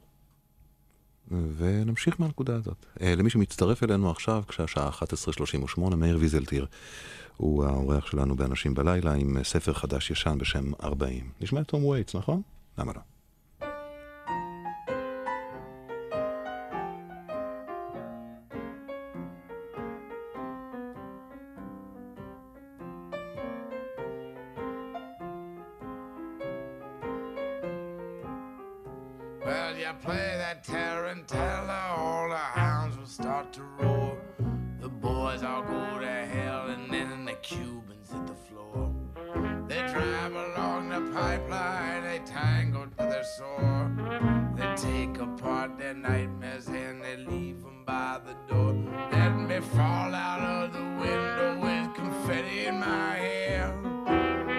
ונמשיך 1.58 2.16
מהנקודה 2.20 2.56
הזאת. 2.56 2.86
אה, 3.02 3.16
למי 3.16 3.30
שמצטרף 3.30 3.84
אלינו 3.84 4.12
עכשיו, 4.12 4.44
כשהשעה 4.48 4.90
11:38, 4.90 5.96
מאיר 5.96 6.18
ויזלטיר 6.20 6.66
הוא 7.38 7.66
האורח 7.66 8.06
שלנו 8.06 8.36
באנשים 8.36 8.74
בלילה 8.74 9.14
עם 9.14 9.38
ספר 9.44 9.74
חדש 9.74 10.12
ישן 10.12 10.38
בשם 10.38 10.72
40. 10.84 11.30
נשמע 11.42 11.62
את 11.62 11.68
תום 11.68 11.86
וייטס, 11.86 12.16
נכון? 12.16 12.42
למה 12.78 12.92
לא? 12.96 13.02
Drive 39.94 40.34
along 40.34 40.90
the 40.90 41.02
pipeline, 41.14 42.04
they 42.04 42.20
tango 42.26 42.86
to 42.86 42.98
their 42.98 43.24
sore. 43.38 43.92
They 44.56 44.76
take 44.76 45.18
apart 45.20 45.78
their 45.78 45.94
nightmares 45.94 46.68
and 46.68 47.02
they 47.02 47.18
leave 47.18 47.62
them 47.62 47.84
by 47.86 48.20
the 48.26 48.36
door. 48.54 48.74
Let 49.12 49.30
me 49.30 49.60
fall 49.60 50.14
out 50.14 50.42
of 50.42 50.74
the 50.74 50.80
window 50.80 51.60
with 51.62 51.96
confetti 51.96 52.66
in 52.66 52.80
my 52.80 53.16
hair. 53.16 53.74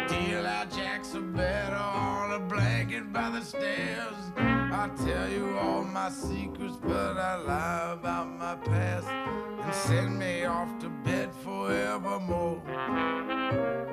Deal 0.09 0.47
out 0.47 0.71
jacks 0.71 1.15
of 1.15 1.35
better 1.35 1.77
on 1.77 2.33
a 2.33 2.41
blanket 2.41 3.13
by 3.13 3.31
the 3.31 3.43
stairs. 3.43 4.15
I 4.37 4.91
tell 5.05 5.29
you 5.29 5.59
all 5.59 5.85
my 5.85 6.11
secrets, 6.11 6.77
but 6.83 7.19
I 7.19 7.37
lie 7.37 7.93
about 7.93 8.29
my 8.39 8.57
past 8.57 9.09
and 9.09 9.75
send 9.75 10.19
me 10.19 10.45
off 10.45 10.79
to 10.81 10.89
bed 10.89 11.31
forevermore. 11.45 13.90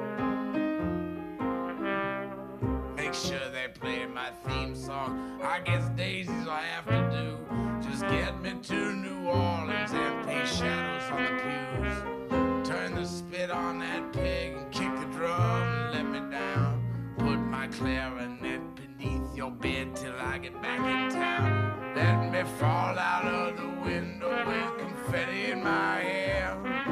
Sure 3.78 3.90
they 3.90 3.98
play 3.98 4.06
my 4.06 4.30
theme 4.46 4.76
song. 4.76 5.40
I 5.42 5.60
guess 5.60 5.90
daisies 5.96 6.46
will 6.46 6.52
have 6.52 6.86
to 6.86 7.10
do. 7.12 7.90
Just 7.90 8.02
get 8.04 8.42
me 8.42 8.54
to 8.64 8.94
New 8.94 9.28
Orleans 9.28 9.92
and 9.94 10.26
paint 10.26 10.48
shadows 10.48 11.12
on 11.12 11.24
the 11.24 11.32
pews. 11.42 12.68
Turn 12.68 12.96
the 12.96 13.06
spit 13.06 13.52
on 13.52 13.80
that 13.80 14.14
pig 14.14 14.54
and 14.54 14.72
kick 14.72 14.94
the 15.00 15.06
drum 15.18 15.64
and 15.64 15.94
let 15.94 16.06
me 16.06 16.32
down. 16.32 17.16
Put 17.18 17.38
my 17.38 17.68
clarinet 17.68 18.62
beneath 18.76 19.36
your 19.36 19.52
bed 19.52 19.96
till 19.96 20.16
I 20.20 20.38
get 20.38 20.62
back 20.62 20.80
in 20.80 21.12
town. 21.12 21.94
Let 21.96 22.32
me 22.32 22.50
fall 22.60 22.98
out 22.98 23.26
of 23.26 23.58
the 23.58 23.82
window 23.82 24.46
with 24.46 24.78
confetti 24.78 25.52
in 25.52 25.64
my 25.64 26.00
hair. 26.02 26.87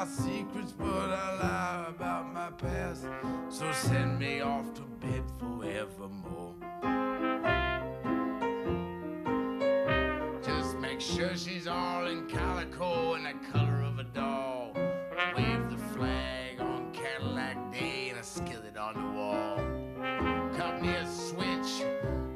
My 0.00 0.06
secrets, 0.06 0.72
but 0.72 1.10
I 1.10 1.34
lie 1.42 1.84
about 1.90 2.32
my 2.32 2.50
past. 2.52 3.04
So 3.50 3.70
send 3.70 4.18
me 4.18 4.40
off 4.40 4.72
to 4.76 4.80
bed 4.80 5.22
forevermore. 5.38 6.54
Just 10.42 10.78
make 10.78 11.02
sure 11.02 11.36
she's 11.36 11.66
all 11.66 12.06
in 12.06 12.26
calico 12.28 13.12
and 13.12 13.26
the 13.26 13.34
color 13.52 13.82
of 13.82 13.98
a 13.98 14.04
doll. 14.04 14.72
Wave 15.36 15.68
the 15.68 15.76
flag 15.92 16.60
on 16.60 16.90
Cadillac 16.94 17.70
Day 17.70 18.08
and 18.08 18.20
a 18.20 18.22
skillet 18.22 18.78
on 18.78 18.94
the 18.94 19.18
wall. 19.18 19.56
Cut 20.56 20.80
me 20.80 20.94
a 20.94 21.06
switch. 21.06 21.84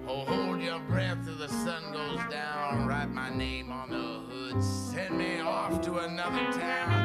Oh, 0.06 0.26
hold 0.26 0.60
your 0.60 0.80
breath 0.80 1.24
till 1.24 1.38
the 1.38 1.48
sun 1.48 1.82
goes 1.94 2.20
down. 2.30 2.86
Write 2.86 3.10
my 3.10 3.34
name 3.34 3.72
on 3.72 3.88
the 3.88 3.96
hood. 3.96 4.62
Send 4.62 5.16
me 5.16 5.40
off 5.40 5.80
to 5.80 6.00
another 6.00 6.52
town. 6.52 7.03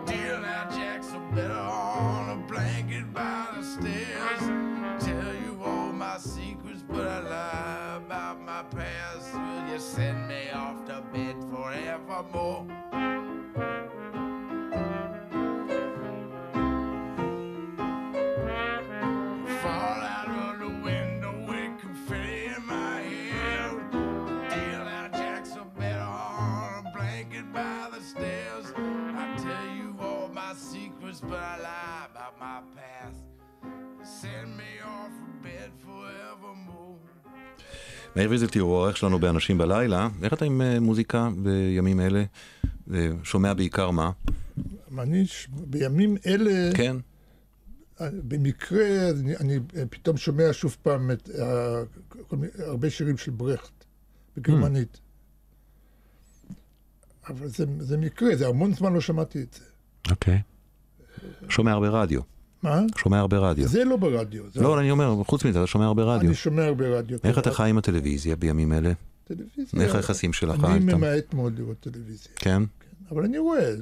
Deal 0.06 0.44
out 0.44 0.70
jacks 0.70 1.12
are 1.12 1.34
better 1.34 1.52
on 1.52 2.30
a 2.30 2.36
blanket 2.46 3.12
by 3.12 3.48
the 3.56 3.62
stairs. 3.64 4.40
Tell 5.04 5.34
you 5.34 5.60
all 5.64 5.92
my 5.92 6.18
secrets, 6.18 6.82
but 6.88 7.06
I 7.06 7.20
lie 7.20 7.96
about 7.96 8.40
my 8.40 8.62
past. 8.62 9.34
Will 9.34 9.72
you 9.72 9.78
send 9.78 10.28
me 10.28 10.50
off 10.50 10.84
to 10.86 11.02
bed 11.12 11.36
forevermore? 11.50 12.79
מאיר 38.20 38.30
ויזלטיר 38.30 38.62
הוא 38.62 38.74
העורך 38.74 38.96
שלנו 38.96 39.18
באנשים 39.18 39.58
בלילה. 39.58 40.08
איך 40.22 40.32
אתה 40.32 40.44
עם 40.44 40.62
אה, 40.62 40.80
מוזיקה 40.80 41.28
בימים 41.42 42.00
אלה? 42.00 42.24
אה, 42.94 43.08
שומע 43.22 43.54
בעיקר 43.54 43.90
מה? 43.90 44.10
אני, 44.98 45.24
בימים 45.48 46.16
אלה, 46.26 46.70
כן. 46.74 46.96
במקרה, 48.00 49.10
אני, 49.20 49.34
אני 49.40 49.58
פתאום 49.90 50.16
שומע 50.16 50.48
שוב 50.52 50.76
פעם 50.82 51.10
את 51.10 51.30
מיני, 52.32 52.52
הרבה 52.58 52.90
שירים 52.90 53.18
של 53.18 53.30
ברכט, 53.30 53.84
בגרמנית. 54.36 55.00
אבל 57.28 57.48
זה, 57.48 57.64
זה 57.78 57.96
מקרה, 57.96 58.36
זה 58.36 58.46
המון 58.46 58.74
זמן 58.74 58.92
לא 58.92 59.00
שמעתי 59.00 59.42
את 59.42 59.54
זה. 59.54 59.64
אוקיי. 60.10 60.40
שומע 61.48 61.72
הרבה 61.72 61.88
רדיו. 61.88 62.20
מה? 62.62 62.80
שומע 62.96 63.18
הרבה 63.18 63.38
רדיו. 63.38 63.68
זה 63.68 63.84
לא 63.84 63.96
ברדיו. 63.96 64.42
זה 64.50 64.60
לא, 64.62 64.80
אני 64.80 64.90
אומר, 64.90 65.22
חוץ 65.26 65.44
מזה, 65.44 65.58
אתה 65.58 65.66
שומע 65.66 65.84
הרבה 65.84 66.02
רדיו. 66.04 66.26
אני 66.28 66.34
שומע 66.36 66.64
הרבה 66.64 66.98
רדיו. 66.98 67.18
איך 67.24 67.34
כן, 67.34 67.40
אתה 67.40 67.50
חי 67.52 67.70
עם 67.70 67.78
הטלוויזיה 67.78 68.36
בימים 68.36 68.72
אלה? 68.72 68.92
טלוויזיה. 69.24 69.80
איך 69.82 69.94
היחסים 69.94 70.32
שלך? 70.32 70.64
אני 70.64 70.78
ממעט 70.94 71.34
מאוד 71.34 71.58
לראות 71.58 71.76
טלוויזיה. 71.80 72.32
כן? 72.36 72.62
אבל 73.10 73.24
אני 73.24 73.38
רואה, 73.38 73.72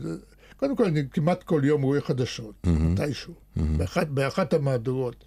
קודם 0.56 0.76
כל 0.76 0.84
אני 0.84 1.02
כמעט 1.10 1.42
כל 1.42 1.60
יום 1.64 1.82
רואה 1.82 2.00
חדשות, 2.00 2.66
מתישהו, 2.66 3.34
באחת, 3.56 4.06
באחת 4.08 4.52
המהדורות, 4.54 5.24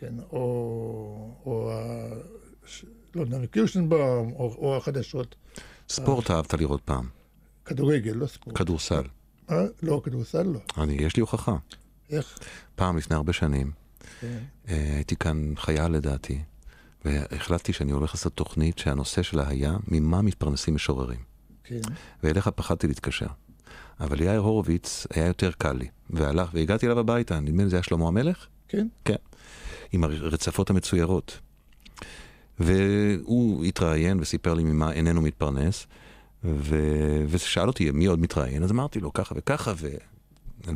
כן, 0.00 0.14
או, 0.32 0.38
או 1.46 1.72
ה... 1.72 2.06
ש- 2.66 2.84
לא 3.14 3.20
יודע, 3.20 3.46
קירשנבאום, 3.46 4.32
או, 4.32 4.54
או 4.58 4.76
החדשות, 4.76 5.34
ספורט 5.88 6.30
אהבת 6.30 6.54
לראות 6.54 6.80
פעם. 6.84 7.04
כדורגל, 7.64 8.12
לא 8.12 8.26
ספורט. 8.26 8.58
כדורסל. 8.58 9.02
אה? 9.50 9.64
לא, 9.82 10.00
כדורסל 10.04 10.42
לא. 10.42 10.58
אני, 10.78 10.92
יש 10.92 11.16
לי 11.16 11.20
הוכחה. 11.20 11.56
איך? 12.10 12.38
פעם, 12.76 12.96
לפני 12.96 13.16
הרבה 13.16 13.32
שנים, 13.32 13.70
כן. 14.20 14.38
אה, 14.68 14.92
הייתי 14.94 15.16
כאן 15.16 15.52
חייל 15.56 15.92
לדעתי, 15.92 16.42
והחלטתי 17.04 17.72
שאני 17.72 17.92
הולך 17.92 18.14
לעשות 18.14 18.34
תוכנית 18.34 18.78
שהנושא 18.78 19.22
שלה 19.22 19.48
היה 19.48 19.76
ממה 19.88 20.22
מתפרנסים 20.22 20.74
משוררים. 20.74 21.20
כן. 21.64 21.80
ואליך 22.22 22.48
פחדתי 22.48 22.86
להתקשר. 22.86 23.26
אבל 24.00 24.20
יאיר 24.20 24.40
הורוביץ 24.40 25.06
היה 25.10 25.26
יותר 25.26 25.50
קל 25.58 25.72
לי, 25.72 25.88
והלך, 26.10 26.50
והגעתי 26.54 26.86
אליו 26.86 26.98
הביתה, 26.98 27.40
נדמה 27.40 27.62
לי 27.62 27.70
זה 27.70 27.76
היה 27.76 27.82
שלמה 27.82 28.08
המלך? 28.08 28.46
כן? 28.68 28.86
כן. 29.04 29.14
עם 29.92 30.04
הרצפות 30.04 30.70
המצוירות. 30.70 31.38
והוא 32.60 33.64
התראיין 33.64 34.20
וסיפר 34.20 34.54
לי 34.54 34.64
ממה 34.64 34.92
איננו 34.92 35.22
מתפרנס, 35.22 35.86
ו... 36.44 36.76
ושאל 37.28 37.66
אותי 37.66 37.90
מי 37.90 38.06
עוד 38.06 38.18
מתראיין, 38.18 38.62
אז 38.62 38.70
אמרתי 38.70 39.00
לו 39.00 39.12
ככה 39.12 39.34
וככה, 39.38 39.72
ועל 39.76 39.96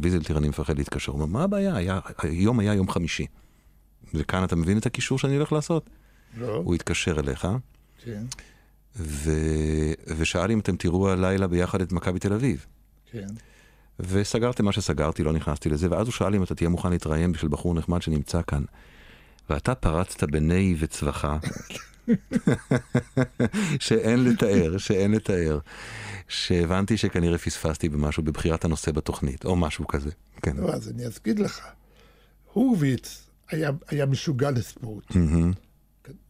ויזלטיר 0.03 0.39
אני 0.39 0.49
מפחד 0.49 0.79
להתקשר. 0.79 1.13
הוא 1.13 1.21
אומר, 1.21 1.33
מה 1.33 1.45
הבעיה? 1.45 1.77
היה... 1.77 2.01
היום 2.19 2.59
היה 2.59 2.75
יום 2.75 2.89
חמישי. 2.89 3.27
וכאן 4.15 4.45
אתה 4.45 4.57
מבין 4.57 4.79
את 4.79 4.87
הקישור 4.87 5.19
שאני 5.19 5.37
הולך 5.37 5.53
לעשות? 5.53 5.91
לא, 6.39 6.55
הוא 6.55 6.75
התקשר 6.75 7.21
אליך, 7.21 7.49
כן. 8.05 8.25
ו... 8.97 9.31
ושאל 10.17 10.51
אם 10.51 10.59
אתם 10.59 10.77
תראו 10.77 11.11
הלילה 11.11 11.47
ביחד 11.47 11.81
את 11.81 11.93
מכבי 11.93 12.19
תל 12.19 12.33
אביב. 12.33 12.67
כן. 13.11 13.27
וסגרתי 14.01 14.63
מה 14.63 14.73
שסגרתי, 14.73 15.23
לא 15.23 15.33
נכנסתי 15.33 15.69
לזה, 15.69 15.91
ואז 15.91 16.07
הוא 16.07 16.13
שאל 16.13 16.35
אם 16.35 16.43
אתה 16.43 16.55
תהיה 16.55 16.69
מוכן 16.69 16.91
להתראיין 16.91 17.33
בשביל 17.33 17.51
בחור 17.51 17.75
נחמד 17.75 18.03
שנמצא 18.03 18.41
כאן. 18.47 18.63
ואתה 19.53 19.75
פרצת 19.75 20.23
בנהי 20.23 20.75
וצווחה, 20.79 21.39
שאין 23.79 24.25
לתאר, 24.25 24.79
שאין 24.79 25.13
לתאר, 25.13 25.59
שהבנתי 26.29 26.97
שכנראה 26.97 27.39
פספסתי 27.39 27.89
במשהו 27.89 28.23
בבחירת 28.23 28.65
הנושא 28.65 28.93
בתוכנית, 28.93 29.45
או 29.45 29.57
משהו 29.57 29.87
כזה. 29.87 30.11
כן. 30.43 30.57
לא, 30.57 30.73
אז 30.73 30.89
אני 30.89 31.03
אגיד 31.23 31.39
לך. 31.39 31.61
הורוביץ 32.53 33.27
היה, 33.51 33.71
היה 33.89 34.07
משוגע 34.07 34.51
לספורט. 34.51 35.13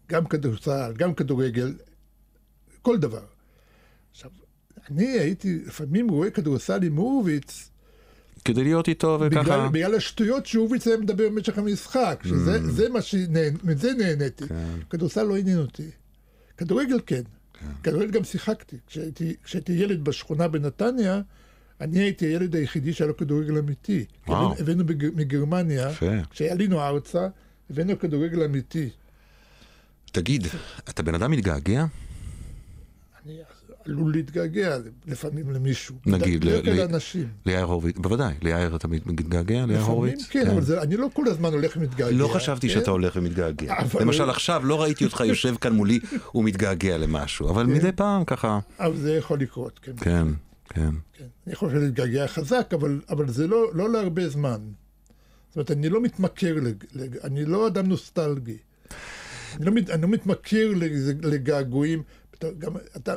גם 0.08 0.26
כדורסל, 0.26 0.92
גם 0.96 1.14
כדורגל, 1.14 1.74
כל 2.82 2.98
דבר. 2.98 3.24
עכשיו, 4.10 4.30
אני 4.90 5.06
הייתי 5.06 5.58
לפעמים 5.66 6.08
רואה 6.08 6.30
כדורסל 6.30 6.82
עם 6.82 6.96
הורוביץ, 6.96 7.70
כדי 8.44 8.64
להיות 8.64 8.88
איתו 8.88 9.18
וככה... 9.20 9.42
בגלל, 9.42 9.68
בגלל 9.68 9.94
השטויות 9.94 10.46
שהורוביץ 10.46 10.86
היה 10.86 10.96
מדבר 10.96 11.28
במשך 11.28 11.58
המשחק, 11.58 12.22
שזה 12.24 12.58
Mm. 12.58 12.62
זה 12.62 12.88
מה 12.88 13.02
שנהן, 13.02 13.56
מזה 13.64 13.92
נהניתי. 13.98 14.48
כן. 14.48 14.54
כדורסל 14.90 15.22
לא 15.22 15.36
עניין 15.36 15.58
אותי. 15.58 15.90
כדורגל 16.56 17.00
כן. 17.06 17.22
כדורגל 17.82 18.10
גם 18.10 18.24
שיחקתי. 18.24 18.76
כשהייתי, 18.86 19.34
כשהייתי 19.44 19.72
ילד 19.72 20.04
בשכונה 20.04 20.48
בנתניה, 20.48 21.20
אני 21.80 21.98
הייתי 21.98 22.26
הילד 22.26 22.54
היחידי 22.56 22.92
שהיה 22.92 23.08
לו 23.08 23.16
כדורגל 23.16 23.58
אמיתי. 23.58 24.04
וואו. 24.28 24.54
הבאנו- 24.58 24.86
בג, 24.86 25.06
מגרמניה. 25.14 25.90
כשעלינו 26.30 26.80
ארצה, 26.82 27.28
הבאנו 27.70 27.98
כדורגל 27.98 28.42
אמיתי. 28.42 28.88
תגיד, 30.12 30.46
אתה 30.88 31.02
בן 31.02 31.14
אדם 31.14 31.30
מתגעגע? 31.30 31.84
עלול 33.86 34.12
להתגעגע 34.12 34.76
לפעמים 35.06 35.50
למישהו. 35.50 35.94
נגיד. 36.06 36.44
ליאיר 37.46 37.64
הורוביץ, 37.64 37.96
בוודאי, 37.98 38.34
ליאיר 38.42 38.76
אתה 38.76 38.88
מתגעגע? 38.88 39.66
ליאיר 39.66 39.80
הורוביץ? 39.82 40.26
כן, 40.30 40.46
אבל 40.50 40.62
זה, 40.62 40.82
אני 40.82 40.96
לא 40.96 41.08
כל 41.12 41.28
הזמן 41.28 41.52
הולך 41.52 41.76
ומתגעגע. 41.76 42.16
לא 42.16 42.28
חשבתי 42.28 42.68
כן? 42.68 42.74
שאתה 42.74 42.90
הולך 42.90 43.12
ומתגעגע. 43.16 43.74
אבל- 43.78 44.02
למשל 44.02 44.30
עכשיו 44.30 44.60
לא 44.64 44.82
ראיתי 44.82 45.04
אותך 45.04 45.22
יושב 45.26 45.54
כאן 45.60 45.72
מולי 45.72 46.00
ומתגעגע 46.34 46.98
למשהו, 46.98 47.50
אבל 47.50 47.66
מדי 47.66 47.92
פעם 47.92 48.24
ככה, 48.24 48.58
אבל 48.80 48.96
זה 48.96 49.14
יכול 49.14 49.40
לקרות, 49.40 49.78
כן. 49.82 49.92
כן, 50.00 50.26
כן. 50.68 50.90
כן. 51.18 51.24
אני 51.46 51.52
יכול 51.52 51.78
להתגעגע 51.78 52.26
חזק, 52.26 52.70
אבל, 52.74 53.00
אבל 53.10 53.28
זה 53.28 53.46
לא, 53.46 53.70
לא 53.74 53.92
להרבה 53.92 54.28
זמן. 54.28 54.58
זאת 55.48 55.56
אומרת, 55.56 55.70
אני 55.70 55.88
לא 55.88 56.02
מתמכר, 56.02 56.56
אני 57.24 57.44
לא 57.44 57.66
אדם 57.66 57.86
נוסטלגי. 57.86 58.56
אני 59.56 59.66
לא, 59.66 59.72
לא 60.02 60.08
מתמכר 60.08 60.72
לג- 60.76 61.24
לגעגועים. 61.26 62.02
אתה, 62.42 62.52
גם, 62.58 62.72
אתה, 62.96 63.14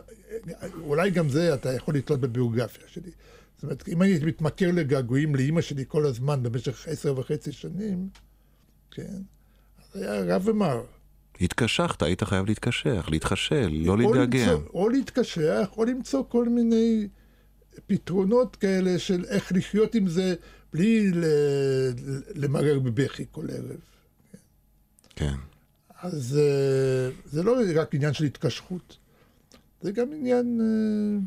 אולי 0.82 1.12
גם 1.12 1.30
זה 1.30 1.54
אתה 1.54 1.74
יכול 1.74 1.96
לתלות 1.96 2.20
בביוגרפיה 2.20 2.88
שלי. 2.88 3.12
זאת 3.56 3.64
אומרת, 3.64 3.88
אם 3.88 4.02
אני 4.02 4.20
מתמכר 4.26 4.72
לגעגועים 4.72 5.36
לאימא 5.36 5.62
שלי 5.62 5.84
כל 5.88 6.06
הזמן 6.06 6.44
במשך 6.44 6.88
עשר 6.88 7.20
וחצי 7.20 7.52
שנים, 7.52 8.10
כן, 8.92 9.22
אז 9.80 10.02
היה 10.02 10.36
רב 10.36 10.48
ומר. 10.48 10.84
התקשחת, 11.42 12.04
היית 12.04 12.24
חייב 12.24 12.46
להתקשך, 12.46 13.06
להתחשל, 13.12 13.70
לא 13.86 13.98
להתגעגע. 13.98 14.54
או 14.54 14.90
להתקשח, 14.90 15.70
או 15.78 15.86
למצוא 15.86 16.24
כל 16.28 16.50
מיני 16.50 17.08
פתרונות 17.88 18.56
כאלה 18.56 19.00
של 19.00 19.26
איך 19.26 19.52
לחיות 19.56 19.96
עם 19.96 20.08
זה 20.08 20.36
בלי 20.74 21.12
למרר 22.36 22.80
בבכי 22.80 23.26
כל 23.32 23.46
ערב. 23.50 23.80
כן. 25.16 25.36
אז 26.02 26.40
אה, 26.42 27.10
זה 27.26 27.44
לא 27.44 27.58
רק 27.76 27.96
עניין 27.96 28.14
של 28.14 28.24
התקשחות, 28.24 28.98
זה 29.82 29.92
גם 29.92 30.14
עניין... 30.14 30.62
אה, 30.62 31.20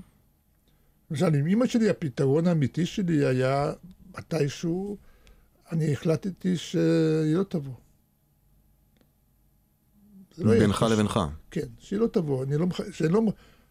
למשל, 1.10 1.34
עם 1.34 1.46
אמא 1.46 1.66
שלי, 1.66 1.90
הפתרון 1.90 2.46
האמיתי 2.46 2.86
שלי 2.86 3.26
היה 3.26 3.72
מתישהו, 4.18 4.96
אני 5.72 5.92
החלטתי 5.92 6.56
שהיא 6.56 7.34
לא 7.36 7.44
תבוא. 7.48 7.74
לא 10.38 10.58
בינך. 10.58 10.86
לבינך. 10.90 11.20
כן, 11.50 11.66
שהיא 11.78 11.98
לא 11.98 12.06
תבוא, 12.06 12.44
אני 12.44 12.56
לא, 12.56 12.66
מח... 12.66 12.80
שאני 12.92 13.12
לא, 13.12 13.22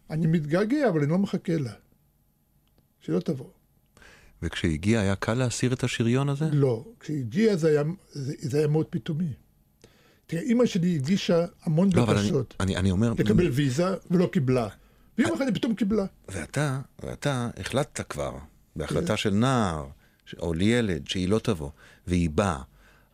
אני 0.10 0.28
מתגעגע, 0.28 0.90
אבל 0.90 1.00
אני 1.00 1.12
לא 1.12 1.18
מחכה 1.18 1.58
לה. 1.58 1.74
שהיא 3.00 3.16
לא 3.16 3.20
תבוא. 3.20 3.50
וכשהגיע 4.42 5.00
היה 5.00 5.16
קל 5.16 5.34
להסיר 5.34 5.74
את 5.74 5.84
השריון 5.84 6.30
הזה? 6.30 6.46
לא, 6.52 6.86
כשהגיע 7.00 7.56
זה 7.56 7.68
היה, 7.68 7.84
זה, 8.12 8.34
זה 8.40 8.58
היה 8.58 8.68
מאוד 8.68 8.86
פתאומי. 8.90 9.34
תראה, 10.28 10.42
אימא 10.42 10.66
שלי 10.66 10.96
הגישה 10.96 11.46
המון 11.64 11.90
לא, 11.94 12.04
אבל 12.04 12.18
אני- 12.18 12.26
בקשות 12.28 12.54
אני 12.60 12.78
אני 12.78 12.92
אומר, 12.92 13.14
לקבל 13.14 13.50
ויזה, 13.50 13.86
ולא 14.12 14.30
קיבלה. 14.32 14.68
ויום 15.18 15.34
אחד 15.34 15.46
היא 15.46 15.56
פתאום 15.56 15.76
קיבלה. 15.76 16.06
ואתה, 16.30 16.80
ואתה 17.04 17.50
החלטת 17.58 18.08
כבר, 18.08 18.38
בהחלטה 18.76 19.18
של 19.18 19.30
נער, 19.30 19.88
או 20.40 20.56
ילד, 20.56 21.08
שהיא 21.08 21.30
לא 21.30 21.40
תבוא, 21.40 21.70
והיא 22.08 22.30
באה. 22.30 22.62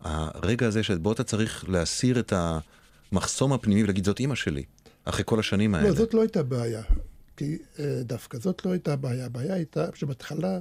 הרגע 0.01 0.68
הזה 0.68 0.84
שבו 0.84 1.11
אתה 1.11 1.24
צריך 1.24 1.70
להסיר 1.70 2.20
את 2.20 2.34
המחסום 3.11 3.53
הפנימי 3.53 3.84
ולהגיד, 3.84 4.05
זאת 4.05 4.20
אימא 4.20 4.36
שלי, 4.36 4.64
אחרי 5.05 5.24
כל 5.28 5.39
השנים 5.39 5.76
האלה. 5.76 5.89
לא, 5.89 5.95
זאת 5.95 6.14
לא 6.14 6.22
הייתה 6.22 6.43
בעיה. 6.43 6.82
כי 7.38 7.57
אה, 7.80 8.01
דווקא 8.03 8.38
זאת 8.39 8.66
לא 8.66 8.72
הייתה 8.72 8.93
הבעיה. 8.93 9.26
הבעיה 9.26 9.53
הייתה 9.53 9.86
שבהתחלה 9.93 10.59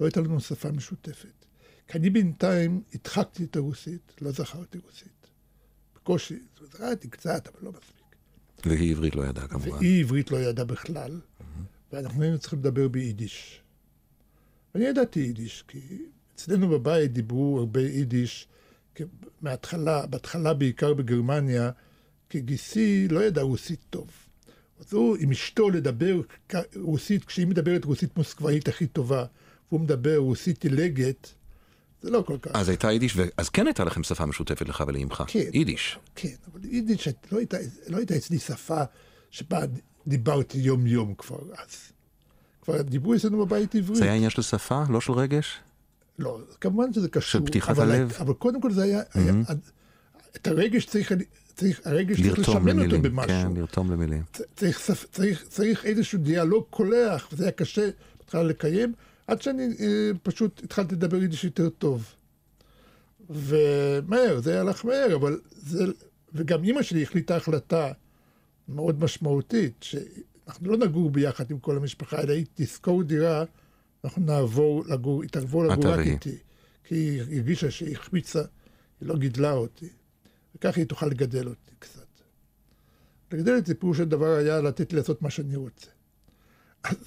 לא 0.00 0.06
הייתה 0.06 0.20
לנו 0.20 0.40
שפה 0.40 0.70
משותפת. 0.72 1.44
כי 1.88 1.98
אני 1.98 2.10
בינתיים 2.10 2.82
הדחקתי 2.94 3.44
את 3.44 3.56
הרוסית, 3.56 4.12
לא 4.20 4.30
זכרתי 4.30 4.78
רוסית. 4.86 5.13
בקושי, 6.04 6.38
זכרתי 6.72 7.08
קצת, 7.08 7.48
אבל 7.48 7.58
לא 7.62 7.70
מספיק. 7.70 8.16
והיא 8.66 8.92
עברית 8.92 9.14
לא 9.14 9.22
ידעה 9.26 9.48
כמובן. 9.48 9.70
והיא 9.70 10.04
עברית 10.04 10.30
לא 10.30 10.36
ידעה 10.36 10.64
בכלל, 10.64 11.20
ואנחנו 11.92 12.22
היינו 12.22 12.38
צריכים 12.38 12.58
לדבר 12.58 12.88
ביידיש. 12.88 13.60
אני 14.74 14.84
ידעתי 14.84 15.20
יידיש, 15.20 15.64
כי 15.68 15.78
אצלנו 16.34 16.68
בבית 16.68 17.12
דיברו 17.12 17.58
הרבה 17.58 17.80
יידיש, 17.80 18.48
מההתחלה, 19.42 20.06
בהתחלה 20.06 20.54
בעיקר 20.54 20.94
בגרמניה, 20.94 21.70
כי 22.28 22.40
גיסי 22.40 23.08
לא 23.08 23.24
ידע 23.24 23.42
רוסית 23.42 23.80
טוב. 23.90 24.10
אז 24.80 24.92
הוא 24.92 25.16
עם 25.20 25.30
אשתו 25.30 25.70
לדבר 25.70 26.20
רוסית, 26.76 27.24
כשהיא 27.24 27.46
מדברת 27.46 27.84
רוסית 27.84 28.16
מוסקבאית 28.16 28.68
הכי 28.68 28.86
טובה, 28.86 29.24
והוא 29.68 29.80
מדבר 29.80 30.16
רוסית 30.16 30.64
עילגת, 30.64 31.34
זה 32.04 32.10
לא 32.10 32.22
כל 32.26 32.38
כך. 32.42 32.50
אז 32.54 32.68
הייתה 32.68 32.92
יידיש, 32.92 33.16
אז 33.36 33.48
כן 33.48 33.66
הייתה 33.66 33.84
לכם 33.84 34.02
שפה 34.02 34.26
משותפת 34.26 34.68
לך 34.68 34.84
ולאמך. 34.86 35.24
כן. 35.26 35.40
יידיש. 35.52 35.98
כן, 36.14 36.34
אבל 36.52 36.64
יידיש 36.64 37.08
לא 37.32 37.38
הייתה, 37.38 37.56
לא 37.88 37.96
הייתה 37.96 38.16
אצלי 38.16 38.38
שפה 38.38 38.82
שבה 39.30 39.60
דיברתי 40.06 40.58
יום-יום 40.58 41.14
כבר 41.14 41.38
אז. 41.52 41.92
כבר 42.62 42.82
דיברו 42.82 43.14
אצלנו 43.14 43.46
בבית 43.46 43.74
עברית. 43.74 43.98
זה 43.98 44.04
היה 44.04 44.14
עניין 44.14 44.30
של 44.30 44.42
שפה, 44.42 44.82
לא 44.90 45.00
של 45.00 45.12
רגש? 45.12 45.58
לא, 46.18 46.38
כמובן 46.60 46.92
שזה 46.92 47.08
קשור. 47.08 47.30
של 47.40 47.46
פתיחת 47.46 47.70
אבל, 47.70 47.90
הלב? 47.90 48.12
אבל 48.20 48.32
קודם 48.34 48.60
כל 48.60 48.72
זה 48.72 48.82
היה, 48.82 49.02
היה 49.14 49.32
את 50.36 50.46
הרגש 50.46 50.86
צריך, 50.86 51.12
צריך 51.54 51.80
הרגש 51.84 52.20
צריך 52.20 52.38
לשמן 52.38 52.56
אותו 52.56 52.72
למילים. 52.72 53.02
במשהו. 53.02 53.28
כן, 53.28 53.52
לרתום 53.56 53.90
למילים. 53.90 54.22
צריך, 54.56 54.90
צריך, 55.12 55.44
צריך 55.48 55.84
איזשהו 55.84 56.18
דיאלוג 56.18 56.64
קולח, 56.70 57.28
וזה 57.32 57.44
היה 57.44 57.52
קשה 57.52 57.90
בהתחלה 58.18 58.42
לקיים, 58.42 58.92
עד 59.26 59.42
שאני 59.42 59.68
אה, 59.80 60.10
פשוט 60.22 60.60
התחלתי 60.64 60.94
לדבר 60.94 61.22
יידיש 61.22 61.44
יותר 61.44 61.68
טוב. 61.68 62.14
ומהר, 63.30 64.40
זה 64.40 64.60
הלך 64.60 64.84
מהר, 64.84 65.16
אבל 65.16 65.40
זה... 65.50 65.84
וגם 66.32 66.64
אימא 66.64 66.82
שלי 66.82 67.02
החליטה 67.02 67.36
החלטה 67.36 67.92
מאוד 68.68 69.04
משמעותית, 69.04 69.82
שאנחנו 69.82 70.68
לא 70.68 70.76
נגור 70.76 71.10
ביחד 71.10 71.50
עם 71.50 71.58
כל 71.58 71.76
המשפחה, 71.76 72.22
אלא 72.22 72.32
היא 72.32 72.46
תשכור 72.54 73.02
דירה, 73.02 73.44
אנחנו 74.04 74.22
נעבור 74.22 74.84
לגור, 74.86 75.22
היא 75.22 75.30
תעבור 75.30 75.64
לגור 75.64 75.86
רק. 75.86 76.06
איתי. 76.06 76.38
כי 76.84 76.94
היא 76.94 77.20
הרגישה 77.20 77.70
שהיא 77.70 77.96
החמיצה, 77.96 78.42
היא 79.00 79.08
לא 79.08 79.16
גידלה 79.16 79.52
אותי. 79.52 79.88
וככה 80.54 80.80
היא 80.80 80.86
תוכל 80.86 81.06
לגדל 81.06 81.48
אותי 81.48 81.74
קצת. 81.78 82.06
לגדל 83.32 83.56
אותי 83.56 83.74
פירוש 83.74 84.00
הדבר 84.00 84.36
היה 84.36 84.60
לתת 84.60 84.92
לי 84.92 84.98
לעשות 84.98 85.22
מה 85.22 85.30
שאני 85.30 85.56
רוצה. 85.56 85.90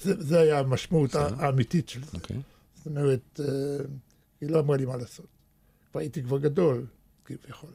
זה, 0.00 0.22
זה 0.22 0.40
היה 0.40 0.58
המשמעות 0.58 1.14
האמיתית 1.14 1.88
של 1.88 2.04
זה. 2.04 2.10
אוקיי. 2.14 2.36
זאת 2.76 2.86
אומרת, 2.86 3.40
אה, 3.40 3.84
היא 4.40 4.50
לא 4.50 4.60
אמרה 4.60 4.76
לי 4.76 4.84
מה 4.84 4.96
לעשות. 4.96 5.26
כבר 5.90 6.00
הייתי 6.00 6.22
כבר 6.22 6.38
גדול, 6.38 6.86
כביכול. 7.24 7.70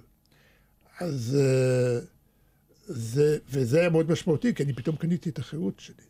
אז 1.00 1.38
אה, 1.40 2.00
זה, 2.86 3.38
וזה 3.50 3.80
היה 3.80 3.90
מאוד 3.90 4.12
משמעותי, 4.12 4.54
כי 4.54 4.64
אני 4.64 4.74
פתאום 4.74 4.96
קניתי 4.96 5.30
את 5.30 5.40
החירות 5.40 5.80
שלי. 5.80 6.04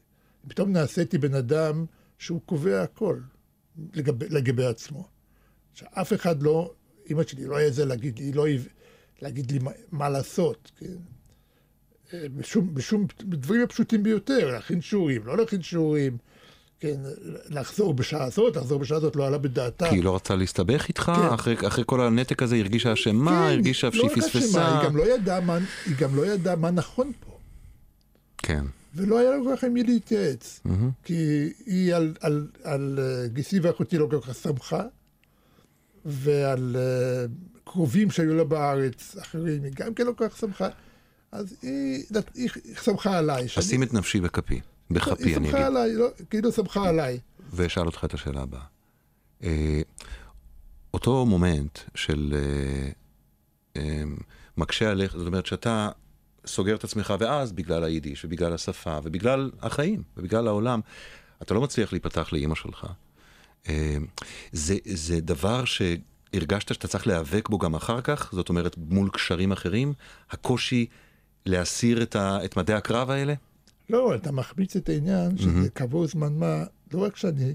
פתאום 0.47 0.71
נעשיתי 0.71 1.17
בן 1.17 1.33
אדם 1.33 1.85
שהוא 2.17 2.41
קובע 2.45 2.83
הכל 2.83 3.19
לגבי, 3.93 4.29
לגבי 4.29 4.65
עצמו. 4.65 5.07
שאף 5.73 6.13
אחד 6.13 6.43
לא, 6.43 6.73
אמא 7.11 7.23
שלי 7.23 7.45
לא 7.45 7.55
היה 7.55 7.71
זה 7.71 7.85
להגיד 7.85 8.19
לי, 8.19 8.31
לא 8.31 8.45
להגיד 9.21 9.51
לי 9.51 9.59
מה, 9.59 9.71
מה 9.91 10.09
לעשות, 10.09 10.71
כן? 10.77 10.95
בשום, 12.36 12.74
בשום, 12.74 13.05
בדברים 13.24 13.64
הפשוטים 13.64 14.03
ביותר, 14.03 14.51
להכין 14.51 14.82
שיעורים, 14.82 15.22
לא 15.26 15.38
להכין 15.38 15.61
שיעורים, 15.61 16.18
כן, 16.80 16.95
לחזור 17.49 17.93
בשעה 17.93 18.24
הזאת, 18.24 18.55
לחזור 18.55 18.80
בשעה 18.80 18.97
הזאת 18.97 19.16
לא 19.16 19.28
עלה 19.28 19.38
בדעתה. 19.38 19.89
כי 19.89 19.95
היא 19.95 20.03
לא 20.03 20.16
רצתה 20.16 20.36
להסתבך 20.36 20.88
איתך? 20.88 21.11
כן. 21.16 21.34
אחרי, 21.34 21.55
אחרי 21.68 21.84
כל 21.88 22.01
הנתק 22.01 22.43
הזה 22.43 22.55
היא 22.55 22.64
הרגישה 22.64 22.93
אשמה, 22.93 23.49
הרגישה 23.49 23.88
לא 23.88 23.93
שהיא 23.93 24.07
אשמה, 24.07 24.24
פספסה. 24.24 24.80
היא 24.80 24.89
גם 24.89 24.97
לא 24.97 25.14
ידעה 25.16 25.41
מה, 25.41 25.57
היא 25.86 25.95
גם 25.99 26.16
לא 26.16 26.26
ידעה 26.26 26.55
מה 26.55 26.72
נכון 26.72 27.11
פה. 27.20 27.38
כן. 28.38 28.66
ולא 28.95 29.20
היה 29.20 29.32
לו 29.32 29.43
כל 29.43 29.55
כך 29.57 29.64
עם 29.64 29.74
מי 29.74 29.84
להתייעץ. 29.84 30.61
מהמם. 30.66 30.89
כי 31.03 31.49
היא 31.66 31.95
על, 31.95 32.14
על, 32.22 32.47
על 32.64 32.99
אה, 33.01 33.28
גיסי 33.28 33.59
ואחותי 33.59 33.97
לא 33.97 34.07
כל 34.11 34.20
כך 34.22 34.36
שמחה, 34.36 34.84
ועל 36.05 36.76
אה, 36.80 37.26
קרובים 37.64 38.11
שהיו 38.11 38.36
לה 38.36 38.43
בארץ, 38.43 39.16
אחרים, 39.22 39.64
היא 39.64 39.72
גם 39.76 39.93
כן 39.93 40.05
לא 40.05 40.11
כל 40.18 40.30
כך 40.30 40.38
שמחה. 40.38 40.70
אז 41.34 41.55
היא, 41.61 42.03
היא, 42.36 42.49
היא 42.63 42.75
שמחה 42.84 43.17
עליי. 43.17 43.47
שאני- 43.47 43.65
אשים 43.65 43.84
את 43.84 43.93
נפשי 43.93 44.19
בכפי, 44.19 44.61
בכפי 44.91 45.23
היא 45.23 45.38
אני 45.38 45.49
אגיד. 45.49 45.61
עליי, 45.61 45.93
לא, 45.93 46.07
כאילו 46.29 46.51
שמחה 46.51 46.89
עליי. 46.89 47.19
ואשאל 47.53 47.86
אותך 47.86 48.05
את 48.05 48.13
השאלה 48.13 48.41
הבאה. 48.41 48.61
אה, 49.43 49.81
אותו 50.93 51.25
מומנט 51.25 51.79
של 51.95 52.34
אה, 52.36 52.89
אה, 53.81 54.03
מקשה 54.57 54.91
עליך, 54.91 55.17
זאת 55.17 55.27
אומרת 55.27 55.45
שאתה 55.45 55.89
סוגר 56.45 56.75
את 56.75 56.84
עצמך, 56.84 57.13
ואז 57.19 57.51
בגלל 57.51 57.84
היידיש, 57.84 58.25
ובגלל 58.25 58.53
השפה, 58.53 58.99
ובגלל 59.03 59.51
החיים, 59.61 60.03
ובגלל 60.17 60.47
העולם, 60.47 60.79
אתה 61.41 61.53
לא 61.53 61.61
מצליח 61.61 61.91
להיפתח 61.93 62.29
לאימא 62.34 62.55
שלך. 62.55 62.88
אה, 63.69 63.97
זה, 64.51 64.75
זה 64.86 65.21
דבר 65.21 65.63
שהרגשת 65.65 66.73
שאתה 66.73 66.88
צריך 66.88 67.07
להיאבק 67.07 67.49
בו 67.49 67.57
גם 67.57 67.75
אחר 67.75 68.01
כך? 68.01 68.29
זאת 68.34 68.49
אומרת, 68.49 68.75
מול 68.77 69.09
קשרים 69.09 69.51
אחרים? 69.51 69.93
הקושי 70.31 70.86
להסיר 71.45 72.03
את, 72.03 72.15
ה, 72.15 72.45
את 72.45 72.57
מדי 72.57 72.73
הקרב 72.73 73.09
האלה? 73.09 73.33
לא, 73.89 74.15
אתה 74.15 74.31
מחמיץ 74.31 74.75
את 74.75 74.89
העניין 74.89 75.37
שזה 75.37 75.69
כעבור 75.75 76.07
זמן 76.07 76.33
מה, 76.33 76.63
לא 76.93 76.99
רק 77.03 77.15
שאני 77.15 77.53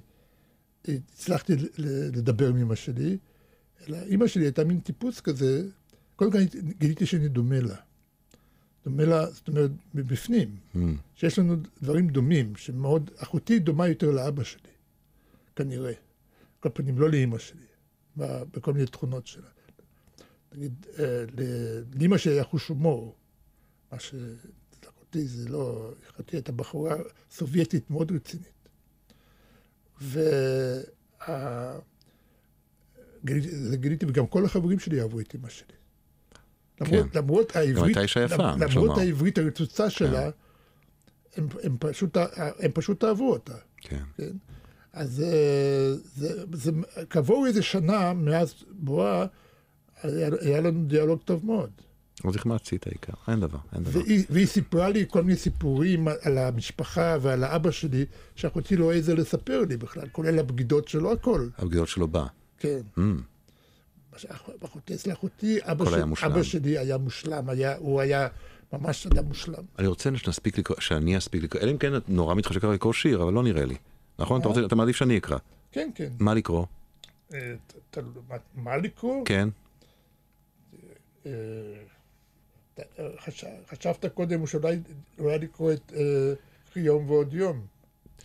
הצלחתי 0.88 1.56
ל- 1.56 1.68
ל- 1.78 2.08
לדבר 2.18 2.48
עם 2.48 2.56
אמא 2.56 2.74
שלי, 2.74 3.18
אלא 3.88 3.98
אמא 4.08 4.26
שלי 4.26 4.44
הייתה 4.44 4.64
מין 4.64 4.80
טיפוס 4.80 5.20
כזה, 5.20 5.64
קודם 6.16 6.32
כל 6.32 6.38
גיליתי 6.78 7.06
שאני 7.06 7.28
דומה 7.28 7.60
לה. 7.60 7.74
דומה 8.84 9.04
לה, 9.04 9.26
זאת 9.30 9.48
אומרת, 9.48 9.70
מבפנים, 9.94 10.56
Mm, 10.74 10.78
שיש 11.14 11.38
לנו 11.38 11.56
דברים 11.82 12.08
דומים, 12.08 12.56
שמאוד, 12.56 13.10
אחותי 13.16 13.58
דומה 13.58 13.88
יותר 13.88 14.10
לאבא 14.10 14.44
שלי, 14.44 14.70
כנראה. 15.56 15.92
כל 16.60 16.68
פנים, 16.74 16.98
לא 16.98 17.10
לאמא 17.10 17.38
שלי, 17.38 17.66
בכל 18.16 18.72
מיני 18.72 18.86
תכונות 18.86 19.26
שלה. 19.26 19.48
נגיד, 20.54 20.86
אה, 20.98 21.24
לאמא 22.00 22.18
שלי 22.18 22.32
היה 22.32 22.44
חוש 22.44 22.68
הומור, 22.68 23.14
מה 23.92 23.98
שלאחותי 23.98 25.26
זה 25.26 25.48
לא, 25.48 25.92
אחותי 26.10 26.36
הייתה 26.36 26.52
בחורה 26.52 26.96
סובייטית 27.30 27.90
מאוד 27.90 28.12
רצינית. 28.12 28.68
וה... 30.00 31.78
גיליתי, 33.24 34.06
זה 34.06 34.12
וגם 34.12 34.26
כל 34.26 34.44
החברים 34.44 34.78
שלי 34.78 35.00
אהבו 35.00 35.20
את 35.20 35.34
אמא 35.34 35.48
שלי. 35.48 35.66
למרות, 36.80 37.12
כן. 37.12 37.18
למרות 37.18 37.56
העברית, 37.56 37.84
הייתה 37.84 38.00
אישה 38.00 38.20
יפה, 38.20 38.50
למרות 38.52 38.74
לומר. 38.74 39.00
העברית 39.00 39.38
הרצוצה 39.38 39.90
שלה, 39.90 40.30
הם, 41.36 41.48
הם, 41.62 41.76
פשוט, 41.80 42.16
הם 42.58 42.70
פשוט 42.74 43.04
אהבו 43.04 43.32
אותה. 43.32 43.54
כן. 43.76 44.02
כן? 44.16 44.32
אז 44.92 45.22
אה, 45.22 45.94
זה, 46.14 46.44
זה, 46.52 46.70
כעבור 47.10 47.46
איזה 47.46 47.62
שנה 47.62 48.12
מאז 48.12 48.54
בואה, 48.70 49.26
היה, 50.02 50.28
היה 50.40 50.60
לנו 50.60 50.84
דיאלוג 50.84 51.20
טוב 51.24 51.46
מאוד. 51.46 51.70
אז 52.24 52.36
החמצתי 52.36 52.76
את 52.76 52.86
העיקר, 52.86 53.12
אין 53.28 53.40
דבר, 53.40 53.58
אין 53.74 53.82
דבר. 53.82 54.00
והיא, 54.00 54.24
והיא 54.30 54.46
סיפרה 54.46 54.88
לי 54.88 55.04
כל 55.08 55.22
מיני 55.22 55.36
סיפורים 55.38 56.08
על 56.22 56.38
המשפחה 56.38 57.16
ועל 57.22 57.44
האבא 57.44 57.70
שלי, 57.70 58.04
שאחותי 58.36 58.76
לא 58.76 58.92
העזה 58.92 59.14
לספר 59.14 59.62
לי 59.68 59.76
בכלל, 59.76 60.08
כולל 60.12 60.38
הבגידות 60.38 60.88
שלו, 60.88 61.12
הכל. 61.12 61.48
הבגידות 61.58 61.88
שלו 61.88 62.08
בא. 62.08 62.26
כן. 62.58 62.80
Mm, 62.98 63.00
אחותי, 64.64 64.94
אצל 64.94 65.12
אחותי, 65.12 65.58
אבא, 65.62 65.84
של. 65.84 66.26
אבא 66.26 66.42
שלי 66.42 66.78
היה 66.78 66.98
מושלם, 66.98 67.48
היה, 67.48 67.76
הוא 67.76 68.00
היה 68.00 68.28
ממש 68.72 69.06
אדם 69.06 69.24
מושלם. 69.24 69.62
אני 69.78 69.86
רוצה 69.86 70.10
שנספיק 70.16 70.58
לקרוא, 70.58 70.80
שאני 70.80 71.18
אספיק 71.18 71.42
לקרוא, 71.42 71.62
אלא 71.62 71.70
אם 71.70 71.78
כן 71.78 71.96
את 71.96 72.08
נורא 72.08 72.34
מתחשק 72.34 72.64
לך 72.64 72.70
לקרוא 72.70 72.92
שיר, 72.92 73.22
אבל 73.22 73.32
לא 73.32 73.42
נראה 73.42 73.64
לי. 73.64 73.76
נכון? 74.18 74.40
אתה 74.40 74.48
רוצה, 74.48 74.60
אתה 74.66 74.74
מעדיף 74.76 74.96
שאני 74.96 75.18
אקרא. 75.18 75.38
כן, 75.72 75.90
כן. 75.94 76.08
מה 76.18 76.34
לקרוא? 76.34 76.66
אה, 77.34 77.54
מה- 78.28 78.36
מה 78.54 78.76
לקרוא? 78.76 79.24
כן? 79.24 79.48
אה, 82.78 83.04
אה, 83.04 83.10
חשבת 83.70 84.04
קודם 84.14 84.46
שאולי 84.46 84.78
אולי 85.18 85.38
לקרוא 85.38 85.72
את 85.72 85.92
אה, 85.96 86.32
קחי 86.70 86.80
יום 86.80 87.10
ועוד 87.10 87.34
יום. 87.34 87.66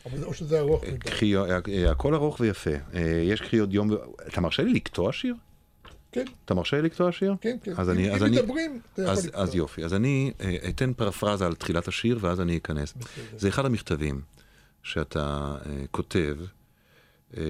אבל 0.05 0.23
או 0.23 0.33
שזה 0.33 0.59
ארוך 0.59 0.83
מדי. 0.83 0.97
קחי, 0.97 1.35
אה, 1.37 1.59
הכל 1.91 2.13
ארוך 2.15 2.39
ויפה. 2.39 2.69
אה, 2.93 3.01
יש 3.23 3.41
קחי 3.41 3.57
עוד 3.57 3.73
יום, 3.73 3.89
אתה 4.27 4.41
מרשה 4.41 4.63
לי 4.63 4.73
לקטוע 4.73 5.11
שיר? 5.13 5.35
כן, 6.11 6.25
אתה 6.45 6.53
מרשה 6.53 6.77
לי 6.77 6.83
לקטוע 6.83 7.11
שיר? 7.11 7.35
כן, 7.41 7.57
כן. 7.63 7.73
אז 7.77 7.89
אם- 7.89 7.93
אני, 7.95 8.09
אם 8.09 8.15
אז 8.15 8.23
מדברים, 8.23 8.79
אתה 8.93 9.01
יכול 9.01 9.13
אז, 9.13 9.25
לקרוא. 9.27 9.43
אז 9.43 9.55
יופי. 9.55 9.83
אז 9.85 9.93
אני 9.93 10.31
אה, 10.41 10.55
אתן 10.69 10.93
פרפרזה 10.93 11.45
על 11.45 11.55
תחילת 11.55 11.87
השיר, 11.87 12.17
ואז 12.21 12.41
אני 12.41 12.57
אכנס. 12.57 12.93
בסדר. 12.93 13.37
זה 13.37 13.47
אחד 13.49 13.65
המכתבים 13.65 14.21
שאתה 14.83 15.55
אה, 15.65 15.83
כותב, 15.91 16.37
אה, 17.37 17.43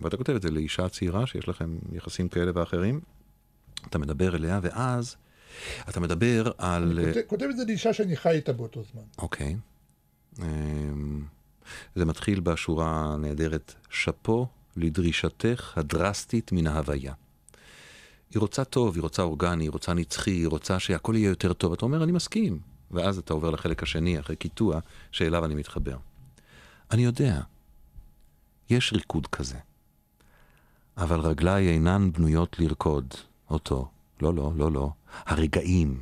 ואתה 0.00 0.16
כותב 0.16 0.34
את 0.34 0.42
זה 0.42 0.50
לאישה 0.50 0.88
צעירה 0.88 1.26
שיש 1.26 1.48
לכם 1.48 1.76
יחסים 1.92 2.28
כאלה 2.28 2.52
ואחרים. 2.54 3.00
אתה 3.88 3.98
מדבר 3.98 4.36
אליה, 4.36 4.60
ואז 4.62 5.16
אתה 5.88 6.00
מדבר 6.00 6.50
על... 6.58 6.98
אני 6.98 7.12
כותב- 7.14 7.26
כותב 7.26 7.46
את 7.50 7.56
זה 7.56 7.64
לאישה 7.64 7.92
שאני 7.92 8.16
חי 8.16 8.30
איתה 8.30 8.52
באותו 8.52 8.82
זמן. 8.92 9.02
אוקיי. 9.18 9.56
אמ, 10.42 11.24
זה 11.94 12.04
מתחיל 12.04 12.40
בשורה 12.40 13.12
הנהדרת, 13.14 13.74
שאפו 13.90 14.46
לדרישתך 14.76 15.72
הדרסטית 15.76 16.52
מן 16.52 16.66
ההוויה. 16.66 17.12
היא 18.30 18.40
רוצה 18.40 18.64
טוב, 18.64 18.94
היא 18.94 19.02
רוצה 19.02 19.22
אורגני, 19.22 19.64
היא 19.64 19.70
רוצה 19.70 19.94
נצחי, 19.94 20.30
היא 20.30 20.46
רוצה 20.48 20.78
שהכל 20.78 21.14
יהיה 21.16 21.28
יותר 21.28 21.52
טוב. 21.52 21.72
אתה 21.72 21.84
אומר, 21.84 22.04
אני 22.04 22.12
מסכים. 22.12 22.58
ואז 22.90 23.18
אתה 23.18 23.34
עובר 23.34 23.50
לחלק 23.50 23.82
השני, 23.82 24.20
אחרי 24.20 24.36
קיטוע, 24.36 24.80
שאליו 25.10 25.44
אני 25.44 25.54
מתחבר. 25.54 25.96
אני 26.90 27.04
יודע, 27.04 27.40
יש 28.70 28.92
ריקוד 28.92 29.26
כזה. 29.26 29.56
אבל 30.96 31.20
רגליי 31.20 31.68
אינן 31.68 32.12
בנויות 32.12 32.56
לרקוד 32.58 33.14
אותו. 33.50 33.88
לא, 34.22 34.34
לא, 34.34 34.52
לא, 34.56 34.72
לא. 34.72 34.90
הרגעים, 35.26 36.00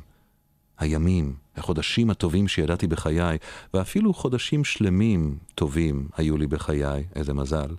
הימים, 0.77 1.35
החודשים 1.55 2.09
הטובים 2.09 2.47
שידעתי 2.47 2.87
בחיי, 2.87 3.37
ואפילו 3.73 4.13
חודשים 4.13 4.63
שלמים 4.63 5.37
טובים 5.55 6.09
היו 6.17 6.37
לי 6.37 6.47
בחיי, 6.47 7.03
איזה 7.15 7.33
מזל. 7.33 7.75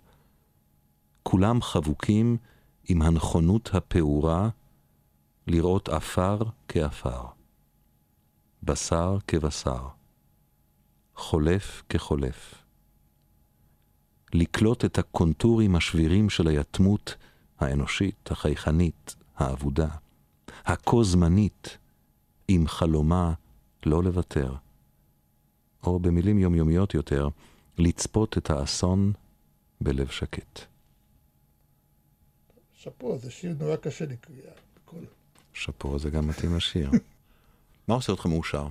כולם 1.23 1.63
חבוקים 1.63 2.37
עם 2.89 3.03
הנכונות 3.03 3.71
הפעורה 3.75 4.49
לראות 5.47 5.89
עפר 5.89 6.39
כעפר, 6.69 7.23
בשר 8.63 9.19
כבשר, 9.27 9.89
חולף 11.17 11.83
כחולף. 11.89 12.55
לקלוט 14.35 14.85
את 14.85 14.99
הקונטורים 14.99 15.77
השבירים 15.77 16.31
של 16.31 16.49
היתמות 16.49 17.17
האנושית, 17.61 18.31
החייכנית, 18.31 19.17
האבודה, 19.37 19.89
הכה 20.65 20.97
זמנית, 21.03 21.79
עם 22.49 22.67
חלומה 22.69 23.35
לא 23.87 24.03
לוותר, 24.05 24.55
או 25.83 25.99
במילים 26.01 26.39
יומיומיות 26.39 26.95
יותר, 26.95 27.29
לצפות 27.79 28.39
את 28.39 28.51
האסון 28.51 29.13
בלב 29.81 30.09
שקט. 30.09 30.61
שאפו, 32.73 33.19
זה 33.19 33.31
שיר 33.31 33.55
נורא 33.61 33.77
קשה 33.77 34.07
לקריאה. 34.07 34.53
בכל- 34.77 35.05
שאפו, 35.53 35.99
זה 35.99 36.11
גם 36.11 36.29
מתאים 36.29 36.57
לשיר. 36.57 36.91
מה 37.89 37.95
עושה 37.95 38.13
אותך 38.13 38.27
מאושר? 38.27 38.67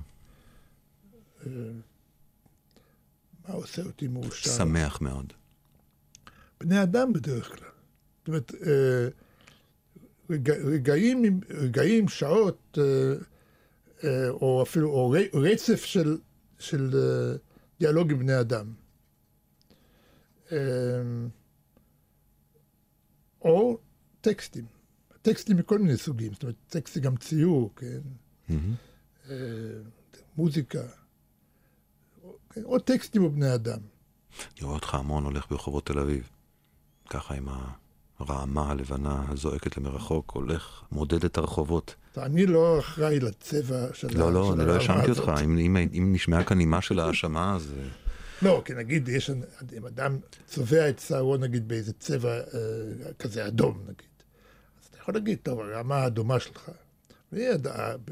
מה 3.48 3.54
עושה 3.54 3.82
אותי 3.82 4.08
מאושר? 4.08 4.50
שמח 4.50 5.00
מאוד. 5.00 5.32
בני 6.60 6.82
אדם 6.82 7.12
בדרך 7.12 7.48
כלל. 7.58 7.68
זאת 8.18 8.28
אומרת, 8.28 8.52
אה, 8.54 9.08
רגע, 10.30 10.54
רגעים, 10.54 11.40
רגעים, 11.50 12.08
שעות, 12.08 12.78
אה, 12.78 13.12
אה, 14.04 14.28
או 14.30 14.62
אפילו 14.62 14.90
או 14.90 15.14
רצף 15.34 15.84
של, 15.84 16.18
של 16.58 16.90
אה, 16.94 17.36
דיאלוג 17.80 18.10
עם 18.10 18.18
בני 18.18 18.40
אדם. 18.40 18.72
אה, 20.52 20.58
או 23.42 23.78
טקסטים. 24.20 24.64
טקסטים 25.22 25.56
מכל 25.56 25.78
מיני 25.78 25.96
סוגים, 25.96 26.32
זאת 26.32 26.42
אומרת, 26.42 26.56
טקסט 26.68 26.94
זה 26.94 27.00
גם 27.00 27.16
ציור, 27.16 27.72
כן? 27.76 28.00
אה, 29.30 29.36
מוזיקה. 30.36 30.82
או- 32.22 32.36
כן, 32.50 32.64
או 32.64 32.78
טקסטים 32.78 33.22
או 33.24 33.30
בני 33.30 33.54
אדם. 33.54 33.78
אני 34.40 34.62
רואה 34.62 34.74
אותך 34.74 34.94
המון 34.94 35.24
הולך 35.24 35.50
ברחובות 35.50 35.86
תל 35.86 35.98
אביב. 35.98 36.28
ככה 37.10 37.34
עם 37.34 37.48
הרעמה 38.30 38.70
הלבנה 38.70 39.24
הזועקת 39.28 39.76
למרחוק, 39.76 40.30
הולך, 40.34 40.82
מודד 40.92 41.24
את 41.24 41.38
הרחובות. 41.38 41.94
אני 42.18 42.46
לא 42.46 42.78
אחראי 42.78 43.20
לצבע 43.20 43.86
של 43.94 44.18
לא, 44.18 44.28
ה- 44.28 44.30
לא, 44.30 44.50
של 44.54 44.60
אני 44.60 44.68
לא 44.68 44.74
האשמתי 44.74 45.10
הזאת. 45.10 45.28
אותך. 45.28 45.40
אם, 45.44 45.58
אם, 45.58 45.76
אם 45.76 46.08
נשמעה 46.12 46.44
כאן 46.44 46.58
נימה 46.58 46.80
של 46.80 47.00
האשמה, 47.00 47.54
אז... 47.54 47.74
אה, 47.78 47.84
לא, 48.42 48.62
כי 48.64 48.74
נגיד, 48.74 49.08
יש, 49.08 49.30
אם 49.78 49.86
אדם 49.86 50.16
צובע 50.46 50.88
את 50.88 50.98
שערו 50.98 51.36
נגיד 51.36 51.68
באיזה 51.68 51.92
צבע 51.92 52.30
אה, 52.38 52.40
כזה 53.18 53.46
אדום 53.46 53.78
נגיד, 53.82 54.08
אז 54.82 54.86
אתה 54.90 54.98
יכול 55.00 55.14
להגיד, 55.14 55.38
טוב, 55.42 55.60
הרמה 55.60 55.96
האדומה 55.96 56.40
שלך. 56.40 56.70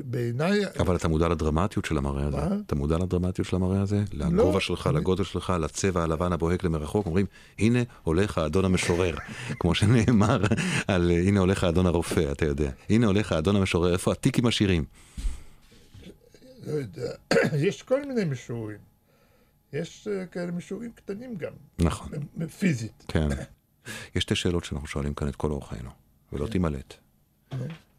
בעיניי... 0.05 0.61
אבל 0.81 0.97
אתה 0.97 1.09
מודע 1.09 1.29
לדרמטיות 1.29 1.85
של 1.85 1.99
המראה 1.99 2.27
הזה? 2.27 2.37
מה? 2.37 2.57
אתה 2.66 2.75
מודע 2.75 2.99
לדרמטיות 2.99 3.49
של 3.49 3.57
המראה 3.57 3.81
הזה? 3.81 4.05
לגובה 4.12 4.61
שלך, 4.61 4.91
לגודל 4.95 5.25
שלך, 5.25 5.53
לצבע 5.61 6.03
הלבן 6.03 6.33
הבוהק 6.33 6.64
למרחוק? 6.64 7.07
אומרים, 7.07 7.27
הנה 7.59 7.79
הולך 8.03 8.39
האדון 8.39 8.64
המשורר. 8.64 9.14
כמו 9.61 9.75
שנאמר 9.75 10.43
על 10.89 11.11
הנה 11.11 11.41
הולך 11.41 11.64
האדון 11.64 11.87
הרופא, 11.87 12.33
אתה 12.33 12.47
יודע. 12.47 12.70
הנה 12.91 13.07
הולך 13.07 13.33
האדון 13.33 13.57
המשורר, 13.57 13.93
איפה 13.93 14.12
התיק 14.12 14.39
עם 14.39 14.47
השירים? 14.47 14.85
לא 16.66 16.73
יודע, 16.73 17.12
יש 17.66 17.83
כל 17.83 18.05
מיני 18.07 18.25
משוררים. 18.25 18.79
יש 19.73 20.09
אה, 20.09 20.27
כאלה 20.27 20.53
משוררים 20.53 20.93
קטנים 20.93 21.37
גם. 21.37 21.53
נכון. 21.79 22.09
פיזית. 22.59 23.05
כן. 23.09 23.29
יש 24.14 24.23
שתי 24.23 24.35
שאלות 24.35 24.64
שאנחנו 24.64 24.87
שואלים 24.87 25.14
כאן 25.14 25.29
את 25.29 25.37
כל 25.37 25.51
אורחינו, 25.51 25.91
ולא 26.33 26.47
כן. 26.47 26.53
תימלט. 26.53 26.95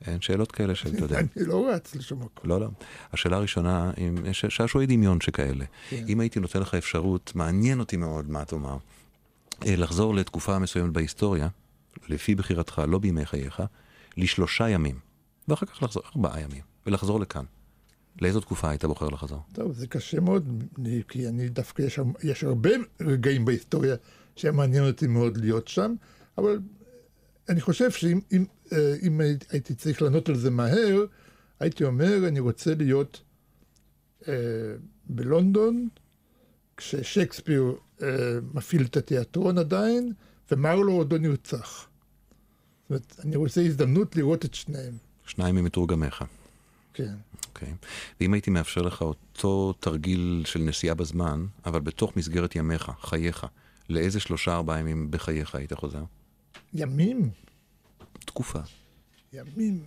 אין 0.07 0.21
שאלות 0.21 0.51
כאלה 0.51 0.75
שאתה 0.75 1.03
יודע. 1.03 1.19
אני 1.19 1.27
לא 1.35 1.69
רץ 1.69 1.95
לשום 1.95 2.19
מקום. 2.19 2.49
לא, 2.49 2.59
לא. 2.59 2.67
השאלה 3.13 3.37
הראשונה, 3.37 3.91
יש 4.25 4.45
שעשועי 4.45 4.85
דמיון 4.85 5.21
שכאלה. 5.21 5.65
כן. 5.89 6.05
אם 6.07 6.19
הייתי 6.19 6.39
נותן 6.39 6.59
לך 6.59 6.73
אפשרות, 6.73 7.31
מעניין 7.35 7.79
אותי 7.79 7.97
מאוד 7.97 8.29
מה 8.29 8.45
תאמר, 8.45 8.77
אה, 9.65 9.75
לחזור 9.75 10.15
לתקופה 10.15 10.59
מסוימת 10.59 10.93
בהיסטוריה, 10.93 11.47
לפי 12.07 12.35
בחירתך, 12.35 12.81
לא 12.87 12.99
בימי 12.99 13.25
חייך, 13.25 13.63
לשלושה 14.17 14.69
ימים, 14.69 14.99
ואחר 15.47 15.65
כך 15.65 15.83
לחזור, 15.83 16.03
ארבעה 16.15 16.41
ימים, 16.41 16.61
ולחזור 16.85 17.19
לכאן. 17.19 17.43
לאיזו 18.21 18.41
תקופה 18.41 18.69
היית 18.69 18.85
בוחר 18.85 19.09
לחזור? 19.09 19.39
טוב, 19.53 19.73
זה 19.73 19.87
קשה 19.87 20.19
מאוד, 20.19 20.63
כי 21.07 21.27
אני 21.27 21.49
דווקא, 21.49 21.81
יש, 21.81 21.99
יש 22.23 22.43
הרבה 22.43 22.69
רגעים 23.01 23.45
בהיסטוריה 23.45 23.95
שמעניין 24.35 24.87
אותי 24.87 25.07
מאוד 25.07 25.37
להיות 25.37 25.67
שם, 25.67 25.95
אבל 26.37 26.59
אני 27.49 27.61
חושב 27.61 27.91
שאם 27.91 28.45
אם, 28.73 29.21
אה, 29.21 29.27
אם 29.27 29.37
הייתי 29.49 29.75
צריך 29.75 30.01
לענות 30.01 30.29
על 30.29 30.35
זה 30.35 30.49
מהר, 30.49 31.05
הייתי 31.59 31.83
אומר, 31.83 32.27
אני 32.27 32.39
רוצה 32.39 32.75
להיות 32.75 33.21
אה, 34.27 34.33
בלונדון, 35.05 35.87
כששייקספיר 36.77 37.75
אה, 38.01 38.07
מפעיל 38.53 38.85
את 38.85 38.97
התיאטרון 38.97 39.57
עדיין, 39.57 40.13
ומרלו 40.51 40.91
עודו 40.91 41.17
נרצח. 41.17 41.87
זאת 42.81 42.89
אומרת, 42.89 43.15
אני 43.25 43.35
רוצה 43.35 43.61
הזדמנות 43.61 44.15
לראות 44.15 44.45
את 44.45 44.53
שניהם. 44.53 44.97
שניים 45.25 45.55
ממתורגמיך. 45.55 46.23
כן. 46.93 47.13
אוקיי. 47.47 47.73
ואם 48.19 48.33
הייתי 48.33 48.51
מאפשר 48.51 48.81
לך 48.81 49.01
אותו 49.01 49.73
תרגיל 49.79 50.43
של 50.45 50.59
נסיעה 50.59 50.95
בזמן, 50.95 51.45
אבל 51.65 51.79
בתוך 51.79 52.17
מסגרת 52.17 52.55
ימיך, 52.55 52.91
חייך, 53.01 53.45
לאיזה 53.89 54.19
שלושה 54.19 54.55
ארבעה 54.55 54.79
ימים 54.79 55.11
בחייך 55.11 55.55
היית 55.55 55.73
חוזר? 55.73 56.03
ימים, 56.73 57.29
תקופה. 58.19 58.59
ימים. 59.33 59.85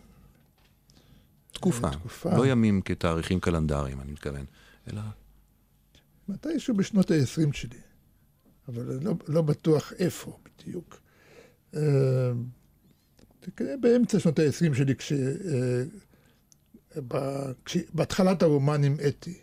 תקופה. 1.52 1.90
תקופה. 1.90 2.36
לא 2.36 2.46
ימים 2.46 2.80
כתאריכים 2.80 3.40
קלנדריים, 3.40 4.00
אני 4.00 4.12
מתכוון, 4.12 4.44
אלא 4.92 5.00
מתישהו 6.28 6.76
בשנות 6.76 7.10
ה-20 7.10 7.52
שלי, 7.52 7.78
אבל 8.68 8.98
לא, 9.02 9.14
לא 9.28 9.42
בטוח 9.42 9.92
איפה 9.92 10.38
בדיוק. 10.44 11.00
אה, 11.74 11.80
באמצע 13.80 14.20
שנות 14.20 14.38
ה-20 14.38 14.74
שלי, 14.74 14.96
כש, 14.96 15.12
אה, 15.12 15.82
כש, 17.64 17.76
בהתחלת 17.94 18.42
הרומן 18.42 18.84
עם 18.84 18.96
אתי, 19.08 19.38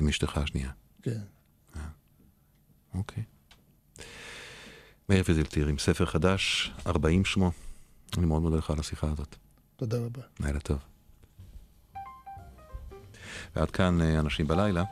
עם 0.00 0.08
אשתך 0.08 0.38
השנייה. 0.38 0.70
כן. 1.02 1.20
אוקיי. 2.94 3.22
מאיר 5.08 5.22
פיזלטיר 5.22 5.66
עם 5.66 5.78
ספר 5.78 6.06
חדש, 6.06 6.72
40 6.86 7.24
שמו. 7.24 7.50
אני 8.18 8.26
מאוד 8.26 8.42
מודה 8.42 8.56
לך 8.56 8.70
על 8.70 8.78
השיחה 8.78 9.06
הזאת. 9.10 9.36
תודה 9.76 9.96
רבה. 9.98 10.22
לילה 10.40 10.60
טוב. 10.60 10.78
ועד 13.56 13.70
כאן 13.70 14.00
אה, 14.00 14.20
אנשים 14.20 14.46
בלילה. 14.46 14.84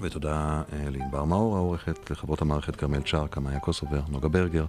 ותודה 0.00 0.62
אה, 0.72 0.90
לענבר 0.90 1.24
מאור 1.24 1.56
העורכת, 1.56 2.10
לחברות 2.10 2.42
המערכת 2.42 2.76
כרמל 2.76 3.02
צ'רקה, 3.02 3.40
מאיה 3.40 3.60
קוסובר, 3.60 4.00
נוגה 4.08 4.28
ברגר, 4.28 4.64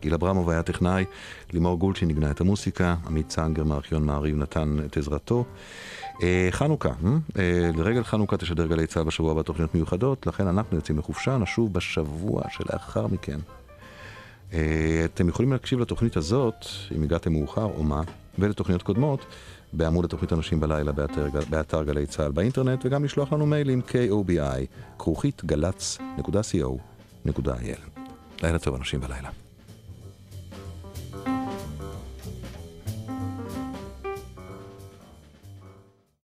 גיל 0.00 0.14
אברמוב 0.14 0.50
היה 0.50 0.62
טכנאי, 0.62 1.04
לימור 1.52 1.78
גולדשין 1.78 2.08
נגנה 2.08 2.30
את 2.30 2.40
המוסיקה, 2.40 2.96
עמית 3.06 3.28
צנגר 3.28 3.64
מארכיון 3.64 4.06
מעריב 4.06 4.36
נתן 4.36 4.76
את 4.86 4.96
עזרתו. 4.96 5.44
אה, 6.22 6.48
חנוכה, 6.50 6.90
לרגל 7.76 8.02
חנוכה 8.02 8.36
תשדר 8.36 8.66
גלי 8.66 8.86
צה"ל 8.86 9.04
בשבוע 9.04 9.32
הבא 9.32 9.42
תוכניות 9.42 9.74
מיוחדות, 9.74 10.26
לכן 10.26 10.46
אנחנו 10.46 10.76
יוצאים 10.76 10.98
לחופשה, 10.98 11.38
נשוב 11.38 11.72
בשבוע 11.72 12.42
שלאחר 12.50 13.06
מכן. 13.06 13.38
אה, 14.54 15.04
אתם 15.04 15.28
יכולים 15.28 15.52
להקשיב 15.52 15.80
לתוכנית 15.80 16.16
הזאת, 16.16 16.66
אם 16.96 17.02
הגעתם 17.02 17.32
מאוחר 17.32 17.64
או 17.64 17.82
מה, 17.82 18.02
ולתוכניות 18.38 18.82
קודמות, 18.82 19.20
בעמוד 19.72 20.04
התוכנית 20.04 20.32
אנשים 20.32 20.60
בלילה 20.60 20.92
באתר, 20.92 21.26
באתר 21.50 21.84
גלי 21.84 22.06
צה"ל 22.06 22.32
באינטרנט, 22.32 22.86
וגם 22.86 23.04
לשלוח 23.04 23.32
לנו 23.32 23.46
מיילים 23.46 23.82
kobi, 23.88 24.32
כרוכית 24.98 25.44
גל"צ.co.il. 25.44 27.30
לילה 28.42 28.58
טוב, 28.58 28.74
אנשים 28.74 29.00
בלילה. 29.00 29.43